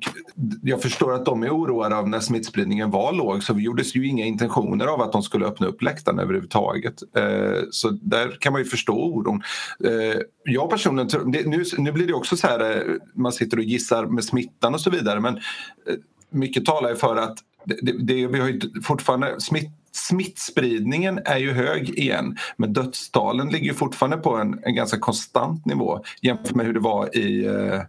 jag 0.63 0.83
förstår 0.83 1.15
att 1.15 1.25
de 1.25 1.43
är 1.43 1.51
oroade 1.51 1.97
av 1.97 2.09
när 2.09 2.21
smittspridningen 2.21 2.91
var 2.91 3.13
låg 3.13 3.43
så 3.43 3.55
vi 3.55 3.63
gjordes 3.63 3.95
ju 3.97 4.07
inga 4.07 4.25
intentioner 4.25 4.87
av 4.87 5.01
att 5.01 5.13
de 5.13 5.23
skulle 5.23 5.47
öppna 5.47 5.67
upp 5.67 5.83
läktaren 5.83 6.19
överhuvudtaget. 6.19 7.03
Eh, 7.17 7.63
så 7.71 7.91
där 7.91 8.37
kan 8.41 8.53
man 8.53 8.63
ju 8.63 8.69
förstå 8.69 9.05
oron. 9.05 9.43
Eh, 9.85 10.21
jag 10.45 10.71
personligen, 10.71 11.11
nu, 11.27 11.65
nu 11.79 11.93
blir 11.93 12.07
det 12.07 12.15
också 12.15 12.37
så 12.37 12.47
här, 12.47 12.77
eh, 12.77 12.95
man 13.15 13.33
sitter 13.33 13.57
och 13.57 13.65
gissar 13.65 14.07
med 14.07 14.25
smittan 14.25 14.75
och 14.75 14.81
så 14.81 14.91
vidare 14.91 15.21
men 15.21 15.37
eh, 15.37 15.95
mycket 16.31 16.65
talar 16.65 16.91
ju 16.91 16.97
för 16.97 17.17
att 17.17 17.39
det, 17.65 17.93
det, 17.93 18.27
vi 18.27 18.41
har 18.41 18.49
ju 18.49 18.61
fortfarande 18.83 19.41
smitt, 19.41 19.71
smittspridningen 19.93 21.21
är 21.25 21.39
ju 21.39 21.53
hög 21.53 21.91
igen 21.91 22.37
men 22.57 22.73
dödstalen 22.73 23.49
ligger 23.49 23.73
fortfarande 23.73 24.17
på 24.17 24.37
en, 24.37 24.61
en 24.63 24.75
ganska 24.75 24.99
konstant 24.99 25.67
nivå 25.67 26.05
jämfört 26.23 26.55
med 26.55 26.67
hur 26.67 26.75
det 26.75 26.81
var 26.81 27.17
i, 27.17 27.47
eh, 27.47 27.81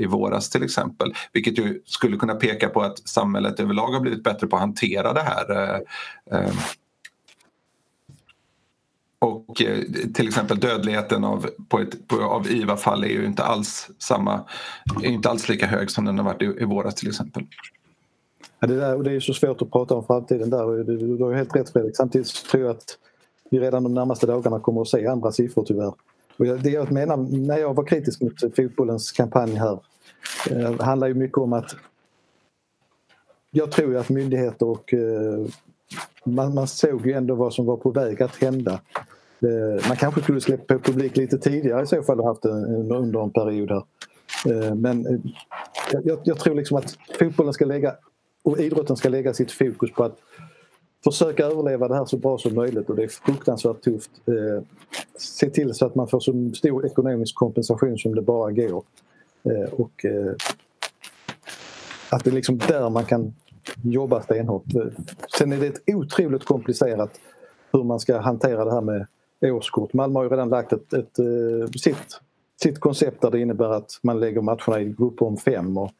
i 0.00 0.06
våras 0.06 0.50
till 0.50 0.62
exempel. 0.62 1.12
Vilket 1.32 1.58
ju 1.58 1.82
skulle 1.84 2.16
kunna 2.16 2.34
peka 2.34 2.68
på 2.68 2.80
att 2.80 3.08
samhället 3.08 3.60
överlag 3.60 3.92
har 3.92 4.00
blivit 4.00 4.22
bättre 4.22 4.46
på 4.46 4.56
att 4.56 4.62
hantera 4.62 5.12
det 5.12 5.22
här. 5.22 5.50
Eh. 5.50 5.80
eh. 6.38 6.52
Och 9.18 9.62
eh, 9.62 9.78
till 10.14 10.28
exempel 10.28 10.58
dödligheten 10.58 11.24
av, 11.24 11.46
på 11.68 11.78
ett, 11.78 12.08
på, 12.08 12.22
av 12.22 12.50
IVA-fall 12.50 13.04
är 13.04 13.08
ju 13.08 13.26
inte 13.26 13.42
alls, 13.42 13.90
samma, 13.98 14.44
är 15.02 15.08
inte 15.08 15.30
alls 15.30 15.48
lika 15.48 15.66
hög 15.66 15.90
som 15.90 16.04
den 16.04 16.18
har 16.18 16.24
varit 16.24 16.42
i, 16.42 16.44
i 16.44 16.64
våras 16.64 16.94
till 16.94 17.08
exempel. 17.08 17.46
Ja, 18.60 18.66
det, 18.66 18.76
där, 18.76 18.98
det 18.98 19.12
är 19.12 19.20
så 19.20 19.34
svårt 19.34 19.62
att 19.62 19.70
prata 19.70 19.94
om 19.94 20.04
framtiden 20.06 20.50
där. 20.50 20.84
Du, 20.84 21.16
du 21.16 21.24
har 21.24 21.34
helt 21.34 21.56
rätt 21.56 21.70
Fredrik. 21.70 21.96
Samtidigt 21.96 22.50
tror 22.50 22.62
jag 22.62 22.70
att 22.70 22.98
vi 23.50 23.60
redan 23.60 23.82
de 23.82 23.94
närmaste 23.94 24.26
dagarna 24.26 24.60
kommer 24.60 24.80
att 24.80 24.88
se 24.88 25.06
andra 25.06 25.32
siffror 25.32 25.64
tyvärr. 25.64 25.92
Och 26.40 26.46
det 26.46 26.70
jag 26.70 26.92
menar 26.92 27.16
när 27.16 27.58
jag 27.58 27.74
var 27.74 27.84
kritisk 27.84 28.20
mot 28.20 28.56
fotbollens 28.56 29.12
kampanj 29.12 29.54
här 29.54 29.78
eh, 30.50 30.80
handlar 30.80 31.08
ju 31.08 31.14
mycket 31.14 31.38
om 31.38 31.52
att 31.52 31.76
jag 33.50 33.72
tror 33.72 33.96
att 33.96 34.08
myndigheter 34.08 34.66
och 34.66 34.94
eh, 34.94 35.46
man, 36.24 36.54
man, 36.54 36.66
såg 36.66 37.06
ju 37.06 37.12
ändå 37.12 37.34
vad 37.34 37.54
som 37.54 37.66
var 37.66 37.76
på 37.76 37.90
väg 37.90 38.22
att 38.22 38.36
hända. 38.36 38.80
Eh, 39.42 39.88
man 39.88 39.96
kanske 39.96 40.22
skulle 40.22 40.40
släppa 40.40 40.78
publik 40.78 41.16
lite 41.16 41.38
tidigare 41.38 41.82
i 41.82 41.86
så 41.86 42.02
fall 42.02 42.20
och 42.20 42.26
haft 42.26 42.44
en, 42.44 42.92
under 42.92 43.22
en 43.22 43.30
period 43.30 43.70
här. 43.70 43.82
Eh, 44.46 44.74
men 44.74 45.06
eh, 45.06 45.20
jag, 46.04 46.18
jag, 46.24 46.38
tror 46.38 46.54
liksom 46.54 46.76
att 46.76 46.98
fotbollen 47.18 47.52
ska 47.52 47.64
lägga 47.64 47.94
och 48.42 48.60
idrotten 48.60 48.96
ska 48.96 49.08
lägga 49.08 49.34
sitt 49.34 49.52
fokus 49.52 49.92
på 49.92 50.04
att 50.04 50.18
försöka 51.04 51.44
överleva 51.44 51.88
det 51.88 51.94
här 51.94 52.04
så 52.04 52.16
bra 52.16 52.38
som 52.38 52.54
möjligt 52.54 52.90
och 52.90 52.96
det 52.96 53.02
är 53.02 53.08
fruktansvärt 53.08 53.80
tufft. 53.80 54.10
Eh, 54.26 54.64
se 55.18 55.50
till 55.50 55.74
så 55.74 55.86
att 55.86 55.94
man 55.94 56.08
får 56.08 56.20
så 56.20 56.50
stor 56.54 56.86
ekonomisk 56.86 57.34
kompensation 57.34 57.98
som 57.98 58.14
det 58.14 58.22
bara 58.22 58.50
går. 58.50 58.84
Eh, 59.42 59.72
och 59.72 60.04
eh, 60.04 60.32
att 62.10 62.24
det 62.24 62.30
är 62.30 62.34
liksom 62.34 62.58
där 62.58 62.90
man 62.90 63.04
kan 63.04 63.34
jobba 63.82 64.22
stenhårt. 64.22 64.74
Eh, 64.74 64.82
sen 65.38 65.52
är 65.52 65.56
det 65.56 65.66
ett 65.66 65.82
otroligt 65.86 66.44
komplicerat 66.44 67.20
hur 67.72 67.84
man 67.84 68.00
ska 68.00 68.18
hantera 68.18 68.64
det 68.64 68.72
här 68.72 68.80
med 68.80 69.06
årskort. 69.42 69.92
Malmö 69.92 70.18
har 70.18 70.24
ju 70.24 70.30
redan 70.30 70.48
lagt 70.48 70.72
ett, 70.72 70.92
ett, 70.92 71.18
ett 71.18 71.80
sitt, 71.80 72.20
sitt 72.62 72.80
koncept 72.80 73.22
där 73.22 73.30
det 73.30 73.40
innebär 73.40 73.70
att 73.70 73.98
man 74.02 74.20
lägger 74.20 74.40
matcherna 74.40 74.80
i 74.80 74.84
grupper 74.84 75.26
om 75.26 75.36
fem 75.36 75.78
och 75.78 75.90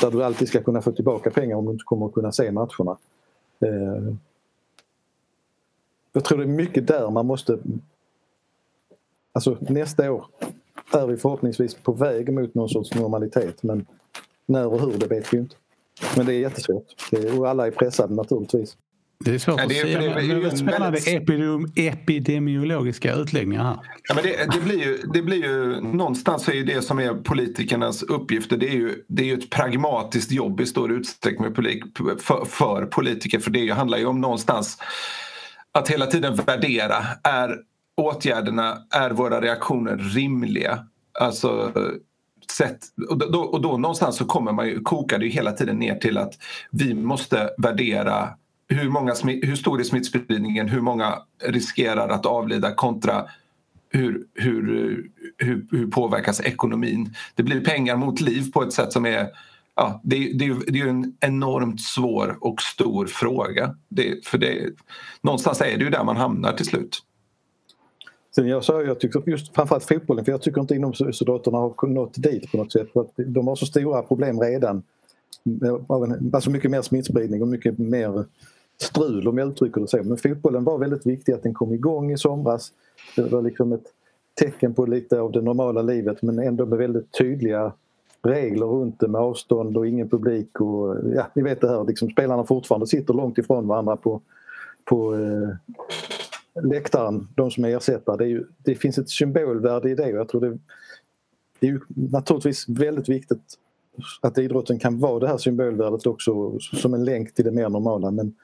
där 0.00 0.10
du 0.10 0.24
alltid 0.24 0.48
ska 0.48 0.62
kunna 0.62 0.82
få 0.82 0.92
tillbaka 0.92 1.30
pengar 1.30 1.56
om 1.56 1.64
du 1.64 1.72
inte 1.72 1.84
kommer 1.84 2.06
att 2.06 2.12
kunna 2.12 2.32
se 2.32 2.50
matcherna. 2.50 2.96
Eh, 3.60 4.14
jag 6.12 6.24
tror 6.24 6.38
det 6.38 6.44
är 6.44 6.48
mycket 6.48 6.86
där 6.86 7.10
man 7.10 7.26
måste... 7.26 7.58
Alltså 9.32 9.58
nästa 9.60 10.12
år 10.12 10.26
är 10.92 11.06
vi 11.06 11.16
förhoppningsvis 11.16 11.74
på 11.74 11.92
väg 11.92 12.32
mot 12.32 12.54
någon 12.54 12.68
sorts 12.68 12.94
normalitet 12.94 13.62
men 13.62 13.86
när 14.46 14.66
och 14.66 14.80
hur 14.80 14.98
det 14.98 15.06
vet 15.06 15.34
vi 15.34 15.38
inte. 15.38 15.56
Men 16.16 16.26
det 16.26 16.34
är 16.34 16.38
jättesvårt 16.38 16.94
och 17.38 17.48
alla 17.48 17.66
är 17.66 17.70
pressade 17.70 18.14
naturligtvis. 18.14 18.76
Det 19.24 19.34
är 19.34 19.38
svårt 19.38 19.60
ja, 19.60 19.66
det 19.66 19.74
att 19.74 19.80
säga. 19.80 19.98
Det 19.98 20.06
är, 20.06 20.40
det 20.40 20.46
är 20.46 20.50
spännande 20.50 21.00
väldigt... 21.00 21.78
epidemiologiska 21.78 23.14
utläggningar 23.14 23.64
här. 23.64 23.78
Ja, 24.08 24.14
men 24.14 24.24
det, 24.24 24.52
det, 24.52 24.60
blir 24.60 24.78
ju, 24.78 24.98
det 25.14 25.22
blir 25.22 25.44
ju 25.44 25.80
någonstans 25.80 26.48
är 26.48 26.64
det 26.64 26.82
som 26.82 26.98
är 26.98 27.14
politikernas 27.14 28.02
uppgifter. 28.02 28.56
Det 28.56 28.68
är 28.68 28.74
ju, 28.74 29.04
det 29.08 29.22
är 29.22 29.26
ju 29.26 29.34
ett 29.34 29.50
pragmatiskt 29.50 30.32
jobb 30.32 30.60
i 30.60 30.66
stor 30.66 30.92
utsträckning 30.92 31.54
för, 32.20 32.44
för 32.44 32.86
politiker. 32.86 33.38
För 33.38 33.50
det 33.50 33.68
handlar 33.68 33.98
ju 33.98 34.06
om 34.06 34.20
någonstans 34.20 34.78
att 35.72 35.88
hela 35.88 36.06
tiden 36.06 36.34
värdera. 36.34 36.96
Är 37.22 37.56
åtgärderna, 37.96 38.78
är 38.90 39.10
våra 39.10 39.40
reaktioner 39.40 39.96
rimliga? 39.96 40.86
Alltså 41.20 41.72
sätt. 42.50 42.78
Och 43.08 43.32
då, 43.32 43.40
och 43.40 43.60
då 43.60 43.76
någonstans 43.76 44.16
så 44.16 44.24
kommer 44.24 44.52
man 44.52 44.66
ju, 44.66 44.80
kokar 44.80 45.18
det 45.18 45.24
ju 45.24 45.30
hela 45.30 45.52
tiden 45.52 45.76
ner 45.76 45.94
till 45.94 46.18
att 46.18 46.34
vi 46.70 46.94
måste 46.94 47.50
värdera 47.58 48.28
hur, 48.70 48.88
många, 48.88 49.14
hur 49.42 49.56
stor 49.56 49.80
är 49.80 49.84
smittspridningen, 49.84 50.68
hur 50.68 50.80
många 50.80 51.18
riskerar 51.44 52.08
att 52.08 52.26
avlida 52.26 52.74
kontra 52.74 53.24
hur, 53.92 54.26
hur, 54.34 54.62
hur, 55.38 55.66
hur 55.70 55.86
påverkas 55.86 56.40
ekonomin? 56.40 57.14
Det 57.34 57.42
blir 57.42 57.64
pengar 57.64 57.96
mot 57.96 58.20
liv 58.20 58.52
på 58.52 58.62
ett 58.62 58.72
sätt 58.72 58.92
som 58.92 59.06
är 59.06 59.28
ja, 59.74 60.00
det, 60.04 60.16
det, 60.16 60.54
det 60.66 60.80
är 60.80 60.86
en 60.86 61.16
enormt 61.20 61.80
svår 61.80 62.38
och 62.40 62.62
stor 62.62 63.06
fråga. 63.06 63.76
Det, 63.88 64.26
för 64.26 64.38
det, 64.38 64.70
någonstans 65.22 65.60
är 65.60 65.78
det 65.78 65.84
ju 65.84 65.90
där 65.90 66.04
man 66.04 66.16
hamnar 66.16 66.52
till 66.52 66.66
slut. 66.66 67.02
Sen 68.34 68.48
jag 68.48 68.64
sa 68.64 68.82
jag 68.82 69.00
tycker 69.00 69.22
just 69.26 69.54
framförallt 69.54 69.84
fotbollen, 69.84 70.24
för 70.24 70.32
jag 70.32 70.42
tycker 70.42 70.60
inte 70.60 70.74
inomhussoldaterna 70.74 71.58
har 71.58 71.86
nått 71.86 72.14
dit 72.22 72.50
på 72.50 72.56
något 72.56 72.72
sätt. 72.72 72.92
För 72.92 73.00
att 73.00 73.12
de 73.16 73.48
har 73.48 73.56
så 73.56 73.66
stora 73.66 74.02
problem 74.02 74.40
redan. 74.40 74.82
Alltså 76.32 76.50
mycket 76.50 76.70
mer 76.70 76.82
smittspridning 76.82 77.42
och 77.42 77.48
mycket 77.48 77.78
mer 77.78 78.24
strul 78.82 79.28
om 79.28 79.38
jag 79.38 79.48
uttrycker 79.48 79.80
det 79.80 79.88
så. 79.88 80.02
Men 80.02 80.16
fotbollen 80.16 80.64
var 80.64 80.78
väldigt 80.78 81.06
viktig 81.06 81.32
att 81.32 81.42
den 81.42 81.54
kom 81.54 81.72
igång 81.72 82.12
i 82.12 82.18
somras. 82.18 82.72
Det 83.16 83.22
var 83.22 83.42
liksom 83.42 83.72
ett 83.72 83.86
tecken 84.34 84.74
på 84.74 84.86
lite 84.86 85.20
av 85.20 85.32
det 85.32 85.42
normala 85.42 85.82
livet 85.82 86.22
men 86.22 86.38
ändå 86.38 86.66
med 86.66 86.78
väldigt 86.78 87.18
tydliga 87.18 87.72
regler 88.22 88.66
runt 88.66 89.00
det 89.00 89.08
med 89.08 89.20
avstånd 89.20 89.76
och 89.76 89.86
ingen 89.86 90.08
publik 90.08 90.60
och 90.60 90.96
ja, 91.14 91.26
ni 91.34 91.42
vet 91.42 91.60
det 91.60 91.68
här 91.68 91.84
liksom 91.84 92.10
spelarna 92.10 92.44
fortfarande 92.44 92.86
sitter 92.86 93.14
långt 93.14 93.38
ifrån 93.38 93.68
varandra 93.68 93.96
på, 93.96 94.20
på 94.84 95.14
eh, 95.14 95.48
läktaren, 96.62 97.28
de 97.34 97.50
som 97.50 97.64
är 97.64 97.76
ersättare. 97.76 98.16
Det, 98.16 98.24
är 98.24 98.28
ju, 98.28 98.44
det 98.58 98.74
finns 98.74 98.98
ett 98.98 99.10
symbolvärde 99.10 99.90
i 99.90 99.94
det 99.94 100.12
och 100.12 100.18
jag 100.18 100.28
tror 100.28 100.40
det, 100.40 100.58
det 101.58 101.66
är 101.66 101.70
ju 101.70 101.80
naturligtvis 101.88 102.68
väldigt 102.68 103.08
viktigt 103.08 103.58
att 104.20 104.38
idrotten 104.38 104.78
kan 104.78 104.98
vara 104.98 105.18
det 105.18 105.28
här 105.28 105.38
symbolvärdet 105.38 106.06
också 106.06 106.58
som 106.58 106.94
en 106.94 107.04
länk 107.04 107.34
till 107.34 107.44
det 107.44 107.50
mer 107.50 107.68
normala 107.68 108.10
men 108.10 108.34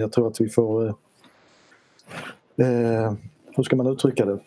jag 0.00 0.12
tror 0.12 0.28
att 0.28 0.40
vi 0.40 0.48
får... 0.48 0.86
Eh, 0.86 2.66
eh 2.66 3.12
hur 3.56 3.62
ska 3.62 3.76
man 3.76 3.86
uttrycka 3.86 4.24
det? 4.24 4.38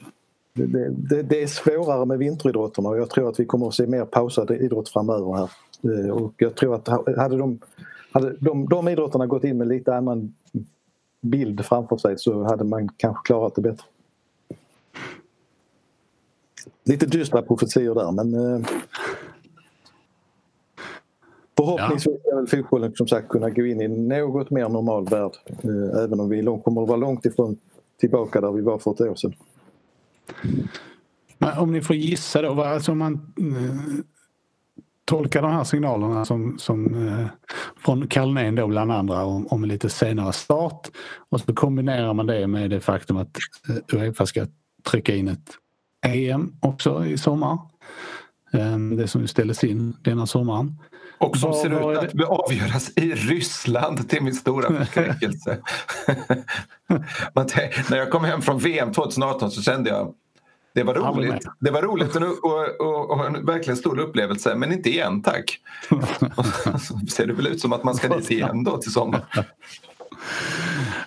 Det, 0.53 0.89
det, 0.89 1.23
det, 1.23 1.43
är 1.43 1.47
svårare 1.47 2.05
med 2.05 2.17
vinteridrotterna 2.17 2.89
och 2.89 2.97
jag 2.97 3.09
tror 3.09 3.29
att 3.29 3.39
vi 3.39 3.45
kommer 3.45 3.67
att 3.67 3.73
se 3.73 3.87
mer 3.87 4.05
pausad 4.05 4.51
idrott 4.51 4.89
framöver 4.89 5.33
här. 5.33 5.49
Eh, 5.83 6.09
och 6.09 6.33
jag 6.37 6.55
tror 6.55 6.75
att 6.75 6.87
hade 7.17 7.37
de, 7.37 7.59
hade 8.11 8.35
de, 8.39 8.69
de 8.69 8.87
idrotterna 8.87 9.25
gått 9.25 9.43
in 9.43 9.57
med 9.57 9.67
lite 9.67 9.95
annan 9.95 10.33
bild 11.21 11.65
framför 11.65 11.97
sig 11.97 12.17
så 12.17 12.43
hade 12.43 12.63
man 12.63 12.89
kanske 12.97 13.25
klarat 13.25 13.55
det 13.55 13.61
bättre. 13.61 13.85
Lite 16.83 17.05
dystra 17.05 17.41
profetior 17.41 17.95
där 17.95 18.11
men 18.11 18.33
eh, 18.33 18.67
Förhoppningsvis 21.67 22.19
ska 22.19 22.35
väl 22.35 22.47
fotbollen 22.47 22.95
som 22.95 23.07
sagt 23.07 23.29
kunna 23.29 23.49
gå 23.49 23.65
in 23.65 23.81
i 23.81 23.87
något 23.87 24.49
mer 24.49 24.69
normal 24.69 25.05
värld 25.05 25.31
eh, 25.47 26.03
även 26.03 26.19
om 26.19 26.29
vi 26.29 26.43
kommer 26.63 26.81
att 26.81 26.87
vara 26.87 26.97
långt 26.97 27.25
ifrån 27.25 27.57
tillbaka 27.99 28.41
där 28.41 28.51
vi 28.51 28.61
var 28.61 28.79
för 28.79 28.91
ett 28.91 29.01
år 29.01 29.15
sedan. 29.15 29.33
Men 31.37 31.57
om 31.57 31.71
ni 31.71 31.81
får 31.81 31.95
gissa 31.95 32.41
då, 32.41 32.61
alltså 32.61 32.91
om 32.91 32.97
man 32.97 33.13
eh, 33.13 34.03
tolkar 35.05 35.41
de 35.41 35.51
här 35.51 35.63
signalerna 35.63 36.25
som, 36.25 36.57
som 36.59 37.07
eh, 37.07 37.25
från 37.77 38.07
Kalnén 38.07 38.55
då 38.55 38.67
bland 38.67 38.91
andra 38.91 39.25
om, 39.25 39.47
om 39.47 39.63
en 39.63 39.69
lite 39.69 39.89
senare 39.89 40.33
start 40.33 40.87
och 41.29 41.41
så 41.41 41.53
kombinerar 41.53 42.13
man 42.13 42.27
det 42.27 42.47
med 42.47 42.69
det 42.69 42.79
faktum 42.79 43.17
att 43.17 43.37
Uefa 43.93 44.25
ska 44.25 44.45
trycka 44.91 45.15
in 45.15 45.27
ett 45.27 45.49
EM 46.05 46.53
också 46.61 47.05
i 47.05 47.17
sommar. 47.17 47.57
Eh, 48.53 48.77
det 48.77 49.07
som 49.07 49.27
ställdes 49.27 49.63
in 49.63 49.95
denna 50.01 50.25
sommaren. 50.25 50.75
Och 51.17 51.37
som 51.37 51.53
ser 51.53 51.91
ut 51.91 51.97
att 51.97 52.29
avgöras 52.29 52.91
i 52.95 53.11
Ryssland 53.15 54.09
till 54.09 54.23
min 54.23 54.35
stora 54.35 54.77
förskräckelse. 54.77 55.57
när 57.89 57.97
jag 57.97 58.11
kom 58.11 58.23
hem 58.23 58.41
från 58.41 58.59
VM 58.59 58.93
2018 58.93 59.51
så 59.51 59.61
kände 59.61 59.89
jag 59.89 60.13
det 60.77 60.83
var 60.83 60.93
roligt. 60.93 61.47
Det 61.59 61.71
var 61.71 61.81
roligt 61.81 62.15
och, 62.15 62.23
och, 62.79 63.11
och, 63.11 63.25
en 63.25 63.45
verkligen 63.45 63.77
stor 63.77 63.99
upplevelse 63.99 64.55
men 64.55 64.71
inte 64.71 64.89
igen 64.89 65.21
tack. 65.21 65.59
så 66.81 66.99
ser 67.09 67.27
det 67.27 67.33
väl 67.33 67.47
ut 67.47 67.61
som 67.61 67.73
att 67.73 67.83
man 67.83 67.95
ska 67.95 68.17
dit 68.17 68.31
igen 68.31 68.63
då 68.63 68.77
till 68.77 68.91
sommar. 68.91 69.25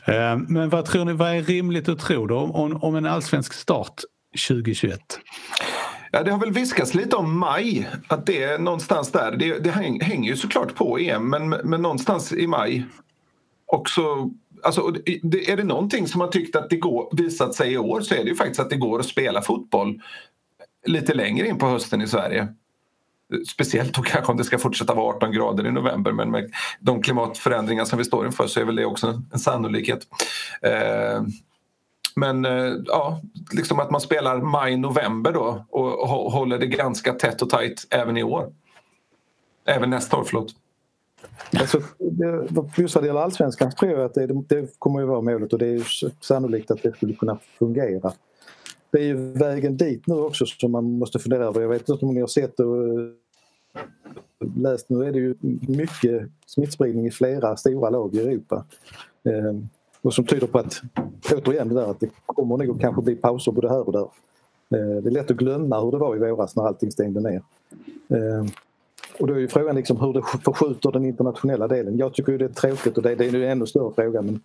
Eh, 0.05 0.37
men 0.49 0.69
vad 0.69 0.85
tror 0.85 1.05
ni, 1.05 1.13
vad 1.13 1.31
är 1.31 1.43
rimligt 1.43 1.89
att 1.89 1.99
tro 1.99 2.27
då 2.27 2.39
om, 2.39 2.77
om 2.77 2.97
en 2.97 3.07
allsvensk 3.07 3.53
start 3.53 3.95
2021? 4.49 5.01
Ja, 6.11 6.23
det 6.23 6.31
har 6.31 6.39
väl 6.39 6.53
viskats 6.53 6.95
lite 6.95 7.17
om 7.17 7.39
maj, 7.39 7.89
att 8.09 8.27
det 8.27 8.43
är 8.43 8.59
någonstans 8.59 9.13
där. 9.13 9.37
Det, 9.37 9.59
det 9.59 9.71
hänger 9.71 10.31
ju 10.31 10.37
såklart 10.37 10.75
på 10.75 10.99
EM, 10.99 11.31
men, 11.31 11.49
men 11.49 11.83
någonstans 11.83 12.33
i 12.33 12.47
maj. 12.47 12.85
Alltså, 13.73 13.81
och 13.81 13.89
så, 13.89 14.31
alltså, 14.63 14.81
är 15.49 15.57
det 15.57 15.65
någonting 15.65 16.09
som 16.09 16.19
man 16.19 16.31
tyckt 16.31 16.57
att 16.57 16.71
det 16.71 16.77
går, 16.77 17.09
visat 17.17 17.55
sig 17.55 17.73
i 17.73 17.79
år 17.79 18.01
så 18.01 18.15
är 18.15 18.25
det 18.25 18.31
ju 18.31 18.37
faktiskt 18.37 18.61
att 18.61 18.71
det 18.71 18.77
går 18.77 19.01
att 19.01 19.07
spela 19.07 19.43
fotboll 19.43 20.01
lite 20.87 21.15
längre 21.15 21.49
in 21.49 21.59
på 21.59 21.67
hösten 21.67 22.03
i 22.03 22.07
Sverige. 22.07 22.49
Speciellt 23.49 23.95
då 23.95 24.03
kanske 24.03 24.33
om 24.33 24.39
det 24.39 24.45
ska 24.45 24.59
fortsätta 24.59 24.95
vara 24.95 25.17
18 25.17 25.33
grader 25.33 25.67
i 25.67 25.71
november 25.73 26.13
men 26.13 26.31
med 26.31 26.53
de 26.81 27.03
klimatförändringar 27.03 27.85
som 27.85 27.99
vi 27.99 28.05
står 28.05 28.27
inför 28.27 28.47
så 28.47 28.61
är 28.61 28.65
väl 28.65 28.77
det 28.77 28.85
också 28.85 29.23
en 29.33 29.39
sannolikhet. 29.39 30.07
Eh, 30.63 31.23
men 32.17 32.45
eh, 32.45 32.75
ja, 32.87 33.21
liksom 33.53 33.81
att 33.81 33.91
man 33.91 34.01
spelar 34.01 34.39
maj-november 34.39 35.33
då 35.33 35.65
och 35.71 36.09
håller 36.33 36.59
det 36.59 36.67
ganska 36.67 37.13
tätt 37.13 37.43
och 37.43 37.51
tajt 37.51 37.87
även 37.91 38.17
i 38.17 38.23
år. 38.23 38.53
Även 39.65 39.91
nästa 39.91 40.17
år, 40.17 40.25
förlåt. 40.25 40.55
Alltså, 41.61 41.81
just 42.77 42.95
vad 42.95 43.05
det 43.05 43.07
gäller 43.07 43.21
allsvenskan 43.21 43.73
tror 43.73 43.93
jag 43.93 44.05
att 44.05 44.15
det, 44.15 44.27
det 44.27 44.79
kommer 44.79 45.03
att 45.03 45.09
vara 45.09 45.21
målet 45.21 45.53
och 45.53 45.59
det 45.59 45.67
är 45.67 46.25
sannolikt 46.25 46.71
att 46.71 46.83
det 46.83 46.97
skulle 46.97 47.15
kunna 47.15 47.39
fungera. 47.59 48.13
Det 48.91 48.99
är 48.99 49.05
ju 49.05 49.33
vägen 49.33 49.77
dit 49.77 50.07
nu 50.07 50.15
också 50.15 50.47
som 50.47 50.73
man 50.73 50.99
måste 50.99 51.19
fundera 51.19 51.45
över. 51.45 51.61
Jag 51.61 51.69
vet 51.69 51.89
inte 51.89 52.07
om 52.07 52.15
ni 52.15 52.21
har 52.21 52.29
sett 52.29 52.61
och 52.61 52.77
eh, 52.77 53.07
läst. 54.57 54.89
Nu 54.89 55.05
är 55.05 55.13
det 55.13 55.19
ju 55.19 55.35
mycket 55.69 56.23
smittspridning 56.47 57.07
i 57.07 57.11
flera 57.11 57.57
stora 57.57 57.91
lag 57.91 58.15
i 58.15 58.21
Europa. 58.21 58.65
Ehm, 59.25 59.69
och 60.03 60.15
som 60.15 60.27
tyder 60.27 60.47
på 60.47 60.59
att, 60.59 60.83
återigen 61.33 61.69
det 61.69 61.75
där 61.75 61.91
att 61.91 62.01
det 62.01 62.11
kommer 62.27 62.57
nog 62.57 62.81
kanske 62.81 63.03
bli 63.03 63.17
pauser 63.17 63.53
både 63.53 63.69
här 63.69 63.87
och 63.87 63.93
där. 63.93 64.09
Eh, 64.79 65.03
det 65.03 65.09
är 65.09 65.13
lätt 65.13 65.31
att 65.31 65.37
glömma 65.37 65.81
hur 65.81 65.91
det 65.91 65.99
var 65.99 66.17
i 66.17 66.19
våras 66.19 66.57
när 66.57 66.67
allting 66.67 66.91
stängde 66.91 67.21
ner. 67.21 67.43
Eh, 68.09 68.47
och 69.19 69.27
då 69.27 69.35
är 69.35 69.39
ju 69.39 69.49
frågan 69.49 69.77
liksom 69.77 70.01
hur 70.01 70.13
det 70.13 70.23
förskjuter 70.45 70.93
den 70.93 71.05
internationella 71.05 71.69
delen. 71.69 71.99
Jag 71.99 72.15
tycker 72.15 72.33
ju 72.33 72.39
det 72.39 72.45
är 72.45 72.49
tråkigt 72.49 72.97
och 72.97 73.03
det, 73.03 73.15
det 73.15 73.25
är 73.25 73.35
en 73.35 73.43
ännu 73.43 73.67
större 73.67 73.95
fråga 73.95 74.23
men 74.23 74.41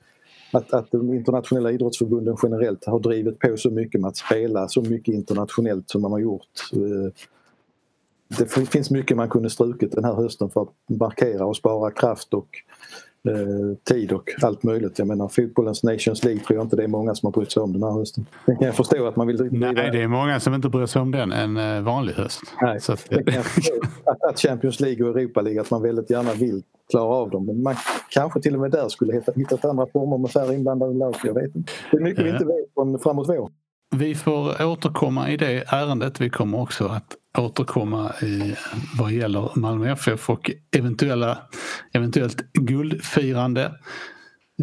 att, 0.51 0.74
att 0.74 0.91
de 0.91 1.14
internationella 1.14 1.72
idrottsförbunden 1.72 2.36
generellt 2.43 2.86
har 2.86 2.99
drivit 2.99 3.39
på 3.39 3.58
så 3.58 3.70
mycket 3.70 4.01
med 4.01 4.08
att 4.08 4.18
spela 4.18 4.68
så 4.68 4.82
mycket 4.82 5.14
internationellt 5.14 5.89
som 5.89 6.01
man 6.01 6.12
har 6.12 6.20
gjort. 6.20 6.47
Eh, 6.74 7.14
det 8.38 8.45
finns 8.47 8.91
mycket 8.91 9.18
man 9.18 9.30
kunde 9.30 9.49
strukit 9.49 9.91
den 9.91 10.03
här 10.03 10.14
hösten 10.14 10.49
för 10.49 10.62
att 10.62 10.99
markera 10.99 11.45
och 11.45 11.58
spara 11.58 11.91
kraft 11.91 12.34
och 12.34 12.47
tid 13.90 14.12
och 14.12 14.30
allt 14.42 14.64
möjligt. 14.64 15.00
Jag 15.00 15.08
menar 15.08 15.28
fotbollens 15.28 15.84
Nations 15.84 16.24
League 16.24 16.44
tror 16.44 16.58
jag 16.58 16.66
inte 16.66 16.76
det 16.76 16.84
är 16.84 16.88
många 16.88 17.16
som 17.16 17.28
har 17.28 17.32
brytt 17.32 17.52
sig 17.52 17.64
om 17.64 17.74
den 17.74 17.84
här 17.84 17.92
hösten. 17.92 18.26
Den 18.46 18.56
kan 18.56 18.66
jag 18.66 18.76
förstå 18.76 19.08
att 19.08 19.16
man 19.16 19.28
vill 19.28 19.38
driva... 19.38 19.72
Nej, 19.72 19.92
det 19.92 20.02
är 20.02 20.08
många 20.08 20.40
som 20.40 20.54
inte 20.54 20.70
bryr 20.70 20.86
sig 20.86 21.02
om 21.02 21.12
den 21.12 21.32
en 21.32 21.58
eh, 21.58 21.82
vanlig 21.82 22.14
höst. 22.14 22.42
Nej, 22.62 22.80
Så 22.82 22.94
att... 22.94 23.10
att 24.30 24.40
Champions 24.40 24.80
League 24.80 25.10
och 25.10 25.20
Europa 25.20 25.42
League, 25.42 25.62
att 25.62 25.72
man 25.72 25.82
väldigt 25.82 26.10
gärna 26.10 26.34
vill 26.34 26.62
klara 26.90 27.16
av 27.16 27.30
dem. 27.30 27.46
Men 27.46 27.64
man 27.64 27.76
kanske 28.10 28.42
till 28.42 28.54
och 28.56 28.62
med 28.62 28.72
där 28.72 28.90
skulle 28.90 29.14
hitta, 29.14 29.32
hittat 29.36 29.66
andra 29.66 29.88
former 29.94 30.18
med 30.18 30.32
färre 30.32 30.56
inblandade 30.56 30.94
lag. 30.94 31.16
Jag 31.24 31.34
vet 31.34 31.56
inte. 31.56 31.72
Det 31.92 31.98
är 31.98 32.02
mycket 32.02 32.26
vi 32.26 32.30
inte 32.30 32.46
vet 32.46 32.74
från 32.74 33.00
framåt 33.00 33.30
vår. 33.30 33.50
Vi 33.96 34.16
får 34.16 34.66
återkomma 34.66 35.30
i 35.30 35.38
det 35.38 35.64
ärendet. 35.68 36.22
Vi 36.22 36.30
kommer 36.30 36.62
också 36.62 36.86
att 36.86 37.16
återkomma 37.38 38.14
i 38.22 38.56
vad 38.98 39.12
gäller 39.12 39.50
Malmö 39.56 39.92
FF 39.92 40.30
och 40.30 40.52
eventuella, 40.76 41.38
eventuellt 41.94 42.54
guldfirande. 42.54 43.72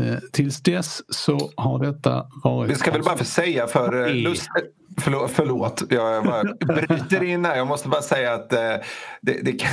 Eh, 0.00 0.18
tills 0.32 0.62
dess 0.62 1.02
så 1.08 1.50
har 1.56 1.84
detta 1.84 2.26
varit... 2.44 2.70
Vi 2.70 2.74
ska 2.74 2.90
väl 2.90 3.02
bara 3.02 3.16
för 3.16 3.24
säga 3.24 3.66
för 3.66 4.08
eh, 4.08 4.14
lust, 4.14 4.50
Förlåt, 5.00 5.30
förlåt, 5.30 5.82
jag 5.88 6.24
bara 6.24 6.42
bryter 6.74 7.22
in 7.22 7.44
här. 7.44 7.56
Jag 7.56 7.66
måste 7.66 7.88
bara 7.88 8.02
säga 8.02 8.34
att, 8.34 8.52
eh, 8.52 8.74
det, 9.20 9.32
det, 9.42 9.64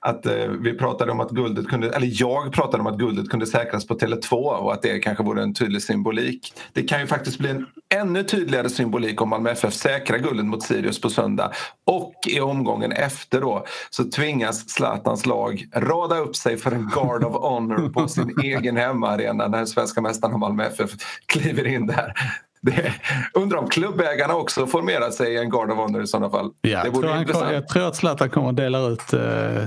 att 0.00 0.26
eh, 0.26 0.46
vi 0.48 0.74
pratade 0.74 1.12
om 1.12 1.20
att 1.20 1.30
guldet 1.30 1.68
kunde, 1.68 1.90
eller 1.90 2.08
jag 2.20 2.52
pratade 2.52 2.80
om 2.80 2.86
att 2.86 2.98
guldet 2.98 3.28
kunde 3.30 3.46
säkras 3.46 3.86
på 3.86 3.98
Tele2 3.98 4.32
och 4.34 4.72
att 4.72 4.82
det 4.82 4.98
kanske 4.98 5.24
vore 5.24 5.42
en 5.42 5.54
tydlig 5.54 5.82
symbolik. 5.82 6.52
Det 6.72 6.82
kan 6.82 7.00
ju 7.00 7.06
faktiskt 7.06 7.38
bli 7.38 7.50
en 7.50 7.66
ännu 7.94 8.24
tydligare 8.24 8.68
symbolik 8.68 9.22
om 9.22 9.28
Malmö 9.28 9.50
FF 9.50 9.74
säkrar 9.74 10.18
guldet 10.18 10.46
mot 10.46 10.62
Sirius 10.62 11.00
på 11.00 11.10
söndag. 11.10 11.52
Och 11.86 12.14
i 12.26 12.40
omgången 12.40 12.92
efter 12.92 13.40
då 13.40 13.66
så 13.90 14.04
tvingas 14.04 14.68
Zlatans 14.68 15.26
lag 15.26 15.64
rada 15.74 16.18
upp 16.18 16.36
sig 16.36 16.56
för 16.56 16.72
en 16.72 16.90
Guard 16.94 17.24
of 17.24 17.34
Honor 17.34 17.88
på 17.88 18.08
sin 18.08 18.34
egen 18.42 18.76
hemmaarena 18.76 19.48
när 19.48 19.64
svenska 19.64 20.00
mästarna 20.00 20.36
Malmö 20.36 20.64
FF 20.64 20.90
kliver 21.26 21.66
in 21.66 21.86
där. 21.86 22.12
Det, 22.60 22.92
undrar 23.34 23.58
om 23.58 23.68
klubbägarna 23.68 24.34
också 24.34 24.66
formerar 24.66 25.10
sig 25.10 25.32
i 25.32 25.38
en 25.38 25.50
Guard 25.50 25.70
of 25.70 25.76
Honor 25.76 26.02
i 26.02 26.06
sådana 26.06 26.30
fall. 26.30 26.50
Ja, 26.60 26.84
det 26.84 26.90
tror 26.90 27.04
han, 27.04 27.54
jag 27.54 27.68
tror 27.68 27.88
att 27.88 27.96
Zlatan 27.96 28.30
kommer 28.30 28.48
att 28.48 28.56
dela 28.56 28.78
ut 28.78 29.12
eh, 29.12 29.64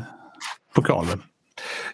pokalen. 0.75 1.23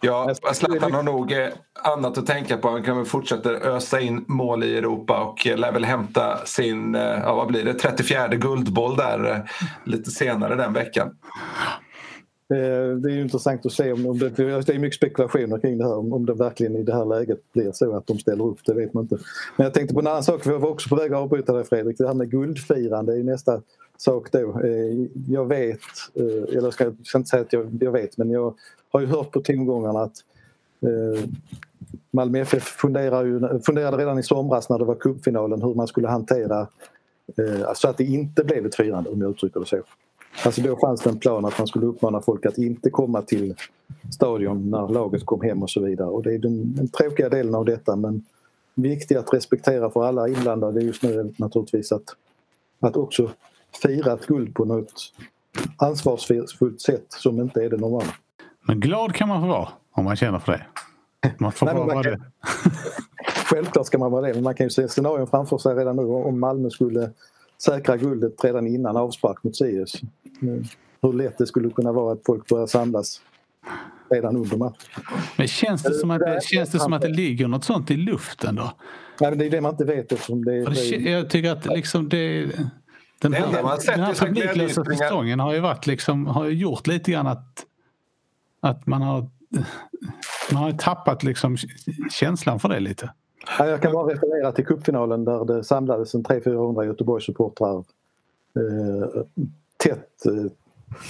Ja, 0.02 0.36
Zlatan 0.54 0.94
har 0.94 1.04
nog 1.04 1.32
eh, 1.32 1.48
annat 1.84 2.18
att 2.18 2.26
tänka 2.26 2.58
på. 2.58 2.70
Han 2.70 2.84
kan 2.84 2.98
väl 2.98 3.06
fortsätta 3.06 3.50
ösa 3.50 4.00
in 4.00 4.26
mål 4.28 4.64
i 4.64 4.78
Europa 4.78 5.20
och 5.20 5.46
lär 5.46 5.72
väl 5.72 5.86
hämta 5.86 6.46
sin, 6.46 6.96
eh, 6.96 7.02
ja 7.02 7.36
vad 7.36 7.48
blir 7.48 7.66
det, 7.66 7.74
34 7.74 8.28
guldboll 8.28 8.96
där 8.96 9.32
eh, 9.32 9.38
lite 9.84 10.12
senare 10.12 10.56
den 10.56 10.74
veckan. 10.74 11.12
Eh, 12.50 12.98
det 12.98 13.10
är 13.10 13.14
ju 13.14 13.22
intressant 13.22 13.66
att 13.66 13.72
se 13.72 13.92
om, 13.92 14.20
det, 14.20 14.30
det 14.30 14.70
är 14.70 14.80
mycket 14.80 14.98
spekulationer 14.98 15.60
kring 15.60 15.78
det 15.78 15.84
här 15.84 16.14
om 16.14 16.26
det 16.26 16.34
verkligen 16.34 16.76
i 16.76 16.84
det 16.84 16.94
här 16.94 17.06
läget 17.06 17.54
blir 17.54 17.72
så 17.72 17.96
att 17.96 18.08
de 18.08 18.20
ställer 18.20 18.46
upp, 18.46 18.60
det 18.66 18.74
vet 18.74 18.94
man 18.94 19.04
inte. 19.04 19.18
Men 19.58 19.64
jag 19.64 19.74
tänkte 19.74 19.94
på 19.94 20.00
en 20.00 20.08
annan 20.08 20.24
sak, 20.24 20.46
Jag 20.46 20.60
var 20.60 20.70
också 20.70 20.90
på 20.90 20.96
väg 20.96 21.14
att 21.14 21.20
avbryta 21.20 21.54
dig 21.54 21.64
Fredrik, 21.64 21.98
det 21.98 22.08
här 22.08 22.14
med 22.14 22.32
guldfirande 22.32 23.20
är 23.20 23.24
nästa 23.24 23.62
sak 23.98 24.32
då. 24.32 24.62
Eh, 24.64 25.08
jag 25.28 25.46
vet, 25.46 25.80
eh, 26.14 26.24
eller 26.26 26.62
jag 26.62 26.74
ska, 26.74 26.84
jag 26.84 26.96
ska 27.04 27.18
inte 27.18 27.30
säga 27.30 27.42
att 27.42 27.54
jag, 27.54 27.78
jag 27.82 27.92
vet, 27.92 28.18
men 28.18 28.30
jag 28.32 28.54
har 28.90 29.00
ju 29.00 29.08
hört 29.08 29.32
på 29.32 29.42
tongångarna 29.42 30.02
att 30.02 30.16
Malmö 32.12 32.40
FF 32.40 32.64
funderade, 32.64 33.30
ju, 33.30 33.60
funderade 33.66 33.98
redan 33.98 34.20
i 34.20 34.24
somras 34.24 34.70
när 34.70 34.80
det 34.80 34.86
var 34.86 34.96
cupfinalen 34.96 35.62
hur 35.62 35.74
man 35.74 35.88
skulle 35.88 36.08
hantera 36.08 36.68
så 37.76 37.88
att 37.88 37.98
det 37.98 38.04
inte 38.04 38.44
blev 38.44 38.66
ett 38.66 38.76
firande 38.76 39.10
om 39.10 39.22
jag 39.22 39.32
uttrycker 39.32 39.60
det 39.60 39.66
så. 39.66 39.78
Alltså 40.46 40.62
då 40.62 40.78
fanns 40.78 41.02
det 41.02 41.10
en 41.10 41.20
plan 41.20 41.46
att 41.46 41.58
man 41.58 41.68
skulle 41.68 41.86
uppmana 41.86 42.22
folk 42.22 42.46
att 42.46 42.58
inte 42.58 42.90
komma 42.90 43.22
till 43.22 43.56
stadion 44.14 44.70
när 44.70 44.88
laget 44.88 45.26
kom 45.26 45.42
hem 45.42 45.64
och 45.64 45.70
så 45.70 45.82
vidare. 45.82 46.08
Och 46.08 46.24
det 46.24 46.34
är 46.34 46.40
den, 46.40 46.76
den 46.76 46.88
tråkiga 46.88 47.30
delen 47.30 47.56
av 47.56 47.66
detta 47.66 47.96
men 47.96 48.24
viktigt 48.76 49.18
att 49.18 49.34
respektera 49.34 49.90
för 49.90 50.04
alla 50.06 50.28
inblandade 50.28 50.82
just 50.82 51.04
nu 51.04 51.20
är 51.20 51.32
naturligtvis 51.38 51.92
att, 51.92 52.04
att 52.80 52.96
också 52.96 53.32
fira 53.82 54.14
ett 54.14 54.26
guld 54.26 54.56
på 54.56 54.66
något 54.66 55.14
ansvarsfullt 55.78 56.82
sätt 56.82 57.06
som 57.10 57.40
inte 57.40 57.64
är 57.64 57.70
det 57.70 57.78
normala. 57.78 58.14
Men 58.62 58.80
glad 58.80 59.16
kan 59.16 59.28
man 59.28 59.42
få 59.42 59.48
vara 59.48 59.70
om 59.92 60.06
man 60.06 60.16
känner 60.16 60.40
för 60.40 60.52
det. 60.52 60.66
Man 61.38 61.52
får 61.52 61.66
Nej, 61.66 61.76
man 61.76 61.88
vara 61.88 62.04
kan... 62.04 62.12
det. 62.12 62.20
Självklart 63.50 63.86
ska 63.86 63.98
man 63.98 64.12
vara 64.12 64.28
det 64.28 64.34
men 64.34 64.44
man 64.44 64.56
kan 64.56 64.66
ju 64.66 64.70
se 64.70 64.88
scenarion 64.88 65.28
framför 65.28 65.58
sig 65.58 65.76
redan 65.76 65.96
nu 65.96 66.04
om 66.04 66.40
Malmö 66.40 66.70
skulle 66.70 67.12
säkra 67.62 67.98
guldet 67.98 68.44
redan 68.44 68.68
innan 68.68 68.98
avspark 68.98 69.44
mot 69.44 69.56
Sirius. 69.56 70.02
Hur 71.02 71.14
lätt 71.14 71.38
det 71.38 71.48
skulle 71.48 71.70
kunna 71.70 71.92
vara 71.92 72.14
att 72.14 72.22
folk 72.26 72.48
börjar 72.48 72.68
samlas 72.68 73.22
redan 74.10 74.36
under 74.36 74.58
matchen. 74.58 75.04
Men 75.38 75.48
känns 75.48 75.84
det 75.84 75.94
som 75.94 76.12
att 76.12 76.20
det, 76.20 76.44
känns 76.44 76.70
det, 76.70 76.80
som 76.80 76.94
att 76.94 77.02
det 77.02 77.08
ligger 77.08 77.48
något 77.48 77.64
sånt 77.64 77.92
i 77.92 77.98
luften 77.98 78.56
då? 78.56 78.72
Nej, 79.22 79.30
men 79.32 79.40
det 79.40 79.46
är 79.46 79.50
det 79.50 79.62
man 79.62 79.72
inte 79.72 79.86
vet 79.86 80.12
eftersom 80.12 80.46
det, 80.46 80.66
det 80.66 80.96
Jag 80.98 81.30
tycker 81.30 81.52
att 81.52 81.66
liksom 81.66 82.10
det... 82.10 82.52
Den 83.20 83.34
här, 83.34 83.52
den 83.86 84.00
här 84.00 84.14
publiklösa 84.14 84.86
säsongen 84.86 85.40
har 85.40 85.54
ju 85.54 85.60
varit 85.60 85.88
liksom, 85.88 86.26
har 86.26 86.46
ju 86.46 86.54
gjort 86.54 86.88
lite 86.88 87.12
grann 87.12 87.28
att 87.28 87.66
att 88.60 88.88
man 88.88 89.02
har, 89.02 89.30
man 90.52 90.64
har 90.64 90.72
tappat 90.72 91.24
liksom 91.24 91.58
känslan 92.12 92.60
för 92.60 92.70
det 92.70 92.80
lite. 92.80 93.14
Ja, 93.60 93.68
jag 93.68 93.82
kan 93.82 93.92
bara 93.92 94.14
referera 94.14 94.52
till 94.52 94.66
cupfinalen 94.66 95.26
där 95.26 95.46
det 95.46 95.64
samlades 95.64 96.14
en 96.14 96.24
300-400 96.24 96.86
Göteborgssupportrar 96.86 97.78
eh, 98.56 99.22
tätt, 99.78 100.26
eh, 100.26 100.52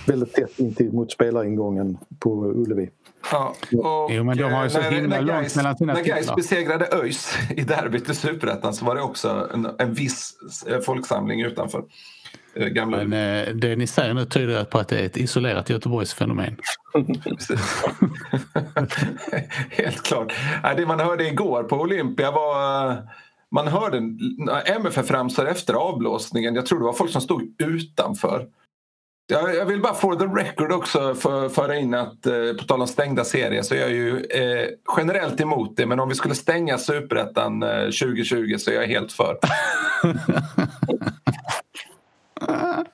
väldigt 0.08 0.34
tätt 0.34 0.60
intill 0.60 0.92
mot 0.92 1.12
spelaringången 1.12 1.98
på 2.20 2.46
Ullevi. 2.46 2.90
Ja, 3.32 3.56
och 3.72 4.12
jo, 4.12 4.24
men 4.24 4.38
de 4.38 4.44
har 4.44 4.64
ju 4.64 4.70
så 4.70 4.80
när, 4.80 4.92
himla 4.92 5.16
när 5.16 5.22
långt 5.22 5.56
mellan 5.56 5.78
sina 5.78 5.94
När 5.94 6.04
Gais 6.04 6.36
besegrade 6.36 6.88
ÖIS 6.92 7.34
i 7.50 7.62
derbyt 7.62 8.10
i 8.10 8.16
Superettan 8.16 8.74
så 8.74 8.86
var 8.86 8.96
det 8.96 9.02
också 9.02 9.50
en, 9.54 9.68
en 9.78 9.94
viss 9.94 10.34
folksamling 10.86 11.42
utanför. 11.42 11.84
Eh, 12.60 12.68
gamla... 12.68 13.04
Men 13.04 13.48
eh, 13.48 13.54
det 13.54 13.76
ni 13.76 13.88
säger 13.88 14.14
nu 14.14 14.26
tyder 14.26 14.64
på 14.64 14.78
att 14.78 14.88
det 14.88 15.00
är 15.00 15.06
ett 15.06 15.18
isolerat 15.18 15.70
Göteborgsfenomen. 15.70 16.58
Helt 19.70 20.04
klart. 20.04 20.34
Det 20.78 20.86
man 20.86 21.00
hörde 21.00 21.28
igår 21.28 21.64
på 21.64 21.76
Olympia 21.76 22.32
var 22.32 22.98
man 23.52 23.68
hörde 23.68 24.02
MFF 24.66 25.12
ramsar 25.12 25.46
efter 25.46 25.74
avblåsningen. 25.74 26.56
Jag 26.56 26.66
tror 26.66 26.80
det 26.80 26.86
var 26.86 26.94
folk 26.94 27.12
som 27.12 27.22
stod 27.22 27.56
utanför. 27.64 28.48
Jag 29.30 29.66
vill 29.66 29.82
bara 29.82 29.94
for 29.94 30.16
the 30.16 30.26
record 30.26 30.72
också 30.72 31.16
för, 31.16 31.50
föra 31.50 31.76
in 31.76 31.94
att 31.94 32.26
eh, 32.26 32.54
på 32.60 32.64
tal 32.64 32.82
om 32.82 32.88
stängda 32.88 33.24
serier 33.24 33.62
så 33.62 33.76
är 33.76 33.80
jag 33.80 33.92
ju 33.92 34.26
eh, 34.26 34.68
generellt 34.98 35.42
emot 35.42 35.78
det 35.78 35.86
men 35.86 36.00
om 36.00 36.10
vi 36.10 36.16
skulle 36.16 36.36
stänga 36.36 36.78
superettan 36.78 37.64
eh, 37.64 37.84
2020 37.84 38.56
så 38.58 38.72
är 38.72 38.76
jag 38.76 38.88
helt 38.88 39.12
för. 39.12 39.38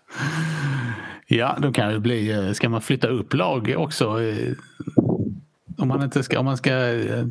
Ja, 1.28 1.58
då 1.62 1.72
kan 1.72 1.93
det 1.93 1.99
bli, 1.99 2.32
eh, 2.32 2.51
ska 2.51 2.70
man 2.70 2.82
flytta 2.82 3.08
upp 3.08 3.34
lag 3.34 3.74
också? 3.78 4.22
Eh, 4.22 4.54
om 5.78 5.88
man 5.88 6.04
inte 6.04 6.24
ska, 6.24 6.39
om 6.39 6.45
man 6.45 6.58
ska 6.58 6.72
eh, 6.72 7.26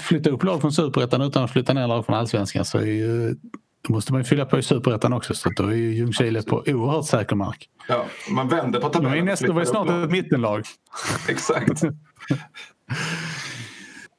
flytta 0.00 0.30
upp 0.30 0.44
lag 0.44 0.60
från 0.60 0.72
superettan 0.72 1.22
utan 1.22 1.44
att 1.44 1.50
flytta 1.50 1.72
ner 1.72 1.88
lag 1.88 2.06
från 2.06 2.16
allsvenskan 2.16 2.64
så 2.64 2.78
är 2.78 2.86
ju, 2.86 3.36
då 3.82 3.92
måste 3.92 4.12
man 4.12 4.20
ju 4.20 4.24
fylla 4.24 4.44
på 4.44 4.58
i 4.58 4.62
superettan 4.62 5.12
också 5.12 5.34
så 5.34 5.50
då 5.56 5.66
är 5.66 5.76
ju 5.76 5.94
Ljungskile 5.94 6.42
på 6.42 6.64
oerhört 6.66 7.06
säker 7.06 7.36
mark. 7.36 7.68
Ja, 7.88 8.04
man 8.30 8.48
vänder 8.48 8.80
på 8.80 8.88
tabellen. 8.88 9.12
Då 9.12 9.18
är 9.18 9.22
nästa 9.22 9.64
snart 9.64 10.04
ett 10.04 10.10
mittenlag. 10.10 10.64
Exakt. 11.28 11.82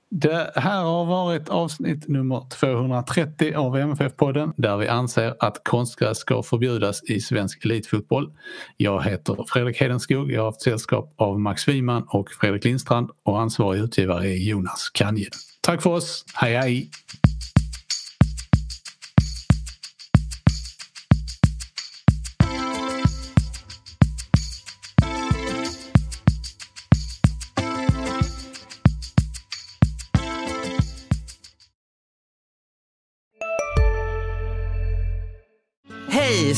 Det 0.10 0.51
här 0.56 0.84
har 0.84 1.06
varit 1.06 1.49
avsnitt 1.49 2.08
nummer 2.08 2.49
230 2.49 3.56
av 3.56 3.78
MFF-podden 3.78 4.53
där 4.58 4.78
vi 4.78 4.88
anser 4.88 5.36
att 5.39 5.64
konstgräs 5.64 6.18
ska 6.18 6.43
förbjudas 6.43 7.03
i 7.03 7.20
svensk 7.20 7.66
elitfotboll. 7.66 8.32
Jag 8.78 9.03
heter 9.03 9.45
Fredrik 9.47 9.82
Hedenskog, 9.82 10.32
jag 10.32 10.41
har 10.41 10.45
haft 10.45 10.62
sällskap 10.62 11.14
av 11.18 11.39
Max 11.39 11.68
Wiman 11.68 12.06
och 12.08 12.32
Fredrik 12.32 12.66
Lindstrand 12.66 13.10
och 13.24 13.41
ansvarig 13.41 13.80
utgivare 13.82 14.28
är 14.28 14.49
Jonas 14.49 14.89
Kanje. 14.93 15.30
Tack 15.62 15.82
för 15.82 15.89
oss, 15.89 16.26
hej 16.36 16.56
hej! 16.56 16.89